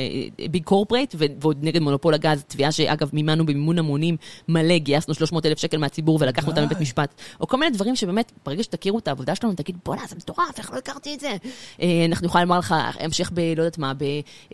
[0.51, 4.17] big corporate, ועוד נגד מונופול הגז, תביעה שאגב מימנו במימון המונים
[4.47, 6.63] מלא, גייסנו 300 אלף שקל מהציבור ולקחנו אותם.
[6.63, 7.13] לבית משפט.
[7.41, 10.71] או כל מיני דברים שבאמת, ברגע שתכירו את העבודה שלנו, תגיד, בואנה, זה מטורף, איך
[10.71, 11.35] לא הכרתי את זה?
[11.81, 13.39] אה, אנחנו יכולים לומר לך, המשך ב...
[13.39, 14.03] לא יודעת מה, ב,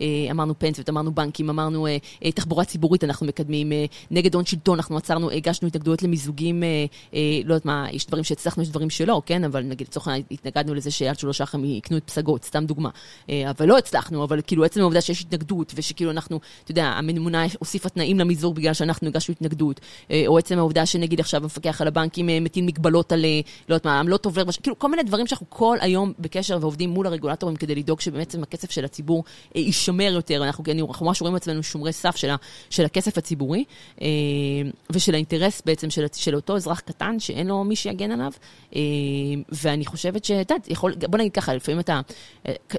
[0.00, 4.46] אה, אמרנו פנסיות, אמרנו בנקים, אמרנו אה, אה, תחבורה ציבורית אנחנו מקדמים, אה, נגד הון
[4.46, 6.68] שלטון, אנחנו עצרנו, הגשנו התנגדויות למיזוגים, אה,
[7.14, 9.44] אה, לא יודעת מה, יש דברים שהצלחנו, יש דברים שלא, כן?
[9.44, 12.90] אבל נגיד, לצורך העניין, התנגדנו לזה שאלת שלוש שחם יקנו את פסגות, סתם דוגמה.
[13.30, 17.44] אה, אבל לא הצלחנו, אבל כאילו עצם העובדה שיש התנגדות, ושכאילו אנחנו, אתה יודע, הממונה
[17.58, 21.88] הוסיפה תנאים למיזוג בגלל שאנחנו הגשנו התנגדות, אה, או עצם העובדה שנגיד עכשיו המפקח על
[21.88, 23.20] הבנקים אה, מטיל מגבלות על,
[23.68, 26.90] לא יודעת מה, עמלות עובר, וש- כאילו כל מיני דברים שאנחנו כל היום בקשר ועובדים
[26.90, 30.44] מול הרגולטורים כדי לדאוג שבעצם הכסף של הציבור יישמר יותר.
[30.44, 32.36] אנחנו, אני- אנחנו ממש רואים עצמנו שומרי סף של, ה,
[32.70, 33.64] של הכסף הציבורי,
[34.90, 38.32] ושל האינטרס בעצם של, של אותו אזרח קטן שאין לו מי שיגן עליו.
[39.52, 42.00] ואני חושבת שאת יודעת, יכול, בוא נגיד ככה, לפעמים אתה,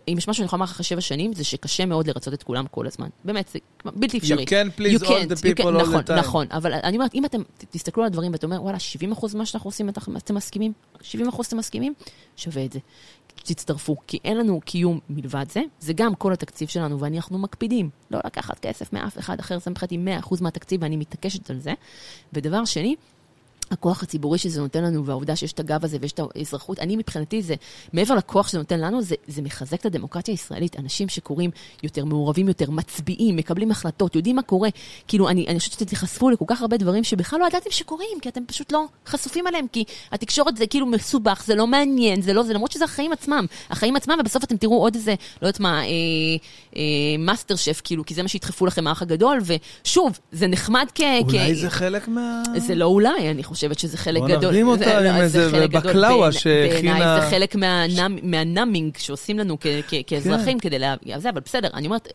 [0.07, 2.43] אם יש משהו שאני יכולה לומר לך אחרי שבע שנים, זה שקשה מאוד לרצות את
[2.43, 3.07] כולם כל הזמן.
[3.25, 4.45] באמת, זה בלתי אפשרי.
[4.45, 6.13] can't please You all the you people all the נכון, time.
[6.13, 8.77] נכון, אבל אני אומרת, אם אתם תסתכלו על הדברים ואתה אומר, וואלה,
[9.13, 10.73] 70% ממה שאנחנו עושים, אתם מסכימים?
[11.01, 11.03] 70%
[11.47, 11.93] אתם מסכימים?
[12.35, 12.79] שווה את זה.
[13.43, 18.19] תצטרפו, כי אין לנו קיום מלבד זה, זה גם כל התקציב שלנו, ואנחנו מקפידים לא
[18.25, 21.73] לקחת כסף מאף אחד אחר, זה מבחינתי 100% מהתקציב, ואני מתעקשת על זה.
[22.33, 22.95] ודבר שני,
[23.71, 27.41] הכוח הציבורי שזה נותן לנו, והעובדה שיש את הגב הזה ויש את האזרחות, אני מבחינתי
[27.41, 27.55] זה,
[27.93, 30.79] מעבר לכוח שזה נותן לנו, זה, זה מחזק את הדמוקרטיה הישראלית.
[30.79, 31.51] אנשים שקוראים
[31.83, 34.69] יותר, מעורבים יותר, מצביעים, מקבלים החלטות, יודעים מה קורה.
[35.07, 38.29] כאילו, אני, אני חושבת שאתם תיחשפו לכל כך הרבה דברים שבכלל לא ידעתם שקורים, כי
[38.29, 42.43] אתם פשוט לא חשופים עליהם, כי התקשורת זה כאילו מסובך, זה לא מעניין, זה לא
[42.43, 43.45] זה, למרות שזה החיים עצמם.
[43.69, 45.87] החיים עצמם, ובסוף אתם תראו עוד איזה, לא יודעת מה, אה,
[46.75, 46.81] אה,
[47.19, 49.39] מאסטר שף, כאילו, כי זה מה שידחפו לכם האח הגדול,
[49.83, 51.01] ושוב, זה נחמד כ...
[51.01, 51.57] אולי כ...
[51.57, 52.43] זה חלק מה...
[52.57, 54.45] זה לא אולי, אני חושבת שזה חלק בוא גדול.
[54.45, 55.67] נרדים אותה זה- עם לא, איזה.
[55.67, 60.95] בקלאווה שהכינה- בעיניי זה חלק מהנאמ- מהנאמינג שעושים לנו כ- כ- כאזרחים כדי לה...
[61.17, 62.07] זה, אבל בסדר, אני אומרת,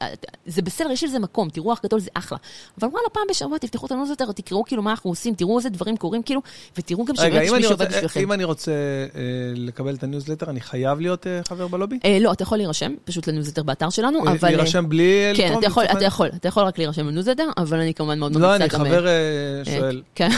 [0.46, 2.38] זה בסדר, יש לזה מקום, תראו אח גדול זה אחלה.
[2.80, 5.96] אבל וואלה, פעם בשבוע תפתחו את הניוזלטר, תקראו כאילו מה אנחנו עושים, תראו איזה דברים
[5.96, 6.40] קורים כאילו,
[6.78, 8.20] ותראו גם שבאמת יש אם מי אני שעובד רוצה- בשבילכם.
[8.20, 8.70] אם אני רוצה
[9.14, 9.20] אה,
[9.56, 11.98] לקבל את הניוזלטר, אני חייב להיות אה, חבר בלובי?
[12.04, 14.48] אה, לא, אתה יכול להירשם פשוט לניוזלטר באתר שלנו, אה, אבל...
[14.48, 18.18] להירשם בלי כן, אתה יכול, אתה יכול, אתה יכול רק להירשם בניוזלטר, אבל אני כמובן
[18.18, 18.36] מאוד?
[18.36, 18.80] לא, ממליצה אני גם...
[18.80, 19.12] חבר אה,
[19.66, 20.02] אה, שואל.
[20.14, 20.28] כן.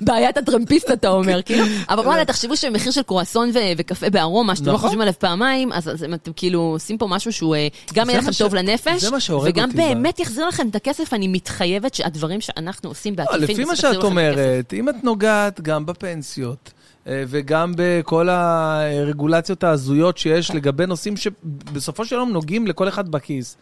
[0.00, 1.64] בעיית הטרמפיסט, אתה אומר, כאילו.
[1.88, 4.88] אבל וואלה, תחשבו שמחיר של קרואסון וקפה בארומה, שאתם לא נכון.
[4.88, 8.44] חושבים עליו פעמיים, אז אתם כאילו עושים פה משהו שהוא אה, גם יהיה מה לכם
[8.44, 13.24] טוב לנפש, מה וגם באמת יחזיר לכם את הכסף, אני מתחייבת שהדברים שאנחנו עושים לא,
[13.24, 14.04] בעקיפין, לפי מה שאת.
[14.04, 16.72] אומרת, אם את נוגעת גם בפנסיות,
[17.06, 23.56] אה, וגם בכל הרגולציות ההזויות שיש לגבי נושאים שבסופו של יום נוגעים לכל אחד בכיס,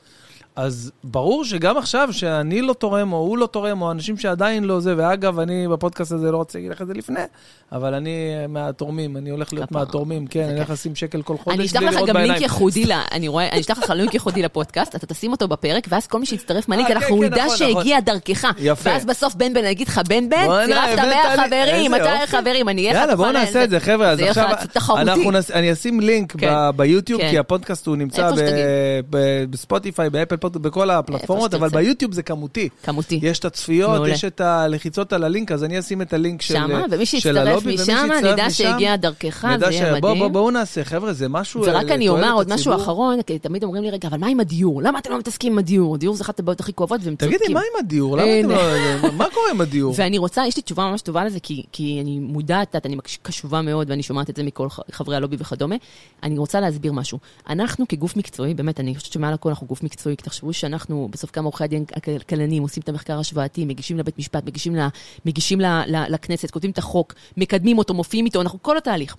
[0.57, 4.81] אז ברור שגם עכשיו, שאני לא תורם, או הוא לא תורם, או אנשים שעדיין לא
[4.81, 7.21] זה, ואגב, אני בפודקאסט הזה לא רוצה להגיד לך את זה לפני,
[7.73, 8.11] אבל אני
[8.49, 9.73] מהתורמים, אני הולך להיות.
[9.73, 12.41] מהתורמים, כן, אני הולך לשים שקל כל חודש אני אשלח לך גם לינק.
[12.41, 16.21] ייחודי, אני רואה, אני אשלח לך לינק ייחודי לפודקאסט, אתה תשים אותו בפרק, ואז כל
[16.21, 18.45] מי שיצטרף מהלינק, אה, אנחנו כן, נדע נכון, שהגיע דרכך.
[18.59, 18.91] יפה.
[18.91, 22.21] ואז בסוף בן בן יגיד לך, בן בן, צירפת הבאת 100 לי- חברים, איזה 200
[22.21, 22.27] יופי.
[22.27, 24.11] חברים, אני אהיה לך יאללה, בואו נעשה את זה, חבר'ה.
[24.11, 25.03] אז עכשיו תחרותי.
[25.03, 26.49] אנחנו נס- אני אשים לינק כן.
[26.51, 27.31] ב- ביוטיוב, כן.
[27.31, 28.65] כי הפודקאסט הוא נמצא איפה ב- שתגיד.
[29.11, 31.69] ב- בספוטיפיי, באפל פודקאסט, בכל הפלטפורמות, אבל.
[31.69, 32.69] ביוטיוב זה כמותי.
[32.83, 33.19] כמותי.
[33.23, 34.09] יש את הצפיות.
[34.09, 37.75] יש את הלחיצות על הלינק, אז אני אשים את הלינק של שמה, ומי שיצטרף הלובי,
[37.75, 40.19] משם, נדע שהגיע דרכך, זה יהיה מדהים.
[40.19, 42.75] בוא- בואו נעשה, חבר'ה, זה משהו ורק אני אומר עוד משהו.
[42.75, 44.83] אחרון, כי תמיד אומרים לי, רגע, אבל מה עם הדיור?
[44.83, 45.97] למה אתם לא מתעסקים עם הדיור?
[45.97, 47.39] דיור זה אחת הבעיות הכי כואבות, והם צודקים.
[47.39, 48.17] תגידי, מה עם הדיור?
[48.17, 48.23] לא...
[49.17, 49.95] מה קורה עם הדיור?
[49.97, 51.39] ואני רוצה, יש לי תשובה ממש טובה לזה,
[51.73, 54.79] כי, אני מודעת, את יודעת, אני מקש- קשובה מאוד, ואני שומעת את זה מכל ח-
[54.93, 55.77] חברי הלובי וכדומה.
[56.23, 57.19] אני רוצה להסביר משהו.
[57.49, 61.31] אנחנו כגוף מקצועי, באמת, אני חושבת שמעל הכל אנחנו גוף מקצועי, כי תחשבו שאנחנו, בסוף
[61.31, 64.87] כמה עורכי הדין הכלכלנים, עושים את המחקר ההשוואתי, מגישים לבית משפט, מגישים, ל,
[65.25, 69.17] מגישים ל, ל, לכנסת, כותבים את החוק, מקדמים אותו, מופיעים איתו, אנחנו כל התהליך.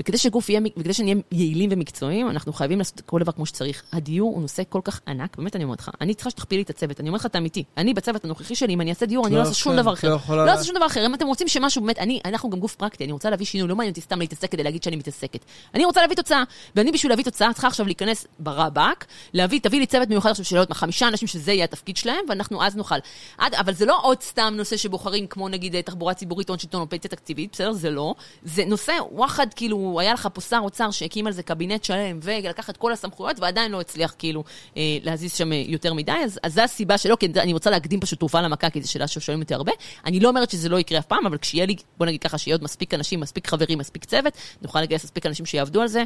[0.00, 3.82] וכדי שגוף יהיה, וכדי שנהיה יעילים ומקצועיים, אנחנו חייבים לעשות כל דבר כמו שצריך.
[3.92, 6.70] הדיור הוא נושא כל כך ענק, באמת אני אומרת לך, אני צריכה שתכפיל לי את
[6.70, 7.64] הצוות, אני אומרת לך את האמיתי.
[7.76, 9.92] אני בצוות הנוכחי שלי, אם אני אעשה דיור, אני לא לא אעשה שום יכול, דבר
[9.92, 10.08] אחר.
[10.10, 11.06] לא יכולה- לא אעשה שום דבר אחר.
[11.06, 13.76] אם אתם רוצים שמשהו באמת, אני, אנחנו גם גוף פרקטי, אני רוצה להביא שינוי, לא
[13.76, 15.44] מעניין אותי סתם להתעסק כדי להגיד שאני מתעסקת.
[15.74, 16.42] אני רוצה להביא תוצאה,
[16.76, 19.04] ואני בשביל להביא תוצאה צריכה עכשיו להיכנס ברבק,
[19.34, 22.64] להביא, תביא לי צוות מיוחד עכשיו של עוד חמישה אנשים שזה יהיה התפקיד שלהם, ואנחנו
[22.64, 22.94] אז נוכל.
[23.38, 26.88] עד, אבל זה לא עוד סתם נושא שבוחרים, כמו נגיד תחבורה ציבורית, הון שלטון או
[26.88, 27.72] פנסיה תקציבית, בסדר?
[27.72, 28.14] זה לא.
[28.42, 32.70] זה נושא, וואחד, כאילו, היה לך פה שר אוצר שהקים על זה קבינט שלם, ולקח
[32.70, 34.44] את כל הסמכויות, ועדיין לא הצליח כאילו
[34.76, 38.18] אה, להזיז שם יותר מדי, אז, אז זו הסיבה שלא, כי אני רוצה להקדים פשוט
[38.18, 39.72] תרופה למכה, כי זו שאלה ששואלים אותי הרבה.
[40.04, 42.54] אני לא אומרת שזה לא יקרה אף פעם, אבל כשיהיה לי, בוא נגיד ככה, שיהיה
[42.54, 44.32] עוד מספיק אנשים, מספיק חברים, מספיק צוות,
[44.62, 46.04] נוכל לגייס מספיק אנשים שיעבדו על זה,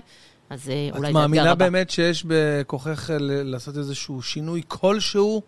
[0.51, 5.43] אז אה, אולי זה את מאמינה באמת שיש בכוחך לעשות איזשהו שינוי כלשהו?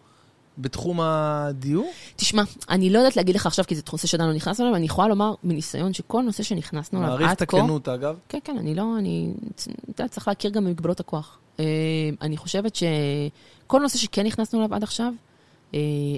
[0.59, 1.93] בתחום הדיור?
[2.17, 4.87] תשמע, אני לא יודעת להגיד לך עכשיו, כי זה נושא שעדיין לא נכנסנו אליו, אני
[4.87, 7.23] יכולה לומר מניסיון שכל נושא שנכנסנו אליו עד כה...
[7.25, 8.17] מעריך את הכנות, אגב.
[8.29, 9.33] כן, כן, אני לא, אני...
[9.91, 11.39] אתה צריך להכיר גם במגבלות הכוח.
[11.61, 11.65] אה,
[12.21, 15.13] אני חושבת שכל נושא שכן נכנסנו אליו עד עכשיו,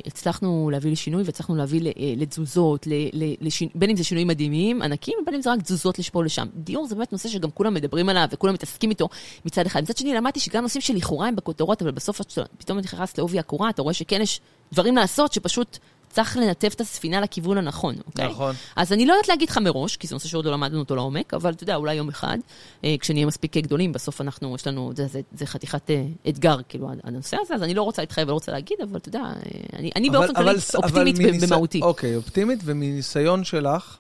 [0.07, 2.87] הצלחנו להביא לשינוי והצלחנו להביא אה, לתזוזות,
[3.75, 6.47] בין אם זה שינויים מדהימים, ענקים, ובין אם זה רק תזוזות לשפה לשם.
[6.55, 9.09] דיור זה באמת נושא שגם כולם מדברים עליו וכולם מתעסקים איתו
[9.45, 9.83] מצד אחד.
[9.83, 12.21] מצד שני, למדתי שגם נושאים שלכאורה הם בכותרות, אבל בסוף
[12.59, 14.41] פתאום נכנס לעובי הקורה, אתה רואה שכן יש
[14.73, 15.79] דברים לעשות שפשוט
[16.15, 18.29] צריך לנתב את הספינה לכיוון הנכון, אוקיי?
[18.29, 18.55] נכון.
[18.77, 21.35] אז אני לא יודעת להגיד לך מראש, כי זה נושא שעוד לא למדנו אותו לעומק,
[21.35, 22.39] אבל אתה יודע, אולי יום אחד,
[22.85, 26.89] אה, כשנהיה מספיק גדולים, בסוף אנחנו, יש לנו, זה, זה, זה חתיכת אה, אתגר, כאילו,
[27.05, 29.33] הנושא הזה, אז אני לא רוצה להתחייב ולא רוצה להגיד, אבל אתה יודע, אה,
[29.79, 31.45] אני, אני אבל, באופן כללי אופטימית מניס...
[31.45, 31.81] במהותי.
[31.83, 33.97] אוקיי, אופטימית, ומניסיון שלך,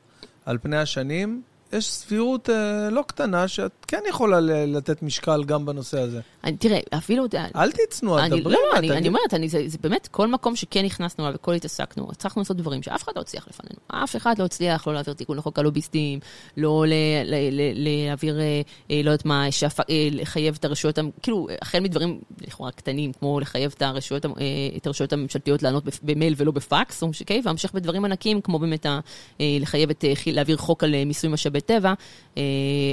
[0.46, 1.42] על פני השנים,
[1.74, 6.20] יש סבירות אה, לא קטנה שאת כן יכולה לתת משקל גם בנושא הזה.
[6.44, 7.24] אני, תראה, אפילו...
[7.56, 8.42] אל תצנו, דברי.
[8.42, 11.54] לא, לא, אני, אני אומרת, אני, זה, זה באמת כל מקום שכן נכנסנו אליו וכל
[11.54, 14.04] התעסקנו, הצלחנו לעשות דברים שאף אחד לא הצליח לפנינו.
[14.04, 16.18] אף אחד לא הצליח לא להעביר תיקון לחוק הלוביסטים,
[16.56, 16.92] לא ל,
[17.24, 18.60] ל, ל, להעביר, אה,
[18.90, 23.40] אה, לא יודעת מה, שפ, אה, לחייב את הרשויות, כאילו, החל מדברים לכאורה קטנים, כמו
[23.40, 24.30] לחייב את הרשויות, אה,
[24.76, 27.42] את הרשויות הממשלתיות לענות במייל ולא בפקס, אוקיי?
[27.44, 29.00] והמשך בדברים ענקים, כמו באמת ה,
[29.40, 31.88] אה, לחייב את, להעביר חוק על מיסוי משאבי טבע,
[32.36, 32.42] אה,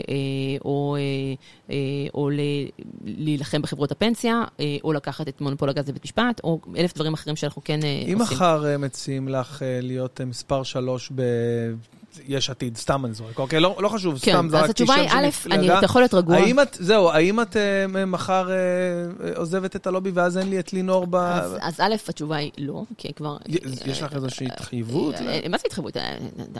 [0.09, 0.97] אה, או,
[1.69, 1.76] אה,
[2.13, 2.30] או
[3.03, 4.43] להילחם בחברות הפנסיה,
[4.84, 8.17] או לקחת את מונופול הגז לבית משפט, או אלף דברים אחרים שאנחנו כן עושים.
[8.17, 11.22] אם מחר מציעים לך להיות מספר שלוש ב...
[12.28, 13.59] יש עתיד, סתם אני זורק, אוקיי?
[13.59, 15.18] לא, לא חשוב, כן, סתם זרקתי שם של מפלגה.
[15.18, 16.36] אז התשובה היא, א', אתה יכול להיות רגוע.
[16.36, 20.74] האם את, זהו, האם את uh, מחר uh, עוזבת את הלובי ואז אין לי את
[20.74, 21.16] לינור ב...
[21.16, 23.38] אז, אז א', התשובה היא לא, כי כבר...
[23.86, 25.16] יש לך איזושהי התחייבות?
[25.49, 25.97] מה זה התחייבות?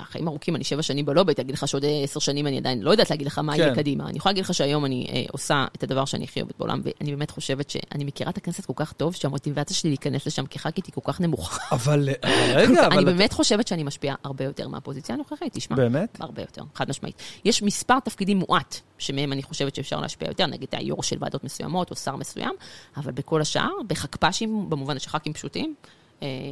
[0.04, 3.10] חיים ארוכים, אני שבע שנים בלובי, תגיד לך שעוד עשר שנים אני עדיין לא יודעת
[3.10, 3.76] להגיד לך מה יהיה כן.
[3.76, 4.10] קדימה.
[4.10, 7.32] אני יכולה להגיד לך שהיום אני עושה את הדבר שאני הכי אוהבת בעולם, ואני באמת
[7.32, 11.02] חושבת שאני מכירה את הכנסת כל כך טוב, שהמוטיבציה שלי להיכנס לשם כח"כית היא כל
[11.04, 11.58] כך נמוכה.
[11.72, 12.10] אבל
[12.56, 12.98] רגע, אבל...
[12.98, 15.76] אני באמת חושבת שאני משפיעה הרבה יותר מהפוזיציה הנוכחית, תשמע.
[15.76, 16.18] באמת?
[16.22, 17.22] הרבה יותר, חד משמעית.
[17.46, 21.92] יש מספר תפקידים מועט, שמהם אני חושבת שאפשר להשפיע יותר, נגיד היו"ר של ועדות מסוימות
[21.92, 22.54] או שר מסוים,
[22.98, 25.76] אבל בכל השאר, בחקפ"שים, במובן שח"כים פשוטים,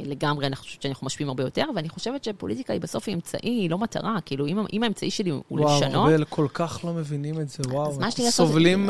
[0.04, 3.78] לגמרי, אני חושבת שאנחנו משפיעים הרבה יותר, ואני חושבת שפוליטיקה היא בסוף אמצעי, היא לא
[3.78, 4.16] מטרה.
[4.24, 5.94] כאילו, אם, אם האמצעי שלי הוא וואו, לשנות...
[5.94, 8.00] וואו, הרבה כל כך לא מבינים את זה, וואו.
[8.00, 8.10] מה?
[8.10, 8.86] סובלים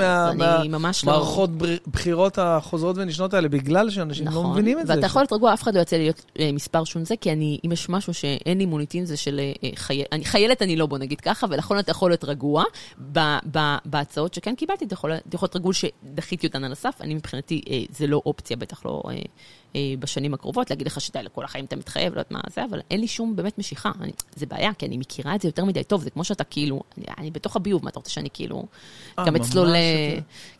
[0.67, 1.75] מהמערכות מה, לא...
[1.87, 4.95] בחירות החוזרות ונשנות האלה, בגלל שאנשים לא נכון, לא מבינים את זה.
[4.95, 7.59] ואתה יכול להיות רגוע, אף אחד לא יוצא להיות אה, מספר שום זה, כי אני,
[7.67, 10.03] אם יש משהו שאין לי מוניטין, זה של אה, חי...
[10.13, 12.65] אני, חיילת אני לא, בוא נגיד ככה, ולכן אתה יכול להיות רגוע.
[13.13, 13.19] ב,
[13.53, 16.95] ב, בהצעות שכן קיבלתי, אתה יכול, להיות רגוע שדחיתי אותן על הסף.
[17.01, 19.03] אני מבחינתי, אה, זה לא אופציה, בטח לא...
[19.09, 19.19] אה, אה,
[19.99, 23.01] בשנים הקרובות, להגיד לך שאתה לכל החיים אתה מתחייב, לא יודעת מה זה, אבל אין
[23.01, 23.91] לי שום באמת משיכה.
[24.01, 26.83] אני, זה בעיה, כי אני מכירה את זה יותר מדי טוב, זה כמו שאתה כאילו,
[26.99, 28.67] אני, אני בתוך הביוב, מה אתה רוצה שאני כאילו,
[29.19, 29.75] אה, גם אצלו ל...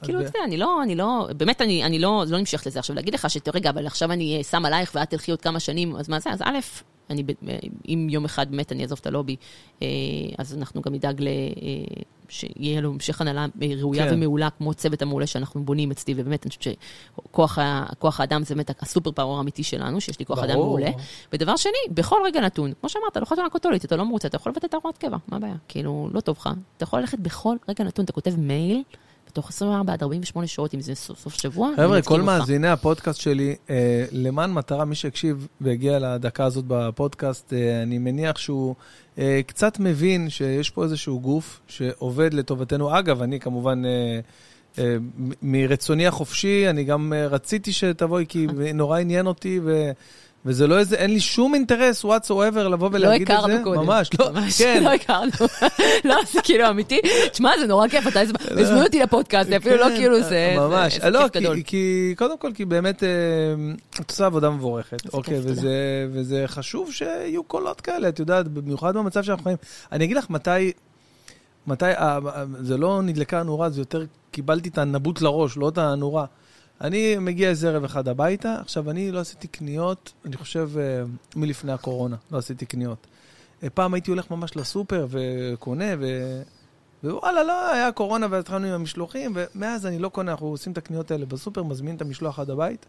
[0.03, 2.97] כאילו, אתה יודע, אני לא, אני לא, באמת, אני, אני לא, לא נמשכת לזה עכשיו,
[2.97, 6.09] להגיד לך שרגע, אבל עכשיו אני אה, שם עלייך ואת תלכי עוד כמה שנים, אז
[6.09, 6.31] מה זה?
[6.31, 6.59] אז א',
[7.11, 7.23] אני,
[7.89, 9.37] אם יום אחד באמת אני אעזוב את הלובי,
[10.39, 11.29] אז אנחנו גם נדאג ל...
[12.31, 13.47] שיהיה לו המשך הנהלה
[13.79, 14.15] ראויה כן.
[14.15, 16.77] ומעולה, כמו צוות המעולה שאנחנו בונים אצלי, ובאמת, אני חושבת
[17.23, 20.91] שכוח האדם זה באמת הסופר פאוור האמיתי שלנו, שיש לי כוח אדם מעולה.
[21.33, 24.53] ודבר שני, בכל רגע נתון, כמו שאמרת, לא חתונה קתולית, אתה לא מרוצה, אתה יכול
[24.53, 25.55] לבטא את ההוראת קבע, מה הבעיה?
[25.69, 26.51] כאילו, לא טוב לך.
[26.77, 28.83] אתה יכול ללכת בכל רגע נתון, אתה כותב מייל,
[29.31, 31.71] בתוך 24 עד 48 שעות, אם זה סוף, סוף שבוע.
[31.77, 37.83] חבר'ה, כל מאזיני הפודקאסט שלי, אה, למען מטרה, מי שהקשיב והגיע לדקה הזאת בפודקאסט, אה,
[37.83, 38.75] אני מניח שהוא
[39.19, 42.99] אה, קצת מבין שיש פה איזשהו גוף שעובד לטובתנו.
[42.99, 43.83] אגב, אני כמובן...
[43.85, 44.21] אה,
[44.79, 44.97] אה,
[45.43, 49.91] מרצוני החופשי, אני גם אה, רציתי שתבואי, כי נורא עניין אותי, ו...
[50.45, 53.49] וזה לא איזה, אין לי שום אינטרס what so ever לבוא לא ולהגיד את זה.
[53.49, 53.87] לא הכרנו קודם.
[53.87, 54.83] ממש, לא, ממש, כן.
[54.85, 55.31] לא הכרנו.
[56.09, 57.01] לא, זה כאילו אמיתי.
[57.33, 60.99] תשמע, זה נורא כיף, אתה הזמנו אותי לפודקאסט, אפילו לא כן, כאילו זה, ממש.
[61.01, 61.27] זה, לא.
[61.65, 63.09] כי, קודם כל, כי באמת, אה,
[64.01, 65.15] את עושה עבודה מבורכת.
[65.15, 65.41] אוקיי,
[66.13, 69.57] וזה חשוב שיהיו קולות כאלה, את יודעת, במיוחד במצב שאנחנו חיים.
[69.93, 70.73] אני אגיד לך מתי,
[71.67, 71.91] מתי,
[72.61, 76.25] זה לא נדלקה הנורה, זה יותר קיבלתי את הנבוט לראש, לא את הנורה.
[76.81, 81.03] אני מגיע איזה ערב אחד הביתה, עכשיו, אני לא עשיתי קניות, אני חושב, אה,
[81.37, 83.07] מלפני הקורונה, לא עשיתי קניות.
[83.63, 86.07] אה, פעם הייתי הולך ממש לסופר וקונה, ו...
[87.05, 91.11] ווואלה, לא, היה קורונה והתחלנו עם המשלוחים, ומאז אני לא קונה, אנחנו עושים את הקניות
[91.11, 92.87] האלה בסופר, מזמין את המשלוח עד הבית.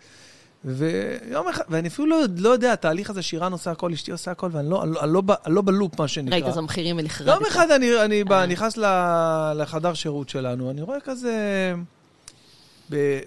[0.66, 4.50] ויום אחד, ואני אפילו לא, לא יודע, התהליך הזה, שירן עושה הכל, אשתי עושה הכל,
[4.52, 6.34] ואני לא, אני לא, אני לא, אני לא בלופ, מה שנקרא.
[6.34, 7.36] ראית את המחירים ונחרדת.
[7.36, 8.46] יום אחד אני, אני בא, אה.
[8.46, 8.78] נכנס
[9.56, 11.36] לחדר שירות שלנו, אני רואה כזה...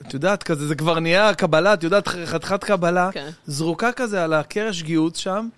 [0.06, 3.28] את יודעת, כזה, זה כבר נהיה קבלה, את יודעת, חתיכת קבלה, כן.
[3.46, 5.48] זרוקה כזה על הקרש גיהוץ שם.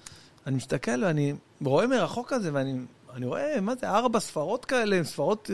[0.47, 1.35] אני מסתכל ואני
[1.65, 2.75] רואה מרחוק כזה, ואני
[3.17, 5.51] אני רואה, מה זה, ארבע ספרות כאלה, ספרות...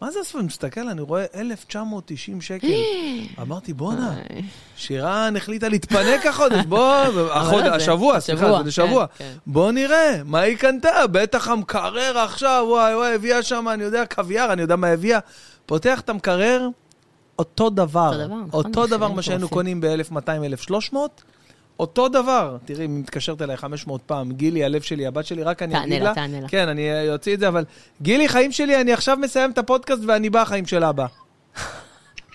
[0.00, 0.40] מה זה הספרות?
[0.40, 2.66] אני מסתכל, אני רואה 1,990 שקל.
[3.42, 4.14] אמרתי, בואנה.
[4.76, 6.94] שירן החליטה להתפנק החודש, בוא,
[7.32, 9.06] החוד- זה- השבוע, סליחה, זה שבוע.
[9.06, 9.32] כן, כן.
[9.46, 11.06] בוא נראה, מה היא קנתה?
[11.06, 15.18] בטח המקרר עכשיו, וואי וואי, הביאה שם, אני יודע, קוויאר, אני יודע מה הביאה.
[15.66, 16.68] פותח את המקרר,
[17.38, 18.06] אותו דבר.
[18.08, 19.48] אותו דבר, נכון, אותו דבר מחירים מה שהיינו.
[19.48, 21.22] קונים ב-1200, 1300.
[21.78, 25.72] אותו דבר, תראי, היא מתקשרת אליי 500 פעם, גילי, הלב שלי, הבת שלי, רק אני
[25.72, 26.14] תענה אגיד לה, לה.
[26.14, 26.48] תענה לה.
[26.48, 27.64] כן, אני אוציא את זה, אבל...
[28.02, 31.06] גילי, חיים שלי, אני עכשיו מסיים את הפודקאסט ואני בא, חיים של אבא.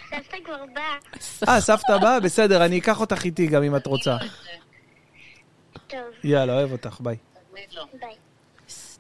[0.10, 1.54] סבתא כבר באה.
[1.56, 2.20] אה, סבתא באה?
[2.20, 4.18] בסדר, אני אקח אותך איתי גם אם את רוצה.
[5.88, 7.16] טוב, יאללה, אוהב אותך, ביי.
[7.54, 8.10] ביי.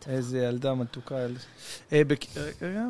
[0.07, 1.15] איזה ילדה מתוקה.
[1.19, 1.37] ילד.
[1.93, 2.25] אה, בק-
[2.61, 2.83] רגע.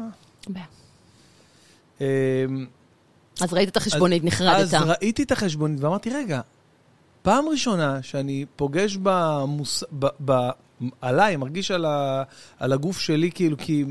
[3.40, 4.74] אז ראית את החשבונית, נחרדת.
[4.74, 6.42] אז ראיתי את החשבונית ואמרתי, רגע,
[7.22, 9.84] פעם ראשונה שאני פוגש במוס...
[10.00, 10.06] ב...
[10.26, 10.50] ב...
[11.02, 12.24] עליי, מרגיש על, ה...
[12.60, 13.86] על הגוף שלי, כאילו, כי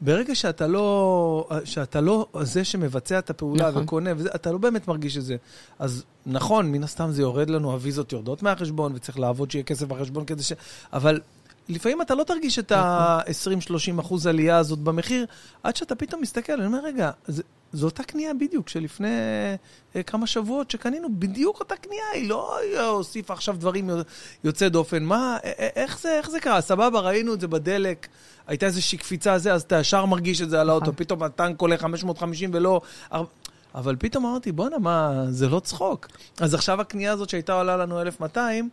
[0.00, 3.82] ברגע שאתה לא, שאתה לא זה שמבצע את הפעולה נכון.
[3.82, 5.36] וקונה, וזה, אתה לא באמת מרגיש את זה.
[5.78, 10.24] אז נכון, מן הסתם זה יורד לנו, הוויזות יורדות מהחשבון, וצריך לעבוד שיהיה כסף בחשבון
[10.24, 10.52] כדי ש...
[10.92, 11.20] אבל...
[11.68, 15.26] לפעמים אתה לא תרגיש את ה-20-30 אחוז עלייה הזאת במחיר,
[15.62, 17.42] עד שאתה פתאום מסתכל, אני אומר, רגע, זה,
[17.72, 19.08] זו אותה קנייה בדיוק שלפני
[19.96, 22.58] אה, כמה שבועות שקנינו, בדיוק אותה קנייה, היא לא
[22.90, 24.04] הוסיפה עכשיו דברים יוצ-
[24.44, 25.02] יוצאי דופן.
[25.04, 26.60] מה, א- א- איך זה, איך זה קרה?
[26.60, 28.06] סבבה, ראינו את זה בדלק,
[28.46, 31.78] הייתה איזושהי קפיצה זה, אז אתה ישר מרגיש את זה על האוטו, פתאום הטנק עולה
[31.78, 32.80] 550 ולא...
[33.74, 36.08] אבל פתאום אמרתי, בואנה, מה, זה לא צחוק.
[36.40, 38.68] אז עכשיו הקנייה הזאת שהייתה עולה לנו 1,200,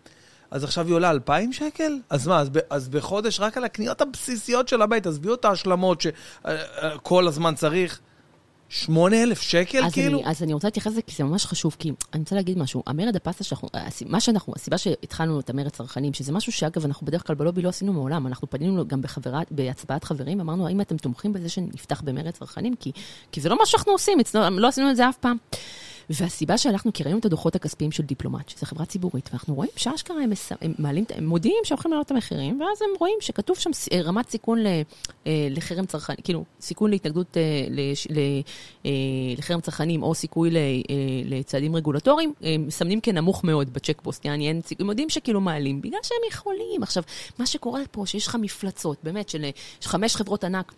[0.51, 1.99] אז עכשיו היא עולה 2,000 שקל?
[2.09, 6.01] אז מה, אז, ב, אז בחודש רק על הקניות הבסיסיות של הבית, עזבי את ההשלמות
[6.01, 7.99] שכל הזמן צריך,
[8.69, 10.19] 8,000 שקל אז כאילו?
[10.19, 12.83] אני, אז אני רוצה להתייחס לזה כי זה ממש חשוב, כי אני רוצה להגיד משהו.
[12.87, 17.07] המרד הפסטה שאנחנו, הס- מה שאנחנו, הסיבה שהתחלנו את המרד צרכנים, שזה משהו שאגב, אנחנו
[17.07, 20.97] בדרך כלל בלובי לא עשינו מעולם, אנחנו פנינו גם בחברה, בהצבעת חברים, אמרנו, האם אתם
[20.97, 22.75] תומכים בזה שנפתח במרד צרכנים?
[22.79, 22.91] כי,
[23.31, 24.17] כי זה לא מה שאנחנו עושים,
[24.51, 25.37] לא עשינו את זה אף פעם.
[26.19, 30.23] והסיבה שהלכנו, כי ראינו את הדוחות הכספיים של דיפלומט, שזו חברה ציבורית, ואנחנו רואים שאשכרה
[30.23, 33.69] הם, מס- הם מעלים, הם מודיעים שהולכים להעלות את המחירים, ואז הם רואים שכתוב שם
[33.91, 34.81] אה, רמת סיכון אה,
[35.49, 38.91] לחרם צרכני, כאילו, סיכון להתנגדות אה,
[39.37, 40.49] לחרם צרכנים, או סיכוי
[41.25, 45.99] לצעדים רגולטוריים, הם מסמנים כנמוך מאוד בצ'קפוסט, יעני, אין סיכוי, הם יודעים שכאילו מעלים, בגלל
[46.03, 46.83] שהם יכולים.
[46.83, 47.03] עכשיו,
[47.39, 49.45] מה שקורה פה, שיש לך מפלצות, באמת, של
[49.83, 50.73] חמש חברות ענק.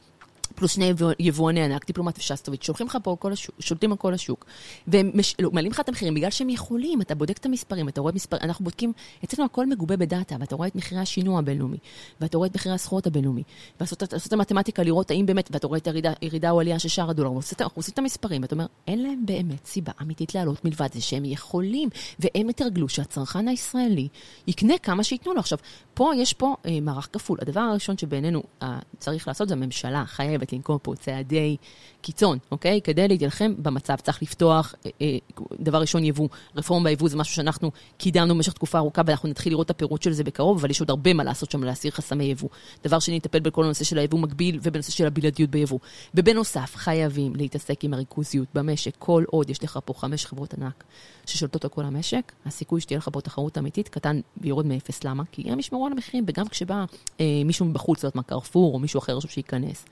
[0.55, 4.13] פלוס שני יבוא- יבואני ענק, דיפלומט ושסטוביץ', שולחים לך פה כל השוק, שולטים על כל
[4.13, 4.45] השוק,
[4.87, 8.01] והם מש, לא, מעלים לך את המחירים בגלל שהם יכולים, אתה בודק את המספרים, אתה
[8.01, 8.93] רואה מספר, אנחנו בודקים,
[9.23, 11.77] אצלנו הכל מגובה בדאטה, ואתה רואה את מחירי השינוע הבינלאומי,
[12.21, 13.43] ואתה רואה את מחירי הסחורות הבינלאומי,
[13.79, 16.89] ולעשות את- את המתמטיקה, לראות האם באמת, ואתה רואה את הירידה, ירידה או עלייה של
[16.89, 20.65] שער הדולר, את- אנחנו עושים את המספרים, ואתה אומר, אין להם באמת סיבה אמיתית לעלות
[20.65, 21.89] מלבד זה שהם יכולים,
[22.19, 24.07] והם יתרגלו שהצרכן הישראלי
[24.47, 25.39] יקנה כמה שייתנו לו.
[25.39, 25.57] עכשיו,
[25.93, 27.37] פה יש פה אה, מערך כפול.
[27.41, 31.57] הדבר הראשון שבעינינו אה, צריך לעשות זה הממשלה חייבת לנקום פה צעדי
[32.01, 32.81] קיצון, אוקיי?
[32.81, 33.95] כדי להתלחם במצב.
[33.95, 35.17] צריך לפתוח, אה, אה,
[35.59, 36.27] דבר ראשון, יבוא.
[36.55, 40.11] רפורמה ביבוא זה משהו שאנחנו קידמנו במשך תקופה ארוכה, ואנחנו נתחיל לראות את הפירוט של
[40.11, 42.49] זה בקרוב, אבל יש עוד הרבה מה לעשות שם להסיר חסמי יבוא.
[42.83, 45.79] דבר שני, נטפל בכל הנושא של היבוא מקביל ובנושא של הבלעדיות ביבוא.
[46.13, 48.93] ובנוסף, חייבים להתעסק עם הריכוזיות במשק.
[48.99, 50.83] כל עוד יש לך פה חמש חברות ענק
[51.25, 55.03] ששולטות על כל המשק, הסיכוי שתהיה לך פה תחרות אמיתית קטן ויורד מאפס.
[55.03, 55.23] למה?
[55.31, 56.85] כי הם ישמרו על המחירים, וגם כשבא
[57.19, 59.85] אה, מישהו מבחוץ, לא יודעת מה, קרפור, או מישהו אחר עכשיו שייכנס.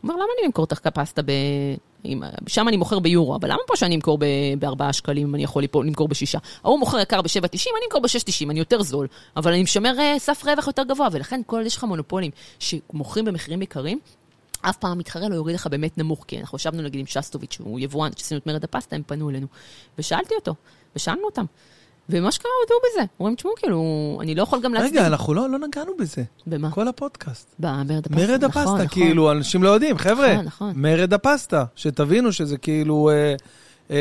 [0.00, 1.30] הוא אומר, למה אני אמכור את הפסטה ב...
[2.46, 4.18] שם אני מוכר ביורו, אבל למה פה שאני אמכור
[4.58, 6.38] בארבעה שקלים אם אני יכול למכור בשישה?
[6.64, 9.06] ההוא מוכר יקר ב-7.90, אני אמכור ב-6.90, אני יותר זול,
[9.36, 13.62] אבל אני משמר אה, סף רווח יותר גבוה, ולכן כל יש לך מונופולים שמוכרים במחירים
[13.62, 13.98] יקרים,
[14.60, 17.80] אף פעם המתחרה לא יוריד לך באמת נמוך, כי אנחנו ישבנו נגיד עם שסטוביץ', שהוא
[17.80, 19.46] יבואן, כשעשינו את מרד הפסטה, הם פנו אלינו.
[19.98, 20.54] ושאלתי אותו,
[20.96, 21.44] ושאלנו אותם.
[22.08, 23.04] ומה שקרה, הודו בזה.
[23.20, 24.92] אומרים, תשמעו, כאילו, אני לא יכול גם להצדיק.
[24.92, 26.22] רגע, אנחנו לא, לא נגענו בזה.
[26.46, 26.70] במה?
[26.70, 27.54] כל הפודקאסט.
[27.58, 28.16] במרד הפסטה.
[28.16, 28.88] מרד נכון, הפסטה, נכון.
[28.88, 30.32] כאילו, אנשים לא יודעים, חבר'ה.
[30.32, 30.72] נכון, נכון.
[30.76, 33.10] מרד הפסטה, שתבינו שזה כאילו...
[33.10, 33.34] אה,
[33.90, 33.96] אה,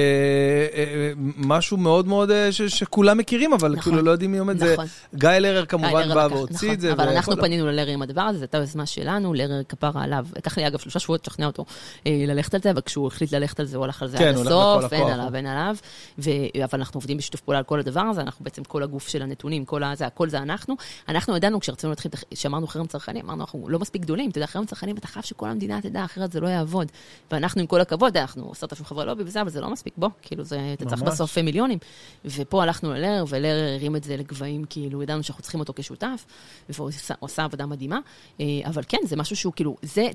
[0.73, 3.83] אה, משהו מאוד מאוד אה, ש- שכולם מכירים, אבל נכון.
[3.83, 4.57] כאילו לא יודעים מי עומד.
[4.57, 4.85] זה נכון.
[5.15, 6.93] גיא לרר כמובן בא והוציא נכון, את זה.
[6.93, 10.25] אבל אנחנו פנינו ללרי עם הדבר הזה, זו הייתה יוזמה שלנו, לרר כפרה עליו.
[10.37, 11.65] לקח לי אגב שלושה שבועות לשכנע אותו
[12.07, 14.27] אה, ללכת על זה, אבל כשהוא החליט ללכת על זה, הוא הלך על זה כן,
[14.27, 15.07] עד הסוף, אין.
[15.07, 15.75] עליו, אין עליו.
[16.19, 19.21] ו- אבל אנחנו עובדים בשיתוף פעולה על כל הדבר הזה, אנחנו בעצם כל הגוף של
[19.21, 20.75] הנתונים, כל הזה, הכל זה אנחנו.
[21.09, 24.65] אנחנו ידענו כשרצינו להתחיל, כשאמרנו חרם צרכני, אמרנו, אנחנו לא מספיק גדולים, אתה יודע, חרם
[24.65, 26.87] צרכנים, אתה חייב שכל המדינה תדע, אחרת זה לא יעבוד.
[27.31, 30.09] ואנחנו, עם כל הכבוד, אנחנו עשרת אלפים חברי לובי וזה, אבל זה לא מספיק, בוא,
[30.21, 31.01] כאילו, זה, אתה צריך.
[31.01, 31.77] בסוף מיליונים.
[32.25, 36.25] ופה הלכנו ללר, ולר הרים את זה לגבהים, כאילו, ידענו שאנחנו צריכים אותו כשותף,
[36.69, 37.99] והוא עשה, הוא עשה עבודה מדהימה.
[38.39, 40.07] אה, אבל כן, זה משהו שהוא כאילו, זה,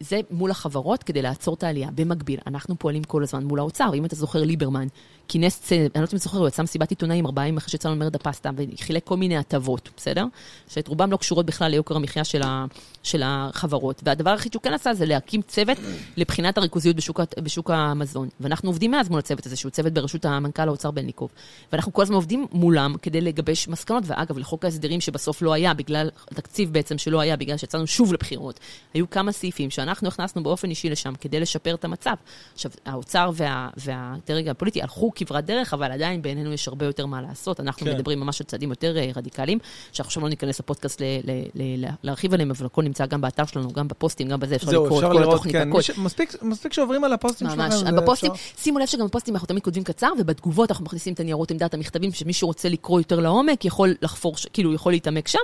[0.00, 1.90] זה מול החברות כדי לעצור את העלייה.
[1.94, 4.86] במקביל, אנחנו פועלים כל הזמן מול האוצר, ואם אתה זוכר, ליברמן
[5.30, 8.14] כינס, אני לא יודעת אם זוכר, הוא יצא מסיבת עיתונאים ארבעה ימים אחרי שיצאנו למרד
[8.14, 10.24] הפסטה, וחילק כל מיני הטבות, בסדר?
[10.68, 12.64] שאת רובם לא קשורות בכלל ליוקר המחיה של, ה,
[13.02, 14.02] של החברות.
[14.04, 15.78] והדבר היחיד שהוא כן עשה זה להקים צוות
[16.16, 18.28] לבחינת הריכוזיות בשוק, בשוק המזון.
[18.40, 21.30] ואנחנו עובדים מאז מול הצוות הזה, שהוא צוות בראשות המנכ"ל האוצר בלניקוב.
[21.72, 26.10] ואנחנו כל הזמן עובדים מולם כדי לגבש מסקנות, ואגב, לחוק ההסדרים שבסוף לא היה, בגלל
[26.30, 28.60] התקציב בעצם שלא היה, בגלל שיצאנו שוב לבחירות,
[28.94, 32.14] היו כמה סעיפים שאנחנו הכנסנו באופן אישי לשם כדי לשפר את המצב.
[32.54, 37.22] עכשיו, האוצר וה, והדרג הפוליטי הלכו כברת דרך, אבל עדיין בעינינו יש הרבה יותר מה
[37.22, 37.60] לעשות.
[37.60, 37.94] אנחנו כן.
[37.94, 39.58] מדברים ממש על צעדים יותר אה, רדיקליים,
[39.92, 43.20] שאנחנו עכשיו לא ניכנס לפודקאסט ל, ל, ל, ל, להרחיב עליהם, אבל הכל נמצא גם
[43.20, 45.68] באתר שלנו, גם בפוסטים, גם בזה, אפשר לקרוא את כל התוכנית, כן.
[45.68, 45.82] הכל.
[45.82, 47.60] ש- מספיק- מספיק שעוברים על הפוסטים שלכם.
[47.60, 47.82] ממש.
[48.02, 48.62] בפוסטים, אפשר.
[48.62, 52.12] שימו לב שגם בפוסטים אנחנו תמיד כותבים קצר, ובתגובות אנחנו מכניסים את הניירות עמדת המכתבים,
[52.12, 55.40] שמי שרוצה לקרוא יותר לעומק יכול לחפור, כאילו יכול להתעמק שמה,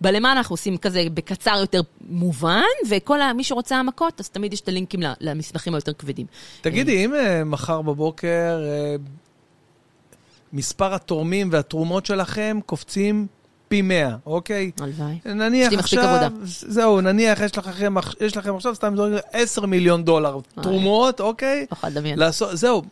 [0.00, 4.68] ובלמעלה אנחנו עושים כזה בקצר יותר מובן, וכל מי שרוצה העמקות, אז תמיד יש את
[4.68, 6.26] הלינקים למסמכים היותר כבדים.
[6.60, 8.28] תגידי, אם אה, מחר בבוקר
[8.64, 8.91] אה,
[10.52, 13.26] מספר התורמים והתרומות שלכם קופצים
[13.68, 14.70] פי 100, אוקיי?
[14.80, 15.18] הלוואי.
[15.24, 16.28] נניח יש לי מספיק עבודה.
[16.44, 21.66] זהו, נניח יש לכם, יש לכם עכשיו, סתם זורק 10 מיליון דולר תרומות, אוקיי?
[21.72, 22.18] יכולה לדמיין.
[22.52, 22.82] זהו,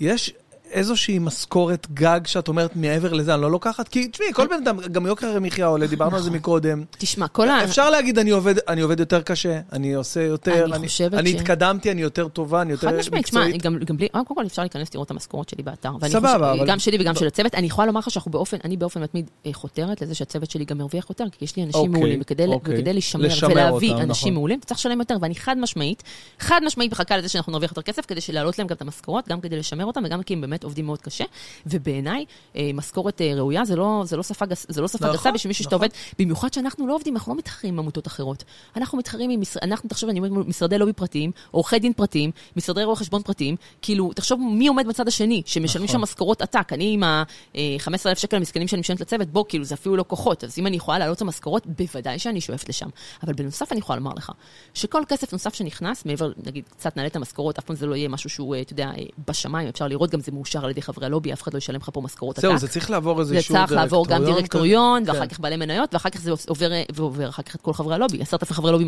[0.00, 0.34] יש
[0.70, 3.88] איזושהי משכורת גג שאת אומרת מעבר לזה, אני לא לוקחת?
[3.88, 6.38] כי תשמעי, כל בן אדם, גם יוקר המחיה עולה, דיברנו על זה נכון.
[6.38, 6.84] מקודם.
[6.98, 7.64] תשמע, כל ה...
[7.64, 10.76] אפשר להגיד, אני עובד, אני עובד יותר קשה, אני עושה יותר, אני
[11.12, 13.62] אני ש- התקדמתי, אני יותר טובה, אני יותר חד משמעית, שמע, מקצועית.
[13.62, 15.90] גם, גם בלי, קודם כל אפשר להיכנס לראות את המשכורות שלי באתר.
[16.08, 17.54] סבבה, חושב- אבל- גם שלי וגם של הצוות.
[17.54, 20.78] אני יכולה לומר לך שאנחנו באופן, אני באופן מתמיד אה, חותרת לזה שהצוות שלי גם
[20.78, 22.82] מרוויח יותר, כי יש לי אנשים אוקיי, מעולים, וכדי, אוקיי.
[22.94, 24.32] לשמר, ולהביא אנשים נכון.
[24.34, 26.02] מעולים, צריך לשלם יותר, ואני חד משמעית,
[26.38, 29.40] חד משמעית מחכה לזה שאנחנו נרוויח יותר כסף, כדי להעלות להם גם את המשכורות, גם
[29.40, 31.24] כדי לשמר אותם, וגם כי הם באמת עובדים מאוד קשה.
[31.66, 32.24] ובעיניי,
[32.56, 35.32] אה, משכורת אה, ראויה זה לא, זה לא שפה, גס, זה לא שפה נכון, גסה
[35.32, 35.86] בשביל מישהו שאתה נכון.
[35.86, 38.44] עובד, במיוחד שאנחנו לא עובדים, אנחנו לא מתחרים עם עמותות אחרות.
[38.76, 42.96] אנחנו מתחרים עם, אנחנו, תחשוב, אני מול משרדי לובי פרטיים, עורכי דין פרטיים, משרדי רואי
[42.96, 45.98] חשבון פרטיים, כאילו, תחשוב מי עומד בצד השני, שמשלמים נכון.
[45.98, 46.72] שם משכורות עתק.
[46.72, 50.44] אני עם ה-15,000 שקל המסכנים שאני משלמת לצוות, בוא, כאילו, זה אפילו לא כוחות.
[50.44, 52.88] אז אם אני יכולה להעלות את המשכורות, בוודאי שאני שואפת לשם.
[53.22, 54.32] אבל בנוסף, אני יכולה לומר לך,
[54.74, 58.08] שכל כסף נוסף שנכנס, מעבר, נגיד, קצת נעלה את המשכורות, אף פעם זה לא יהיה
[58.08, 61.06] משהו שהוא, אה, אתה יודע, אה, בשמיים, אפשר לראות, גם זה מאושר על ידי חברי
[61.06, 62.48] הלובי, אף אחד לא ישלם לך פה משכורות עתק.
[62.48, 65.02] זהו, זה צריך לעבור איזה זה אישור צריך לעבור גם דירקטוריון.
[65.06, 65.26] ואחר כן.
[65.26, 68.22] כך בעלי מניות, ואחר כך זה עובר, ועובר אחר כך את כל חברי הלובי.
[68.22, 68.84] עשרת אלפים חברי לובי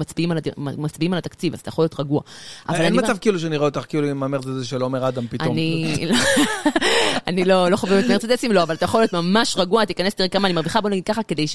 [0.57, 2.21] מצביעים על, התקציב, אז אתה יכול להיות רגוע.
[2.75, 5.53] אין מצב כאילו שנראה אותך כאילו עם המרצדס של עומר אדם פתאום.
[5.53, 5.95] אני
[7.27, 10.47] אני לא לא חובבת מרצדסים, לא, אבל אתה יכול להיות ממש רגוע, תיכנס, תראה כמה
[10.47, 11.47] אני מרוויחה, בוא נגיד ככה, כדי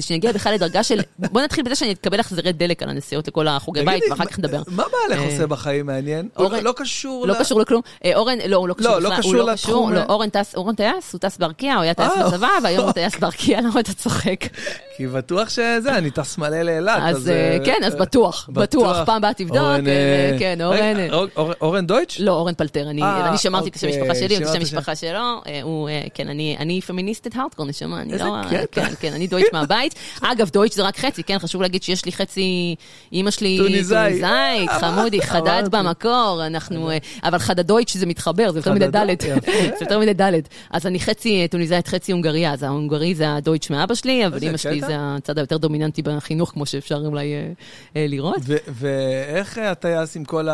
[0.00, 1.00] שנגיע בכלל לדרגה של...
[1.18, 4.62] בוא נתחיל בזה שאני אקבל החזרי דלק על הנסיעות לכל החוגי בית, ואחר כך נדבר.
[4.66, 6.28] מה בעלך אה, עושה בחיים מעניין?
[6.36, 7.82] אורן- לא קשור לא קשור לכלום.
[8.04, 10.02] אה, אורן, לא, הוא לא קשור לא, לא בכלל, קשור לא לא.
[10.08, 12.12] אורן טס, אורן טייס, הוא טס בארקיע, הוא היה טייס.
[12.26, 14.40] בצבא, והיום הוא טייס בארקיע, למה אתה צוחק?
[15.02, 16.98] כי בטוח שזה, אני טס מלא לאילת.
[17.02, 21.10] אז אה, אה, כן, אז בטוח, בטוח, פעם הבאה תבדוק, אה, אה, כן, אורן...
[21.12, 22.20] אור- אור- אורן דויטש?
[22.20, 24.56] לא, אורן פלטר, אני, אה, אני שמרתי את השם אוקיי, המשפחה שלי, את השם.
[24.58, 28.36] המשפחה שלו, אה, הוא, אה, כן, אני, אני פמיניסטית הארדקור, נשמה, אני איזה לא...
[28.50, 28.66] קטע.
[28.72, 29.94] כן, כן, אני דויטש מהבית.
[30.22, 32.74] אגב, דויטש זה רק חצי, כן, חשוב להגיד שיש לי חצי,
[33.12, 34.08] אימא שלי טוניסאי.
[34.20, 35.62] טוניסאית, חמודי, חדד.
[35.70, 38.98] במקור, אנחנו, אה, אבל חדדויטש זה מתחבר, זה יותר מדי חדדו?
[39.06, 39.52] ד', יפה.
[39.78, 40.32] זה יותר מדי ד'.
[40.70, 44.46] אז אני חצי אה, טוניסאית, חצי הונגריה, אז ההונגרי זה הדויטש מאבא שלי, אבל איזה
[44.46, 44.86] אימא שלי קטע.
[44.92, 47.52] זה הצד היותר דומיננטי בחינוך, כמו שאפשר אולי אה,
[47.96, 48.36] אה, לראות.
[48.68, 50.48] ואיך הטייס עם כל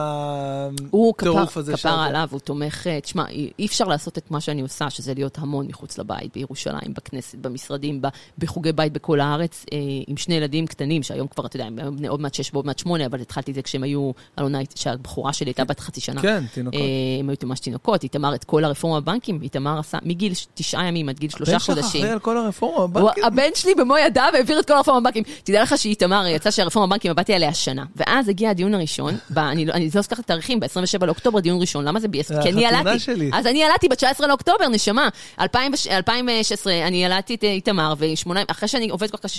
[0.90, 3.28] הוא כפר, הטירוף הזה כפר שאתה- עליו, הוא תומך, אה, תשמע,
[3.58, 8.00] אי אפשר לעשות את מה שאני עושה, שזה להיות המון מחוץ לבית, בירושלים, בכנסת, במשרדים,
[8.38, 12.08] בחוגי בית בכל הארץ, אה, עם שני ילדים קטנים, שהיום כבר, אתה יודע, הם בני
[12.08, 15.48] עוד מעט שש ועוד מעט שמונה, אבל התחלתי את זה כשהם היו, אלונה, שהבחורה שלי
[15.48, 16.22] הייתה בת חצי שנה.
[16.22, 16.80] כן, תינוקות.
[16.80, 16.86] אה,
[17.20, 21.18] הם היו ממש תינוקות, איתמר את כל הרפורמה בבנקים, איתמר עשה מגיל תשעה ימים עד
[21.18, 22.00] גיל שלושה הבן שלך חודשים.
[22.00, 23.24] אחראי על כל הרפורמה הוא- בבנקים?
[23.24, 25.22] הבן שלי במו ידיי ועדה והעביר את כל הרפורמה בבנקים.
[25.44, 27.84] תדע לך שאיתמר, יצא שהרפורמה בבנקים, עבדתי עליה שנה.
[27.96, 31.84] ואז הגיע הדיון הראשון, ב- אני לא אני לא את התאריכים, ב-27 לאוקטובר, דיון ראשון.
[31.84, 32.28] למה זה ביאס?
[32.28, 32.98] זה כי אני ילדתי.
[32.98, 33.30] שלי.
[33.34, 35.08] אז אני ילדתי ב-19 לאוקטובר, נשמה.
[35.40, 39.30] 2016, אני ילדתי את אה, איתמר, ואחרי שאני עובדת כל כך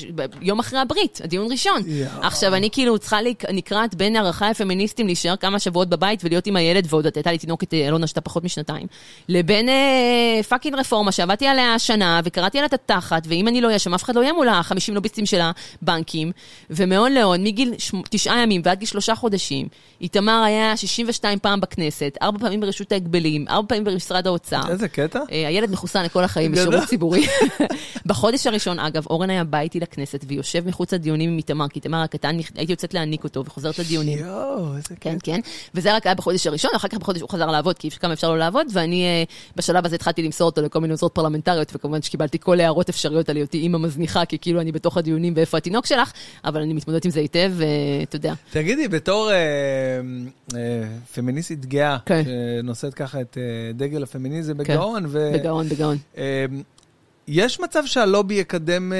[0.41, 1.81] יום אחרי הברית, הדיון ראשון.
[2.21, 3.17] עכשיו, אני כאילו צריכה
[3.51, 7.73] נקרעת בין ערכיי הפמיניסטים להישאר כמה שבועות בבית ולהיות עם הילד, ועוד הייתה לי תינוקת
[7.73, 8.87] אה, אלונה שהייתה פחות משנתיים,
[9.29, 13.79] לבין אה, fucking רפורמה שעבדתי עליה שנה, וקראתי עליה את התחת, ואם אני לא אהיה
[13.79, 15.39] שם, אף אחד לא יהיה מול ה-50 לוביסטים של
[15.81, 16.31] הבנקים,
[16.69, 17.73] ומהון להון, מגיל
[18.09, 19.67] תשעה ימים ועד גיל שלושה חודשים,
[20.01, 24.61] איתמר היה 62 פעם בכנסת, ארבע פעמים ברשות ההגבלים, ארבע פעמים במשרד האוצר.
[24.69, 25.19] איזה קטע?
[25.31, 26.51] אה, הילד מחוסן לכל החיים.
[26.51, 27.27] בשירות ציבורי.
[28.05, 32.01] בחודש הראשון, אגב, אורן היה בא איתי לכנסת ויושב מחוץ לדיונים עם איתמר, כי איתמר
[32.01, 34.17] הקטן, הייתי יוצאת להניק אותו וחוזרת לדיונים.
[34.17, 35.31] יואו, איזה כן, קטע.
[35.31, 35.39] כן.
[35.75, 38.37] וזה רק היה בחודש הראשון, אחר כך בחודש הוא חזר לעבוד, כי כמה אפשר לא
[38.37, 39.23] לעבוד, ואני אה,
[39.55, 43.35] בשלב הזה התחלתי למסור אותו לכל מיני עוזרות פרלמנטריות, וכמובן שקיבלתי כל הערות אפשריות על
[43.35, 46.11] היותי אימא מזניחה, כי כאילו אני בתוך הדיונים ואיפה התינוק שלך,
[46.45, 48.33] אבל אני מתמודדת עם זה היטב, ואתה יודע.
[48.51, 49.35] תגידי, בתור אה,
[50.55, 50.83] אה,
[51.13, 52.23] פמיניסטית גאה, כן.
[52.25, 55.31] שנושאת ככה את אה, דגל הפמיניזם בגאון, ו...
[55.33, 55.97] בגאון, בגאון.
[56.17, 56.45] אה,
[57.31, 58.97] יש מצב שהלובי יקדם אה,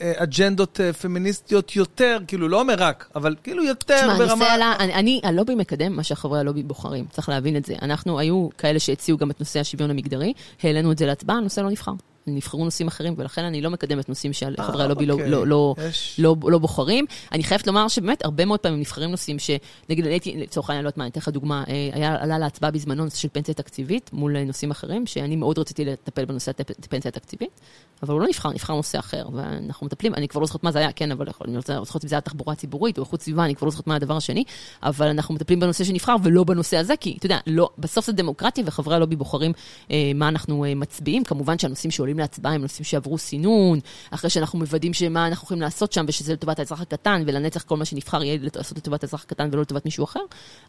[0.00, 4.52] אה, אג'נדות אה, פמיניסטיות יותר, כאילו, לא אומר רק, אבל כאילו יותר תשמע, ברמה...
[4.52, 7.74] עלה, אני, אני, הלובי מקדם מה שחברי הלובי בוחרים, צריך להבין את זה.
[7.82, 10.32] אנחנו, היו כאלה שהציעו גם את נושא השוויון המגדרי,
[10.62, 11.92] העלינו את זה להצבעה, הנושא לא נבחר.
[12.26, 15.30] נבחרו נושאים אחרים, ולכן אני לא מקדמת נושאים שחברי אה, הלובי לא, אוקיי.
[15.30, 17.04] לא, לא, יש- לא, לא בוחרים.
[17.32, 20.98] אני חייבת לומר שבאמת, הרבה מאוד פעמים נבחרים נושאים שנגיד, הייתי, לצורך העניין, לא יודעת
[20.98, 24.36] מה, אני אתן לך דוגמה, אה, היה, עלה להצבעה בזמנו נושא של פנסיה תקציבית מול
[24.36, 27.60] אה, נושאים אחרים, שאני מאוד רציתי לטפל בנושא הפ- הפנסיה התקציבית,
[28.02, 30.78] אבל הוא לא נבחר, נבחר נושא אחר, ואנחנו מטפלים, אני כבר לא זוכרת מה זה
[30.78, 33.54] היה, כן, אבל אני לא זוכרת אם זה היה תחבורה ציבורית או איכות סביבה, אני
[33.54, 34.44] כבר לא זוכרת מה הדבר השני,
[34.82, 38.64] אבל אנחנו מטפלים בנושא שנבחר ולא בנושא הזה, כי אתה יודע, לא, בסוף זה דמוקרטיה
[38.66, 39.52] וחברי הלובי בוחרים
[39.90, 41.24] אה, מה אנחנו אה, מצביעים.
[41.24, 43.80] כמובן שהנושאים שעולים להצבעה הם נושאים שעברו סינון,
[44.10, 47.84] אחרי שאנחנו מוודאים שמה אנחנו יכולים לעשות שם ושזה לטובת האזרח הקטן, ולנצח כל מה
[47.84, 50.20] שנבחר יהיה לעשות לטובת האזרח הקטן ולא לטובת מישהו אחר,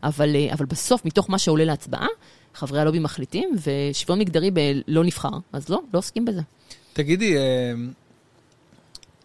[0.04, 2.08] אבל, אה, אבל בסוף, מתוך מה שעולה להצבעה,
[2.54, 6.42] חברי הלובי מחליטים, ושוויון מגדרי ב- לא נבחר, אז לא, לא עוסקים בזה.
[6.94, 7.74] תגידי, אה,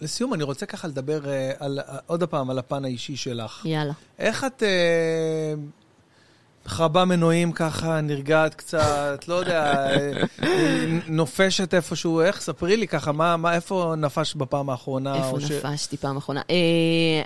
[0.01, 3.63] לסיום, אני רוצה ככה לדבר אה, על, עוד פעם על הפן האישי שלך.
[3.65, 3.93] יאללה.
[4.19, 4.63] איך את
[6.69, 9.87] חרבה מנועים ככה, נרגעת קצת, לא יודע,
[11.09, 12.41] נופשת איפשהו, איך?
[12.41, 15.15] ספרי לי ככה, מה, מה, איפה נפש בפעם האחרונה?
[15.15, 16.41] איפה או ש- נפשתי פעם אחרונה?
[16.51, 17.23] אה,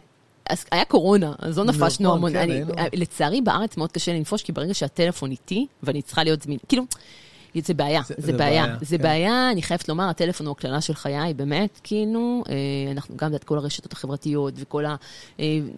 [0.51, 2.33] אז היה קורונה, אז לא נפשנו נכון, המון.
[2.33, 2.63] כן, אני-.
[2.79, 6.83] אה, לצערי בארץ מאוד קשה לנפוש, כי ברגע שהטלפון איתי, ואני צריכה להיות זמין, כאילו,
[7.61, 8.63] זה בעיה, זה- זה, זה בעיה.
[8.67, 9.03] בעיה, זה כן.
[9.03, 12.55] בעיה, אני חייבת לומר, הטלפון הוא הקללה של חיי, באמת, כאילו, אה,
[12.93, 14.85] אנחנו גם את כל הרשתות החברתיות וכל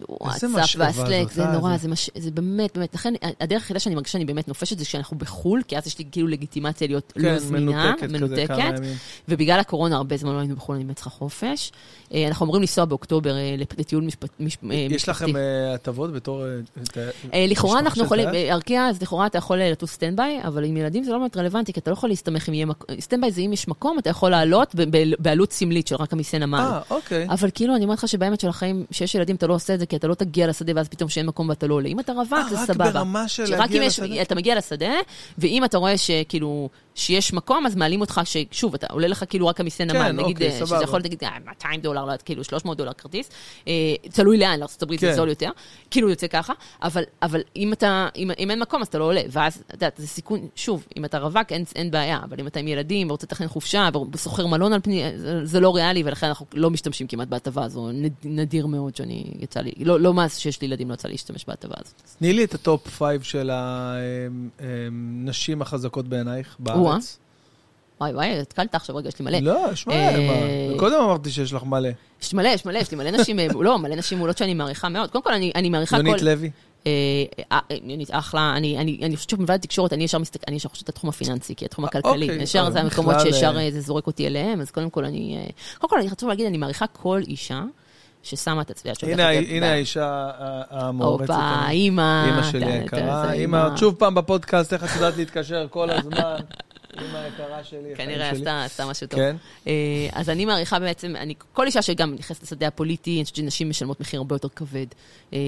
[0.07, 3.61] הוואטסאפ משאבה והסלק, זאת, זה אה, נורא, זה- זה מש- זה באמת, באמת, לכן הדרך
[3.61, 6.87] היחידה שאני מרגישה שאני באמת נופשת זה כשאנחנו בחו"ל, כי אז יש לי כאילו לגיטימציה
[6.87, 8.57] להיות לא כן, זמינה, מנותקת כזה מנותקת.
[8.79, 8.93] ימים.
[9.29, 11.71] ובגלל הקורונה הרבה זמן לא היינו בחו"ל, אני באמת צריכה חופש.
[12.13, 15.23] אה, אנחנו אמורים לנסוע באוקטובר אה, לטיול משפט- מש- אה, יש משפחתי.
[15.25, 16.43] לכם אה, הטבות בתור...
[16.45, 16.49] אה,
[16.83, 16.97] ת-
[17.33, 18.27] אה, לכאורה אנחנו יכולים?
[18.27, 21.37] אה, ארקיע, אז לכאורה אתה יכול אה, לטוס standby, אבל עם ילדים זה לא באמת
[21.37, 24.09] רלוונטי, כי אתה לא יכול להסתמך אם יהיה מקום, standby זה אם יש מקום, אתה
[24.09, 24.75] יכול לעלות
[25.19, 26.59] בעלות סמלית של רק המיסי נמל.
[26.59, 27.27] אה, אוקיי.
[27.29, 29.85] אבל כאילו, אני אומרת לך שבאמת של החיים, שיש ילדים, אתה לא עושה את זה,
[29.85, 31.89] כי אתה לא תגיע לשדה ואז פתאום שאין מקום ואתה לא עולה.
[31.89, 32.91] אם אתה רווק, אה, זה רק סבבה.
[32.91, 34.21] ברמה של להגיע לשדה?
[34.21, 34.93] אתה מגיע לשדה,
[35.37, 39.59] ואם אתה רואה שכאילו, שיש מקום, אז מעלים אותך, ששוב, אתה עולה לך כאילו רק
[39.59, 40.83] המיסי נמל, נגיד, אוקיי, אה, שזה סבבה.
[40.83, 43.29] יכול להיות, נגיד, אה, 200 דולר, לא כאילו 300 דולר כרטיס,
[43.67, 43.73] אה,
[44.11, 44.97] תלוי לאן, לארה"ב כן.
[44.97, 45.49] זה זול יותר,
[45.91, 49.21] כאילו יוצא ככה, אבל, אבל אם אתה, אם, אם אין מקום, אז אתה לא עולה,
[49.29, 52.59] ואז, את יודעת, זה סיכון, שוב, אם אתה רווק, אין, אין בעיה, אבל אם אתה
[52.59, 56.45] עם ילדים, ורוצה לתכנן חופשה, ושוכר מלון על פני, זה, זה לא ריאלי, ולכן אנחנו
[56.53, 60.61] לא משתמשים כמעט בהטבה הזו, נד, נדיר מאוד שאני, יצא לי, לא, לא מאז שיש
[60.61, 62.01] לי ילדים, לא יצא לי להשתמש בהטבה הזאת.
[62.19, 63.51] תני לי את ה top five של
[64.59, 66.55] הנשים החזקות בעינייך.
[66.59, 67.19] בארץ.
[68.01, 69.37] וואי וואי, התקלת עכשיו, רגע, יש לי מלא.
[69.37, 70.79] לא, יש מלא, אה, מה?
[70.79, 71.89] קודם אמרתי שיש לך מלא.
[72.21, 74.89] יש מלא, יש מלא, יש לי מלא נשים, אה, לא, מלא נשים מעולות שאני מעריכה
[74.89, 75.11] מאוד.
[75.11, 76.07] קודם כל, אני, אני מעריכה כל...
[76.07, 76.51] יונית לוי.
[76.87, 76.91] אה,
[77.51, 77.59] אה,
[78.11, 81.85] אחלה, אני, חושבת שמלבד התקשורת, אני ישר מסתכל, אני ישר חושבת התחום הפיננסי, כי התחום
[81.85, 85.45] הכלכלי, אוקיי, ישר זה המקומות שישר אה, זה זורק אותי אליהם, אז קודם כל אני,
[85.77, 87.63] קודם כל אני חשוב להגיד, אני מעריכה כל אישה
[88.23, 89.11] ששמה את הצביעה שלה.
[89.11, 90.29] הנה, הנה האישה
[90.69, 91.29] המאורצת.
[91.29, 92.25] הופה, אימא.
[92.25, 93.33] אימא שלי היקרה.
[93.33, 96.35] אימא, שוב פעם בפודקאסט, איך את יודעת להתקשר כל הזמן.
[97.01, 97.95] אימא היקרה שלי.
[97.95, 98.29] כנראה.
[98.65, 99.19] עשתה, משהו טוב.
[99.19, 99.35] כן.
[99.67, 103.69] אה, אז אני מעריכה בעצם, אני, כל אישה שגם נכנסת לשדה הפוליטי, אני חושבת שנשים
[103.69, 104.85] משלמות מחיר הרבה יותר כבד.
[105.33, 105.39] אה,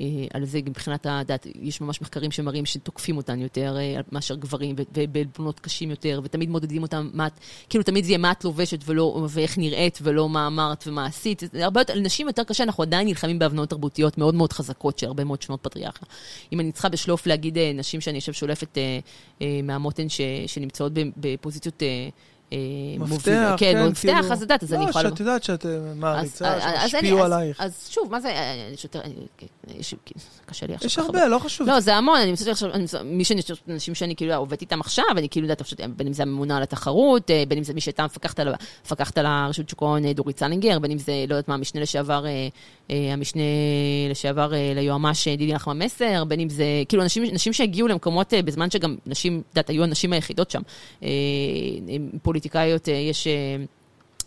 [0.00, 3.76] אה, על זה מבחינת הדת, יש ממש מחקרים שמראים שתוקפים אותן יותר
[4.12, 7.08] מאשר גברים, ו- ובעלבונות קשים יותר, ותמיד מודדים אותן,
[7.68, 11.42] כאילו תמיד זה יהיה מה את לובשת ולא, ואיך נראית, ולא מה אמרת ומה עשית.
[11.60, 15.24] הרבה יותר, לנשים יותר קשה, אנחנו עדיין נלחמים בהבניות תרבותיות מאוד מאוד חזקות של הרבה
[15.24, 16.08] מאוד שנות פטריארכיה.
[16.52, 18.78] אם אני צריכה בשלוף להגיד נשים שאני עכשיו שולפת
[19.62, 20.20] מהמותן ש,
[20.68, 21.82] שנמצאות ב- בפוזיציות...
[22.52, 25.04] אה, אה, מפתח, כן, כן, מפתח, כאילו- אז את יודעת, אז אני יכולה...
[25.04, 27.60] לא, שאת יודעת שאת אה, מעריצה, אז- אז לי- שהשפיעו אז- עלייך.
[27.60, 29.08] אז שוב, מה זה, אה, יש יותר, אה,
[29.78, 29.94] יש-
[30.46, 30.86] קשה לי עכשיו.
[30.86, 31.68] יש הרבה, לא חשוב.
[31.68, 32.70] לא, זה המון, אני מצטערת עכשיו,
[33.04, 35.62] מי שאני, אנשים שאני כאילו עובדת איתם עכשיו, אני כאילו יודעת,
[35.96, 38.38] בין אם זה הממונה על התחרות, אה, בין אם זה מי שהייתה מפקחת
[39.18, 42.26] על, הרשות שוק ההון, אה, דורית צלינגר, בין אם זה, לא יודעת מה, המשנה לשעבר,
[42.26, 42.48] אה,
[42.90, 43.42] אה, המשנה
[44.10, 48.34] לשעבר אה, ליועמ"ש אה, דידי נחמן מסר, בין אם זה, כאילו, אנשים, נשים שהגיעו למקומות
[48.34, 50.60] אה, בזמן שגם נשים, את יודעת, היו הנשים היחידות שם.
[51.02, 51.08] אה,
[51.88, 51.96] אה,
[52.38, 53.26] פוליטיקאיות, אה, יש...
[53.26, 53.56] אה,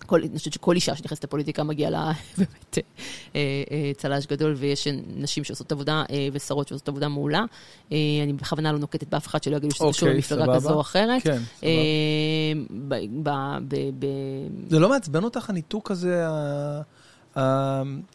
[0.05, 4.87] כל, אני חושבת שכל אישה שנכנסת לפוליטיקה מגיעה לה באמת אה, אה, צל"ש גדול, ויש
[5.15, 7.43] נשים שעושות עבודה, ושרות שעושות עבודה מעולה.
[7.91, 10.55] אני בכוונה לא נוקטת באף אחד שלא יגידו שזה קשור אוקיי, למפלגה.
[10.55, 11.23] כזו או אחרת.
[11.23, 11.71] כן, סבבה.
[14.69, 16.25] זה לא מעצבן אותך הניתוק הזה,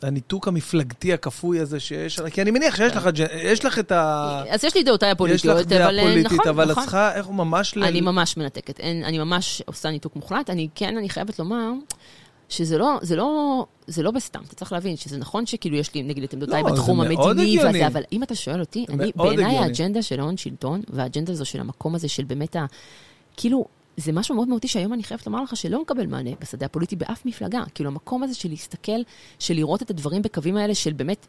[0.02, 4.43] הניתוק המפלגתי הכפוי הזה שיש, כי אני מניח שיש לך, אג'נ- יש לך את ה...
[4.51, 6.82] אז יש לי דעותיי יש הפוליטיות, לך דעה אבל אה, פוליטית, נכון, אבל את נכון.
[6.82, 7.76] צריכה, איך הוא ממש...
[7.76, 10.51] אני ממש מנתקת, אני ממש עושה ניתוק מוחלט.
[10.51, 11.70] אני כן, אני חייבת לומר
[12.48, 14.40] שזה לא, זה לא, זה לא בסתם.
[14.47, 17.59] אתה צריך להבין שזה נכון שכאילו יש לי, נגיד, את עמדותיי לא, בתחום המדיני.
[17.59, 19.59] והזה, אבל אם אתה שואל אותי, אני, בעיניי.
[19.59, 22.66] האג'נדה של ההון שלטון, והאג'נדה הזו של המקום הזה של באמת ה...
[23.36, 23.64] כאילו,
[23.97, 27.27] זה משהו מאוד מהותי שהיום אני חייבת לומר לך שלא מקבל מענה בשדה הפוליטי באף
[27.27, 27.62] מפלגה.
[27.74, 29.01] כאילו, המקום הזה של להסתכל,
[29.39, 31.27] של לראות את הדברים בקווים האלה של באמת,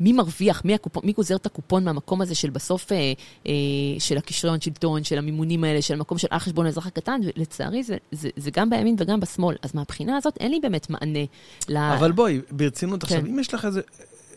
[0.00, 3.12] מי מרוויח, מי, הקופון, מי גוזר את הקופון מהמקום הזה של בסוף, אה,
[3.46, 3.52] אה,
[3.98, 7.82] של הקשרי הון שלטון, של המימונים האלה, של המקום של על חשבון האזרח הקטן, ולצערי
[7.82, 9.56] זה, זה, זה גם בימין וגם בשמאל.
[9.62, 11.24] אז מהבחינה הזאת אין לי באמת מענה
[11.68, 11.76] ל...
[11.76, 13.26] אבל בואי, ברצינות עכשיו, כן.
[13.26, 13.80] אם יש לך איזה-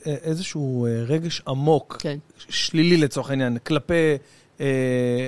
[0.08, 2.18] אה, איזשהו אה, רגש עמוק, כן.
[2.50, 3.94] שלילי לצורך העניין, כלפי...
[4.62, 4.66] אה,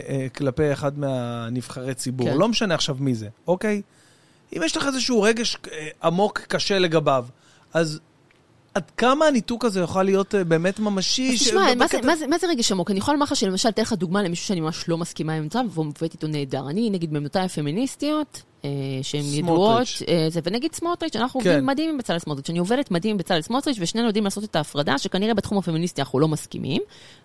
[0.09, 2.37] אה, כלפי אחד מהנבחרי ציבור, כן.
[2.37, 3.81] לא משנה עכשיו מי זה, אוקיי?
[4.57, 7.25] אם יש לך איזשהו רגש אה, עמוק קשה לגביו,
[7.73, 7.99] אז
[8.73, 11.29] עד כמה הניתוק הזה יכול להיות אה, באמת ממשי?
[11.33, 12.91] אז תשמע, מה זה- בקטע- מה מה זה רגש עמוק?
[12.91, 15.65] אני יכולה לומר לך שלמשל, אתן לך דוגמה למישהו שאני ממש לא מסכימה עם עמדותיו,
[15.73, 16.69] ועובדת איתו נהדר.
[16.69, 18.41] אני, נגיד, בעמדותיי הפמיניסטיות,
[19.01, 19.37] שהן סמוטריץ'.
[19.37, 21.49] ידועות, אה, זה, ונגיד סמוטריץ', אנחנו כן.
[21.49, 22.49] עובדים מדהים עם בצלאל סמוטריץ'.
[22.49, 26.19] אני עובדת מדהים עם בצלאל סמוטריץ', ושנינו יודעים לעשות את ההפרדה, שכנראה בתחום הפמיניסטי אנחנו
[26.19, 26.81] לא מסכימים,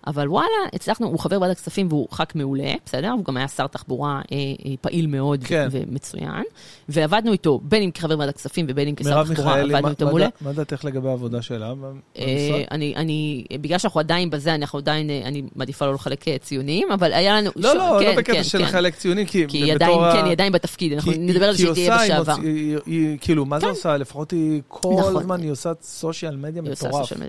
[0.07, 3.11] אבל וואלה, הצלחנו, הוא חבר ועדת הכספים והוא ח"כ מעולה, בסדר?
[3.11, 5.67] הוא גם היה שר תחבורה אה, אה, פעיל מאוד כן.
[5.71, 6.43] ומצוין,
[6.89, 10.27] ועבדנו איתו, בין אם כחבר ועדת הכספים ובין אם כשר תחבורה, עבדנו מה- איתו מעולה.
[10.41, 11.73] מה דעתך לגבי העבודה שלה
[12.19, 12.23] אה?
[12.71, 16.87] אני, אני, בגלל שאנחנו עדיין בזה, אנחנו עדיין, אה, אני מעדיפה לא לחלק אה, ציונים,
[16.91, 17.51] אבל היה לנו...
[17.55, 18.63] לא, ש- לא, כן, לא בקטע כן, של כן.
[18.63, 21.93] לחלק ציונים, כי כי היא עדיין, כן, היא עדיין בתפקיד, אנחנו נדבר על שהיא תהיה
[22.01, 22.41] עושה, בשעבר.
[22.41, 23.69] היא- היא- כאילו, מה זה כן.
[23.69, 23.97] עושה?
[23.97, 25.17] לפחות היא כל נכון.
[25.17, 26.87] הזמן, היא עושה סושיאל מדיה עושה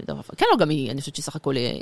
[0.09, 0.31] מטורף.
[0.37, 1.57] כן, לא, גם היא, אני חושבת שהיא סך הכל...
[1.57, 1.73] אה,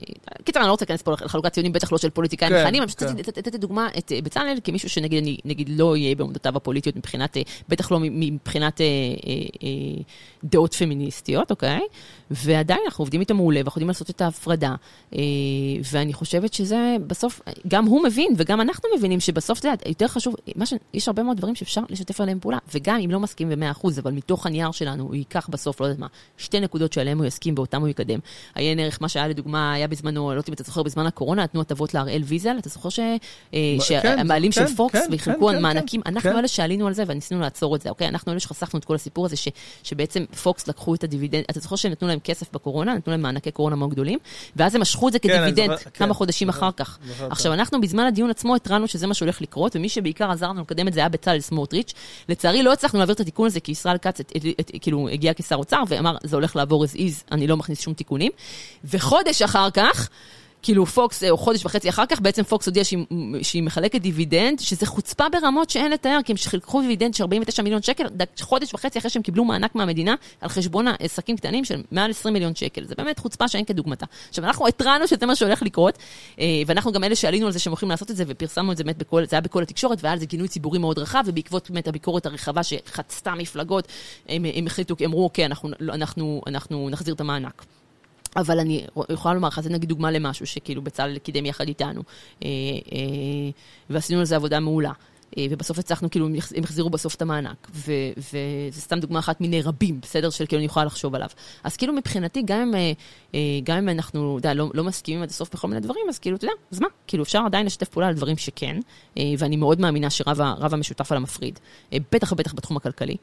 [0.44, 3.02] קיצר, אני לא רוצה להיכנס פה לחלוקת ציונים, בטח לא של פוליטיקאים מכהנים, אני פשוט
[3.38, 5.24] לתת- דוגמה את אה, בצלאל כמישהו שנגיד,
[5.68, 8.80] לא יהיה בעמדותיו הפוליטיות מבחינת, אה, בטח לא מבחינת
[10.44, 11.80] דעות פמיניסטיות, אוקיי?
[12.30, 14.74] ועדיין אנחנו עובדים איתו מעולה, ואנחנו יודעים לעשות את ההפרדה.
[15.14, 15.20] אה,
[15.92, 20.34] ואני חושבת שזה בסוף, גם הוא מבין וגם אנחנו מבינים שבסוף זה יותר חשוב,
[20.64, 20.74] ש...
[20.94, 24.46] יש הרבה מאוד דברים שאפשר לשתף עליהם פעולה, וגם אם לא מסכים ב-100%, אבל מתוך
[24.46, 26.06] הנייר שלנו הוא ייקח בסוף, לא יודעת מה,
[26.36, 28.18] שתי נקודות שעליהן הוא יסכים ואותן הוא יקדם.
[28.54, 31.60] עיין ערך, מה שהיה לדוגמה, היה בזמנו, לא יודעת אם אתה זוכר, בזמן הקורונה נתנו
[31.60, 32.98] הטבות להראל ויזל, אתה זוכר ש...
[32.98, 33.16] אה,
[33.52, 36.36] כן, שהבעלים כן, של פוקס כן, וחילקו כן, כן, מענקים, כן, אנחנו כן.
[36.36, 38.08] אלה שעלינו על זה וניסינו לעצור את זה, אוקיי?
[38.08, 39.48] אנחנו אלה שחשפנו את כל הסיפור הזה, ש,
[39.82, 43.76] שבעצם פוקס לקחו את הדיבידנד, אתה זוכר שנתנו להם כסף בקורונה, נתנו להם מענקי קורונה
[43.76, 44.18] מאוד גדולים,
[44.56, 46.98] ואז הם משכו את זה כן, כדיבידנד זוכר, כמה כן, חודשים זוכר, אחר כך.
[47.08, 47.58] זוכר עכשיו, טוב.
[47.58, 50.92] אנחנו בזמן הדיון עצמו התרענו שזה מה שהולך לקרות, ומי שבעיקר עזר לנו לקדם את
[50.92, 51.94] זה היה בצלאל סמוטריץ'.
[52.28, 54.20] לצערי לא הצלחנו להעביר את התיקון הזה, כי ישראל כץ
[54.80, 58.32] כאילו הגיע כשר אוצר ואמר, זה הולך לעבור as is, אני לא מכניס שום תיקונים.
[58.84, 60.08] וחודש אחר כך,
[60.64, 63.06] כאילו פוקס, או חודש וחצי אחר כך, בעצם פוקס הודיע שהיא,
[63.42, 67.82] שהיא מחלקת דיבידנד, שזה חוצפה ברמות שאין לתאר, כי הם חילקו דיבידנד של 49 מיליון
[67.82, 68.04] שקל,
[68.40, 72.54] חודש וחצי אחרי שהם קיבלו מענק מהמדינה, על חשבון העסקים קטנים של מעל 20 מיליון
[72.54, 72.84] שקל.
[72.84, 74.06] זה באמת חוצפה שאין כדוגמתה.
[74.28, 75.98] עכשיו, אנחנו התרענו שזה מה שהולך לקרות,
[76.40, 78.84] אה, ואנחנו גם אלה שעלינו על זה שהם הולכים לעשות את זה, ופרסמנו את זה
[78.84, 82.26] באמת בכל, זה היה בכל התקשורת, והיה זה גינוי ציבורי מאוד רחב, ובעקבות באמת הביקורת
[82.26, 83.88] הרחבה שחצתה מפלגות,
[84.28, 87.64] הם, הם החליטו, אמרו, אוקיי, אנחנו, אנחנו, אנחנו נחזיר את המענק.
[88.36, 92.02] אבל אני יכולה לומר לך, זה נגיד דוגמה למשהו שכאילו בצלאל קידם יחד איתנו,
[92.44, 92.48] אה,
[92.92, 92.98] אה,
[93.90, 94.92] ועשינו על זה עבודה מעולה.
[95.38, 97.70] אה, ובסוף הצלחנו, כאילו, הם החזירו בסוף את המענק.
[97.74, 100.30] וזה סתם דוגמה אחת מיני רבים, בסדר?
[100.30, 101.28] של כאילו אני יכולה לחשוב עליו.
[101.64, 105.54] אז כאילו מבחינתי, גם אם, גם אם אנחנו, אתה יודע, לא, לא מסכימים עד הסוף
[105.54, 106.88] בכל מיני דברים, אז כאילו, אתה יודע, אז מה?
[107.06, 108.80] כאילו, אפשר עדיין לשתף פעולה על דברים שכן,
[109.38, 111.58] ואני מאוד מאמינה שרב המשותף על המפריד,
[111.92, 113.16] בטח ובטח בתחום הכלכלי.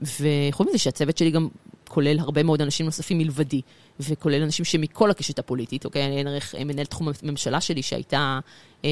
[0.00, 1.48] וחוץ מזה שהצוות שלי גם
[1.88, 3.60] כולל הרבה מאוד אנשים נוספים מלבדי,
[4.00, 6.20] וכולל אנשים שמכל הקשת הפוליטית, אוקיי?
[6.20, 8.40] אני ערך מנהל תחום הממשלה שלי שהייתה
[8.84, 8.90] אה,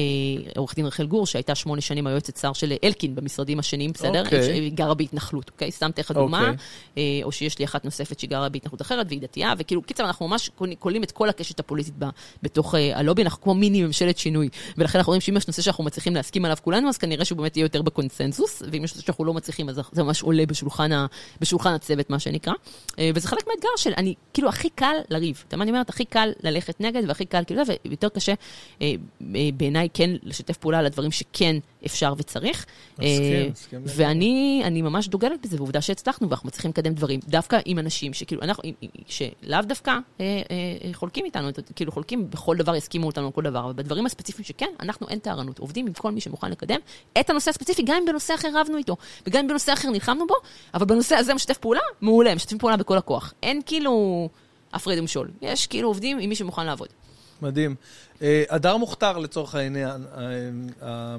[0.55, 4.23] עורך דין רחל גור, שהייתה שמונה שנים היועצת שר של אלקין במשרדים השונים, בסדר?
[4.23, 4.43] אוקיי.
[4.43, 5.71] שהיא גרה בהתנחלות, אוקיי?
[5.71, 6.39] סתם לך דוגמה.
[6.39, 6.55] אוקיי.
[6.97, 10.27] אה, או שיש לי אחת נוספת שהיא גרה בהתנחלות אחרת, והיא דתייה, וכאילו, קיצר, אנחנו
[10.27, 10.49] ממש
[10.79, 12.09] כוללים את כל הקשת הפוליטית ב-
[12.43, 14.49] בתוך אה, הלובי, אנחנו כמו מיני ממשלת שינוי.
[14.77, 17.57] ולכן אנחנו רואים שאם יש נושא שאנחנו מצליחים להסכים עליו כולנו, אז כנראה שהוא באמת
[17.57, 21.05] יהיה יותר בקונסנזוס, ואם יש נושא שאנחנו לא מצליחים, אז זה ממש עולה בשולחן, ה,
[21.41, 22.53] בשולחן הצוות, מה שנקרא.
[22.99, 25.35] אה, וזה חלק מהאתגר של, אני, כאילו, הכי קל לריב.
[25.35, 25.89] אתה יודע מה אני אומרת?
[25.89, 28.33] הכי קל ללכת נגד, והכי קל, כאילו, ויותר קשה
[28.81, 28.93] אה,
[29.35, 31.55] אה, בעיניי כן לשתף פעולה על הדברים שכן
[31.85, 32.65] אפשר וצריך.
[32.93, 33.93] מסכים, מסכים לגמרי.
[33.95, 38.41] ואני אני ממש דוגלת בזה, ועובדה שהצלחנו, ואנחנו מצליחים לקדם דברים, דווקא עם אנשים שכאילו,
[38.41, 38.63] אנחנו,
[39.07, 39.97] שלאו דווקא
[40.93, 44.69] חולקים איתנו, כאילו חולקים בכל דבר, יסכימו אותנו על כל דבר, אבל בדברים הספציפיים שכן,
[44.79, 46.79] אנחנו אין טהרנות, עובדים עם כל מי שמוכן לקדם
[47.19, 48.95] את הנושא הספציפי, גם אם בנושא אחר רבנו איתו,
[49.27, 50.35] וגם אם בנושא אחר נלחמנו בו,
[50.73, 53.33] אבל בנושא הזה משתף פעולה, מעולה, משתפים פעולה בכל הכוח.
[53.43, 54.29] אין כאילו
[54.73, 56.87] הפרד ומשול, יש כאילו עובדים עם מי שמוכן לעבוד.
[57.41, 57.75] מדהים.
[58.21, 60.21] אה, הדר מוכתר לצורך העניין, אה,
[60.81, 61.15] אה,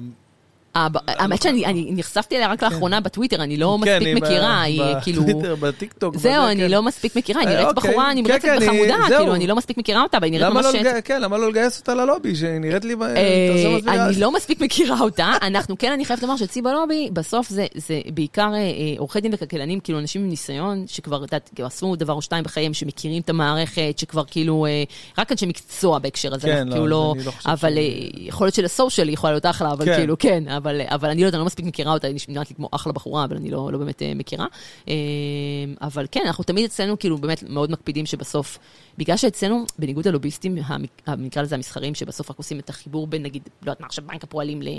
[1.07, 5.23] האמת שאני אני נחשפתי אליה רק לאחרונה בטוויטר, אני לא כן, מספיק מכירה, היא כאילו...
[5.23, 6.17] בטוויטר, בטיקטוק.
[6.17, 6.71] זהו, אני כן.
[6.71, 7.91] לא מספיק מכירה, היא אה, נראית אוקיי.
[7.91, 9.17] בחורה כן, נמרצת כן, וחמודה, זהו.
[9.19, 10.65] כאילו, אני לא מספיק מכירה אותה, והיא נראית ממש...
[10.65, 12.35] לא לגייס- כן, למה לא לגייס אותה ללובי,
[12.85, 12.93] לי...
[12.93, 14.07] אה, תעשה מסבירה.
[14.07, 15.33] אני לא מספיק מכירה אותה.
[15.41, 17.65] אנחנו כן, אני חייבת לומר שצי בלובי, בסוף זה,
[18.13, 21.23] בעיקר אה, אה, עורכי דין וכלכלנים, כאילו אנשים עם ניסיון, שכבר,
[21.63, 24.83] עשו דבר או שתיים בחייהם, שמכירים את המערכת, שכבר כאילו, אה,
[25.17, 27.13] רק אנשי מקצוע בהקשר הזה, כן, לא, כאילו לא...
[27.17, 27.83] אני לא אבל אה,
[28.15, 29.95] יכול להיות שלסושיאל יכולה להיות אחלה, אבל כן.
[29.95, 32.55] כאילו, כן, אבל אבל אני לא יודעת, אני לא מספיק מכירה אותה, היא נראית לי
[32.55, 34.45] כמו אחלה בחורה, אבל אני לא לא באמת אה, מכירה.
[34.87, 34.93] אה,
[35.81, 38.59] אבל כן, אנחנו תמיד אצלנו כאילו באמת מאוד מקפידים שבסוף,
[38.97, 40.57] בגלל שאצלנו, בניגוד ללוביסטים,
[41.17, 44.23] נקרא לזה המסחרים, שבסוף רק עושים את החיבור בין נגיד, לא יודעת מה, עכשיו בנק
[44.23, 44.69] הפועלים ל-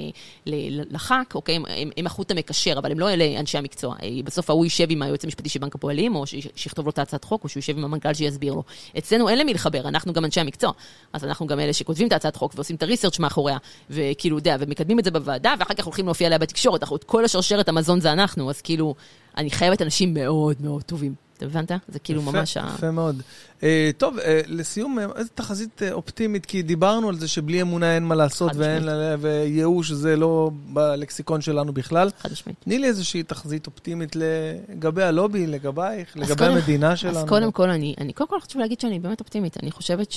[0.47, 3.97] ל- לח"כ, אוקיי, הם- הם הם החוט המקשר, אבל הם לא אלה אנשי המקצוע.
[4.03, 6.25] אה, בסוף ההוא יישב עם היועץ המשפטי של בנק הפועלים, או
[6.57, 8.63] שיכתוב לו את ההצעת חוק, או שהוא יישב עם המנכ"ל שיסביר לו.
[8.99, 10.73] אצלנו אין למי לחבר, אנחנו גם אנשי המקצוע.
[11.13, 13.57] אז אנחנו גם אלה שכותבים את ההצעת חוק ועושים את הריסרצ' מאחוריה,
[13.91, 17.25] וכאילו, יודע, ומקדמים את זה בוועדה, ואחר כך הולכים להופיע עליה בתקשורת, אנחנו, את כל
[17.25, 18.95] השרשרת המזון זה אנחנו, אז כאילו,
[19.37, 21.15] אני חייבת אנשים מאוד מאוד טובים.
[21.37, 21.73] אתה הבנת?
[21.89, 22.73] זה כאילו יפה, ממש ה...
[22.75, 23.23] יפה מאוד.
[23.63, 28.05] אה, טוב, אה, לסיום, אה, איזה תחזית אופטימית, כי דיברנו על זה שבלי אמונה אין
[28.05, 32.11] מה לעשות, ואין, לה- וייאוש זה לא בלקסיקון שלנו בכלל.
[32.19, 32.57] חד משמעית.
[32.65, 37.19] תני לי איזושהי תחזית אופטימית לגבי הלובי, לגבייך, לגבי המדינה שלנו.
[37.19, 39.57] אז קודם כל, אני, אני קודם כל חשוב להגיד שאני באמת אופטימית.
[39.63, 40.09] אני חושבת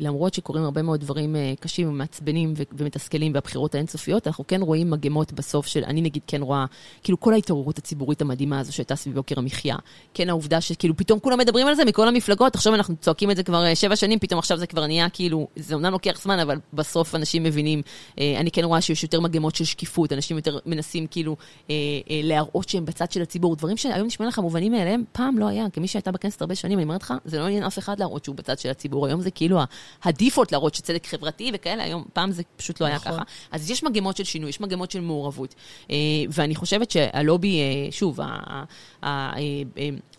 [0.00, 5.66] שלמרות שקורים הרבה מאוד דברים קשים ומעצבנים ומתסכלים והבחירות האינסופיות, אנחנו כן רואים מגמות בסוף
[5.66, 6.64] של, אני נגיד כן רואה,
[7.02, 9.76] כאילו כל ההתעוררות הציבורית המדהימה הזו שהייתה סביב יוקר המחיה.
[10.14, 13.42] כן העובדה שכאילו פתאום כולם מדברים על זה מכל המפלגות, עכשיו אנחנו צועקים את זה
[13.42, 16.58] כבר אה, שבע שנים, פתאום עכשיו זה כבר נהיה כאילו, זה אומנם לוקח זמן, אבל
[16.72, 17.82] בסוף אנשים מבינים.
[18.18, 21.36] אה, אני כן רואה שיש יותר מגמות של שקיפות, אנשים יותר מנסים כאילו
[21.70, 21.74] אה,
[22.08, 25.88] להראות שהם בצד של הציבור, דברים שהיום נשמעים לך מובנים מאליהם, פעם לא היה, כמי
[25.88, 28.58] שהייתה בכנסת הרבה שנים, אני אומרת לך, זה לא עניין אף אחד להראות שהוא בצד
[28.58, 29.58] של הציבור, היום זה כאילו
[30.04, 33.12] הדיפולט להראות שצדק חברתי וכאלה, היום, פעם זה פשוט לא היה נכון.
[33.12, 33.22] ככה.
[33.50, 35.54] אז יש מגמות של שינוי, יש מגמות של מעורבות.
[36.28, 37.60] ואני חושבת שהלובי,
[37.90, 38.20] שוב,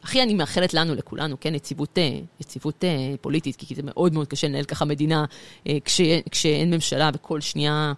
[0.04, 2.10] הכי אני מאחלת לנו, לכולנו, כן, יציבות, אה,
[2.40, 2.90] יציבות אה,
[3.22, 5.26] פוליטית, כי זה מאוד מאוד קשה לנהל ככה מדינה
[5.68, 6.02] אה, כש-
[6.32, 7.94] כשאין ממשלה וכל שנייה...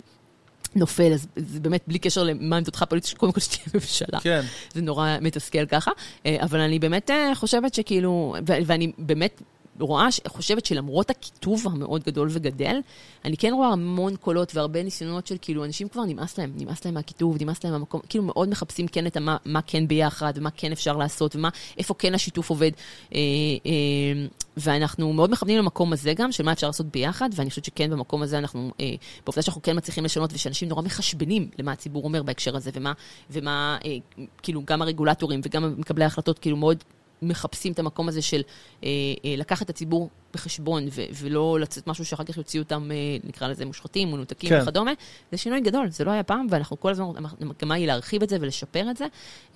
[0.77, 4.19] נופל, אז זה באמת בלי קשר למה עמדתך הפוליטית, קודם כל שתהיה ממשלה.
[4.22, 4.41] כן.
[4.73, 5.91] זה נורא מתסכל ככה,
[6.27, 9.41] אבל אני באמת חושבת שכאילו, ואני באמת
[9.80, 12.80] רואה, חושבת שלמרות הקיטוב המאוד גדול וגדל,
[13.26, 16.93] אני כן רואה המון קולות והרבה ניסיונות של כאילו, אנשים כבר נמאס להם, נמאס להם
[16.93, 20.72] מהקיטוב, נמאס להם מהמקום, כאילו מאוד מחפשים כן את המה, מה כן ביחד, ומה כן
[20.72, 22.72] אפשר לעשות, ומה, איפה כן השיתוף עובד.
[23.14, 23.19] אה,
[23.65, 24.27] אה,
[24.57, 28.22] ואנחנו מאוד מכוונים למקום הזה גם, של מה אפשר לעשות ביחד, ואני חושבת שכן במקום
[28.22, 28.95] הזה אנחנו, אה,
[29.26, 32.93] בעובדה שאנחנו כן מצליחים לשנות, ושאנשים נורא מחשבנים למה הציבור אומר בהקשר הזה, ומה,
[33.30, 33.97] ומה אה,
[34.43, 36.84] כאילו, גם הרגולטורים וגם מקבלי ההחלטות, כאילו מאוד
[37.27, 38.41] מחפשים את המקום הזה של
[38.84, 38.89] אה,
[39.26, 43.47] אה, לקחת את הציבור בחשבון, ו- ולא לצאת משהו שאחר כך יוציאו אותם, אה, נקרא
[43.47, 44.60] לזה מושחתים, מנותקים כן.
[44.61, 44.91] וכדומה.
[45.31, 47.06] זה שינוי גדול, זה לא היה פעם, ואנחנו כל הזמן,
[47.41, 49.06] המגמה היא להרחיב את זה ולשפר את זה,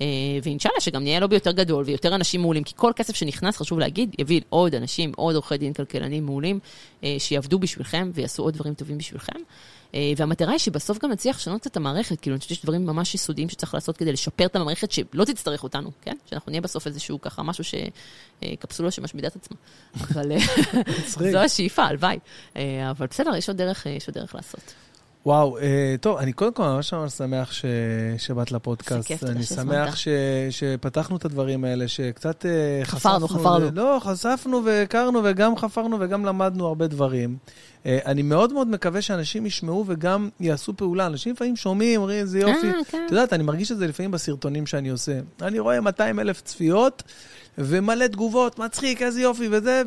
[0.02, 0.06] אה,
[0.44, 4.16] ואינשאללה שגם נהיה לובי יותר גדול ויותר אנשים מעולים, כי כל כסף שנכנס, חשוב להגיד,
[4.20, 6.60] יביא עוד אנשים, עוד עורכי דין כלכלנים מעולים,
[7.04, 9.40] אה, שיעבדו בשבילכם ויעשו עוד דברים טובים בשבילכם.
[9.96, 13.16] אה, והמטרה היא שבסוף גם נצליח לשנות את המערכת, כאילו אני חושבת שיש דברים ממש
[13.16, 16.16] יסודיים שצריך לעשות כדי לשפר את המערכת שלא תצטרך אותנו, כן?
[16.30, 17.76] שאנחנו נהיה בסוף איזשהו ככה משהו ש...
[18.44, 19.58] אה, קפסולה שמשמידה את עצמה.
[20.02, 20.38] אבל אה.
[21.32, 22.20] זו השאיפה, הלוואי.
[22.90, 24.74] אבל בסדר, יש עוד דרך, יש עוד דרך לעשות.
[25.30, 27.66] וואו, אה, טוב, אני קודם כל ממש ממש שמח ש...
[28.18, 29.08] שבאת לפודקאסט.
[29.08, 29.44] כיף, אני.
[29.44, 30.08] שמח ש...
[30.50, 33.40] שפתחנו את הדברים האלה, שקצת אה, חפרנו, חשפנו...
[33.40, 33.70] חפרנו.
[33.74, 37.38] לא, חשפנו והכרנו וגם חפרנו וגם למדנו הרבה דברים.
[37.86, 41.06] אה, אני מאוד מאוד מקווה שאנשים ישמעו וגם יעשו פעולה.
[41.06, 42.68] אנשים לפעמים שומעים, אומרים, איזה יופי.
[42.68, 43.04] אה, כן.
[43.06, 45.20] את יודעת, אני מרגיש את זה לפעמים בסרטונים שאני עושה.
[45.42, 47.04] אני רואה 200 אלף צפיות
[47.58, 49.84] ומלא תגובות, מצחיק, איזה יופי וזה.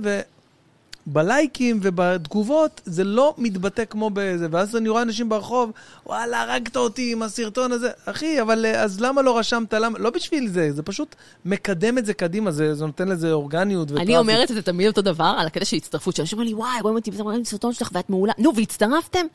[1.06, 5.70] בלייקים ובתגובות זה לא מתבטא כמו בזה, ואז אני רואה אנשים ברחוב,
[6.06, 7.90] וואלה, הרגת אותי עם הסרטון הזה.
[8.06, 9.74] אחי, אבל אה, אז למה לא רשמת?
[9.74, 9.98] למה?
[9.98, 11.14] לא בשביל זה, זה פשוט
[11.44, 14.08] מקדם את זה קדימה, זה, זה נותן לזה אורגניות וטראפיק.
[14.08, 16.80] אני אומרת את זה תמיד אותו דבר, על הקטע של הצטרפות, שאנשים אומרים לי, וואי,
[16.82, 18.32] רואים אותי, רואים סרטון שלך ואת מעולה.
[18.38, 19.26] נו, והצטרפתם?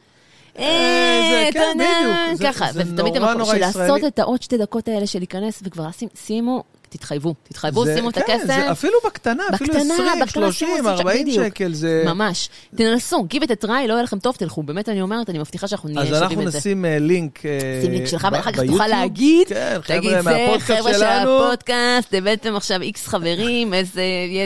[0.60, 2.38] אה, זה- כן, בדיוק.
[2.38, 4.04] זה- ככה, זה וזה תמיד המקום של לעשות.
[4.08, 5.88] את העוד שתי דקות האלה של להיכנס וכבר
[6.26, 8.46] שימו, תתחייבו, תתחייבו, זה- שימו את כן, הכסף.
[8.48, 11.46] זה אפילו בקטנה, אפילו בקטנה, 20, בקטנה, 30, שימו, 40 בדיוק.
[11.46, 12.04] שקל, זה...
[12.06, 12.50] ממש.
[12.76, 14.64] תנסו, give it a try, לא יהיה לכם טוב, תלכו.
[14.64, 16.58] באמת, אני אומרת, אני מבטיחה שאנחנו נהיה אז שווים אנחנו את זה.
[16.58, 18.60] נשים אה, לינק אה, שים לינק שלך, ואחר כך.
[18.68, 21.04] תוכל להגיד, כן, תגיד, זה חבר'ה של.
[21.04, 24.02] הפודקאסט, הבאתם עכשיו איקס חברים, איזה,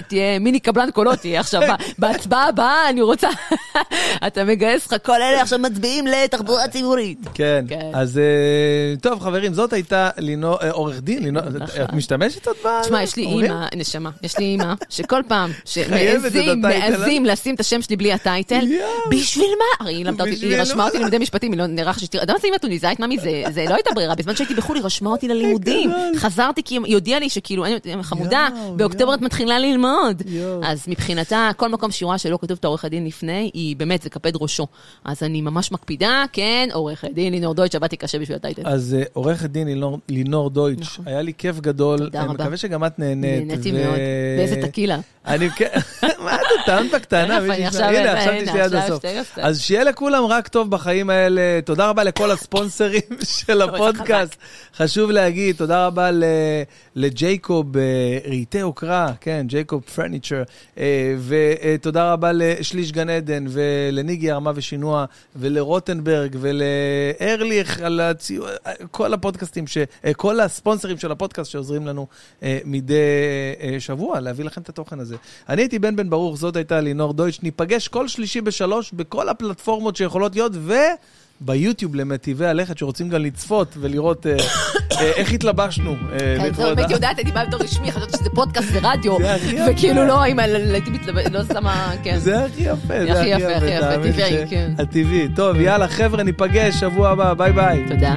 [0.08, 1.62] תהיה מיני קבלן קולות, תהיה עכשיו,
[2.00, 3.30] בהצבעה הבאה, אני רוצה,
[4.28, 7.20] אתה מגייס לך, כל אלה עכשיו מצביעים לתחבורה ציבורית.
[7.34, 7.90] כן, כן.
[7.94, 8.24] אז אה,
[9.02, 10.10] טוב חברים, זאת הייתה
[10.72, 11.82] עורך דין, לינור, נכון.
[11.84, 12.82] את משתמשת עוד ב...
[12.82, 13.24] תשמע, יש לי?
[13.26, 16.62] אימא, נשמה, יש לי אימא, שכל פעם שמעזים.
[16.62, 18.66] מעזים לשים את השם שלי בלי הטייטל.
[19.12, 19.86] בשביל מה?
[19.86, 20.84] הרי היא למדה אותי, היא רשמה מה?
[20.86, 23.44] אותי ללימודי משפטים, היא לא נערך שתראה, אתה יודע מה זה אימא טוניסאית, ממי, זה
[23.54, 25.92] זה לא הייתה ברירה, בזמן שהייתי בחו"ל היא רשמה אותי ללימודים.
[26.18, 29.14] חזרתי כי היא הודיעה לי שכאילו, אני חמודה, באוקטובר.
[29.14, 30.22] את מתחילה ללמוד.
[30.64, 34.10] אז מבחינתה, כל מקום שהיא רואה שלא כתוב את העורך הדין לפני, היא באמת, זה
[34.10, 34.68] קפד ראשו.
[35.06, 38.62] אז אני ממש מקפידה, כן, עורכת דין לינור דויטש, עבדתי קשה בשביל הטייטל.
[38.66, 41.08] אז אה, עורכת דין לינור- לינור דויטש, נכון.
[41.08, 42.44] היה לי כיף גדול, תודה אני רבה.
[42.44, 43.48] מקווה שגם את נהנית.
[43.48, 43.96] נהניתי מאוד.
[44.38, 45.00] באיזה טקילה.
[45.28, 45.68] אני, כן,
[46.26, 47.66] מה זה, טענת אני.
[47.66, 49.04] עכשיו- הנה, עכשיו תשתי עד הסוף.
[49.38, 51.42] אז שיהיה לכולם רק טוב בחיים האלה.
[51.66, 53.02] תודה רבה לכל הספונסרים
[53.38, 54.36] של הפודקאסט.
[54.78, 56.10] חשוב להגיד, תודה רבה
[56.96, 57.82] לג'ייקוב אה,
[58.28, 60.44] רהיטי יוקרה, כן, ג'ייקוב פרניצ'ר,
[60.78, 68.48] אה, ותודה רבה לשליש גן עדן, ולניגי הרמה ושינוע, ולרוטנברג, ולארליך על הציור,
[68.92, 72.08] כל הפודקאסטים, ש- אה, כל הספונסרים של הפודקאסט שעוזרים לנו
[72.44, 72.94] אה, מדי
[73.62, 75.16] אה, שבוע להביא לכם את התוכן הזה.
[75.50, 77.40] אני הייתי בן בן ברוך, זאת הייתה לינור דויטש.
[77.44, 80.74] ניפגש כל שלישי בשלוש בכל הפלטפורמות שיכולות להיות, ו...
[81.44, 84.32] ביוטיוב למטיבי הלכת שרוצים גם לצפות ולראות אה,
[84.92, 85.92] אה, איך התלבשנו.
[85.92, 86.42] אה, כן,
[86.78, 89.72] הייתי ה- יודעת, הייתי באה בתור רשמי, חשבתי שזה פודקאסט זה יפה.
[89.72, 92.20] וכאילו לא, אם הייתי מתלבט, לא שמה, כן.
[92.20, 92.74] זה הכי יפה,
[93.06, 94.72] זה הכי יפה, הכי יפה, תאמין טבעי, ש- כן.
[94.78, 95.28] הטבעי.
[95.36, 97.86] טוב, יאללה, חבר'ה, ניפגש שבוע הבא, ביי ביי.
[97.90, 98.16] תודה.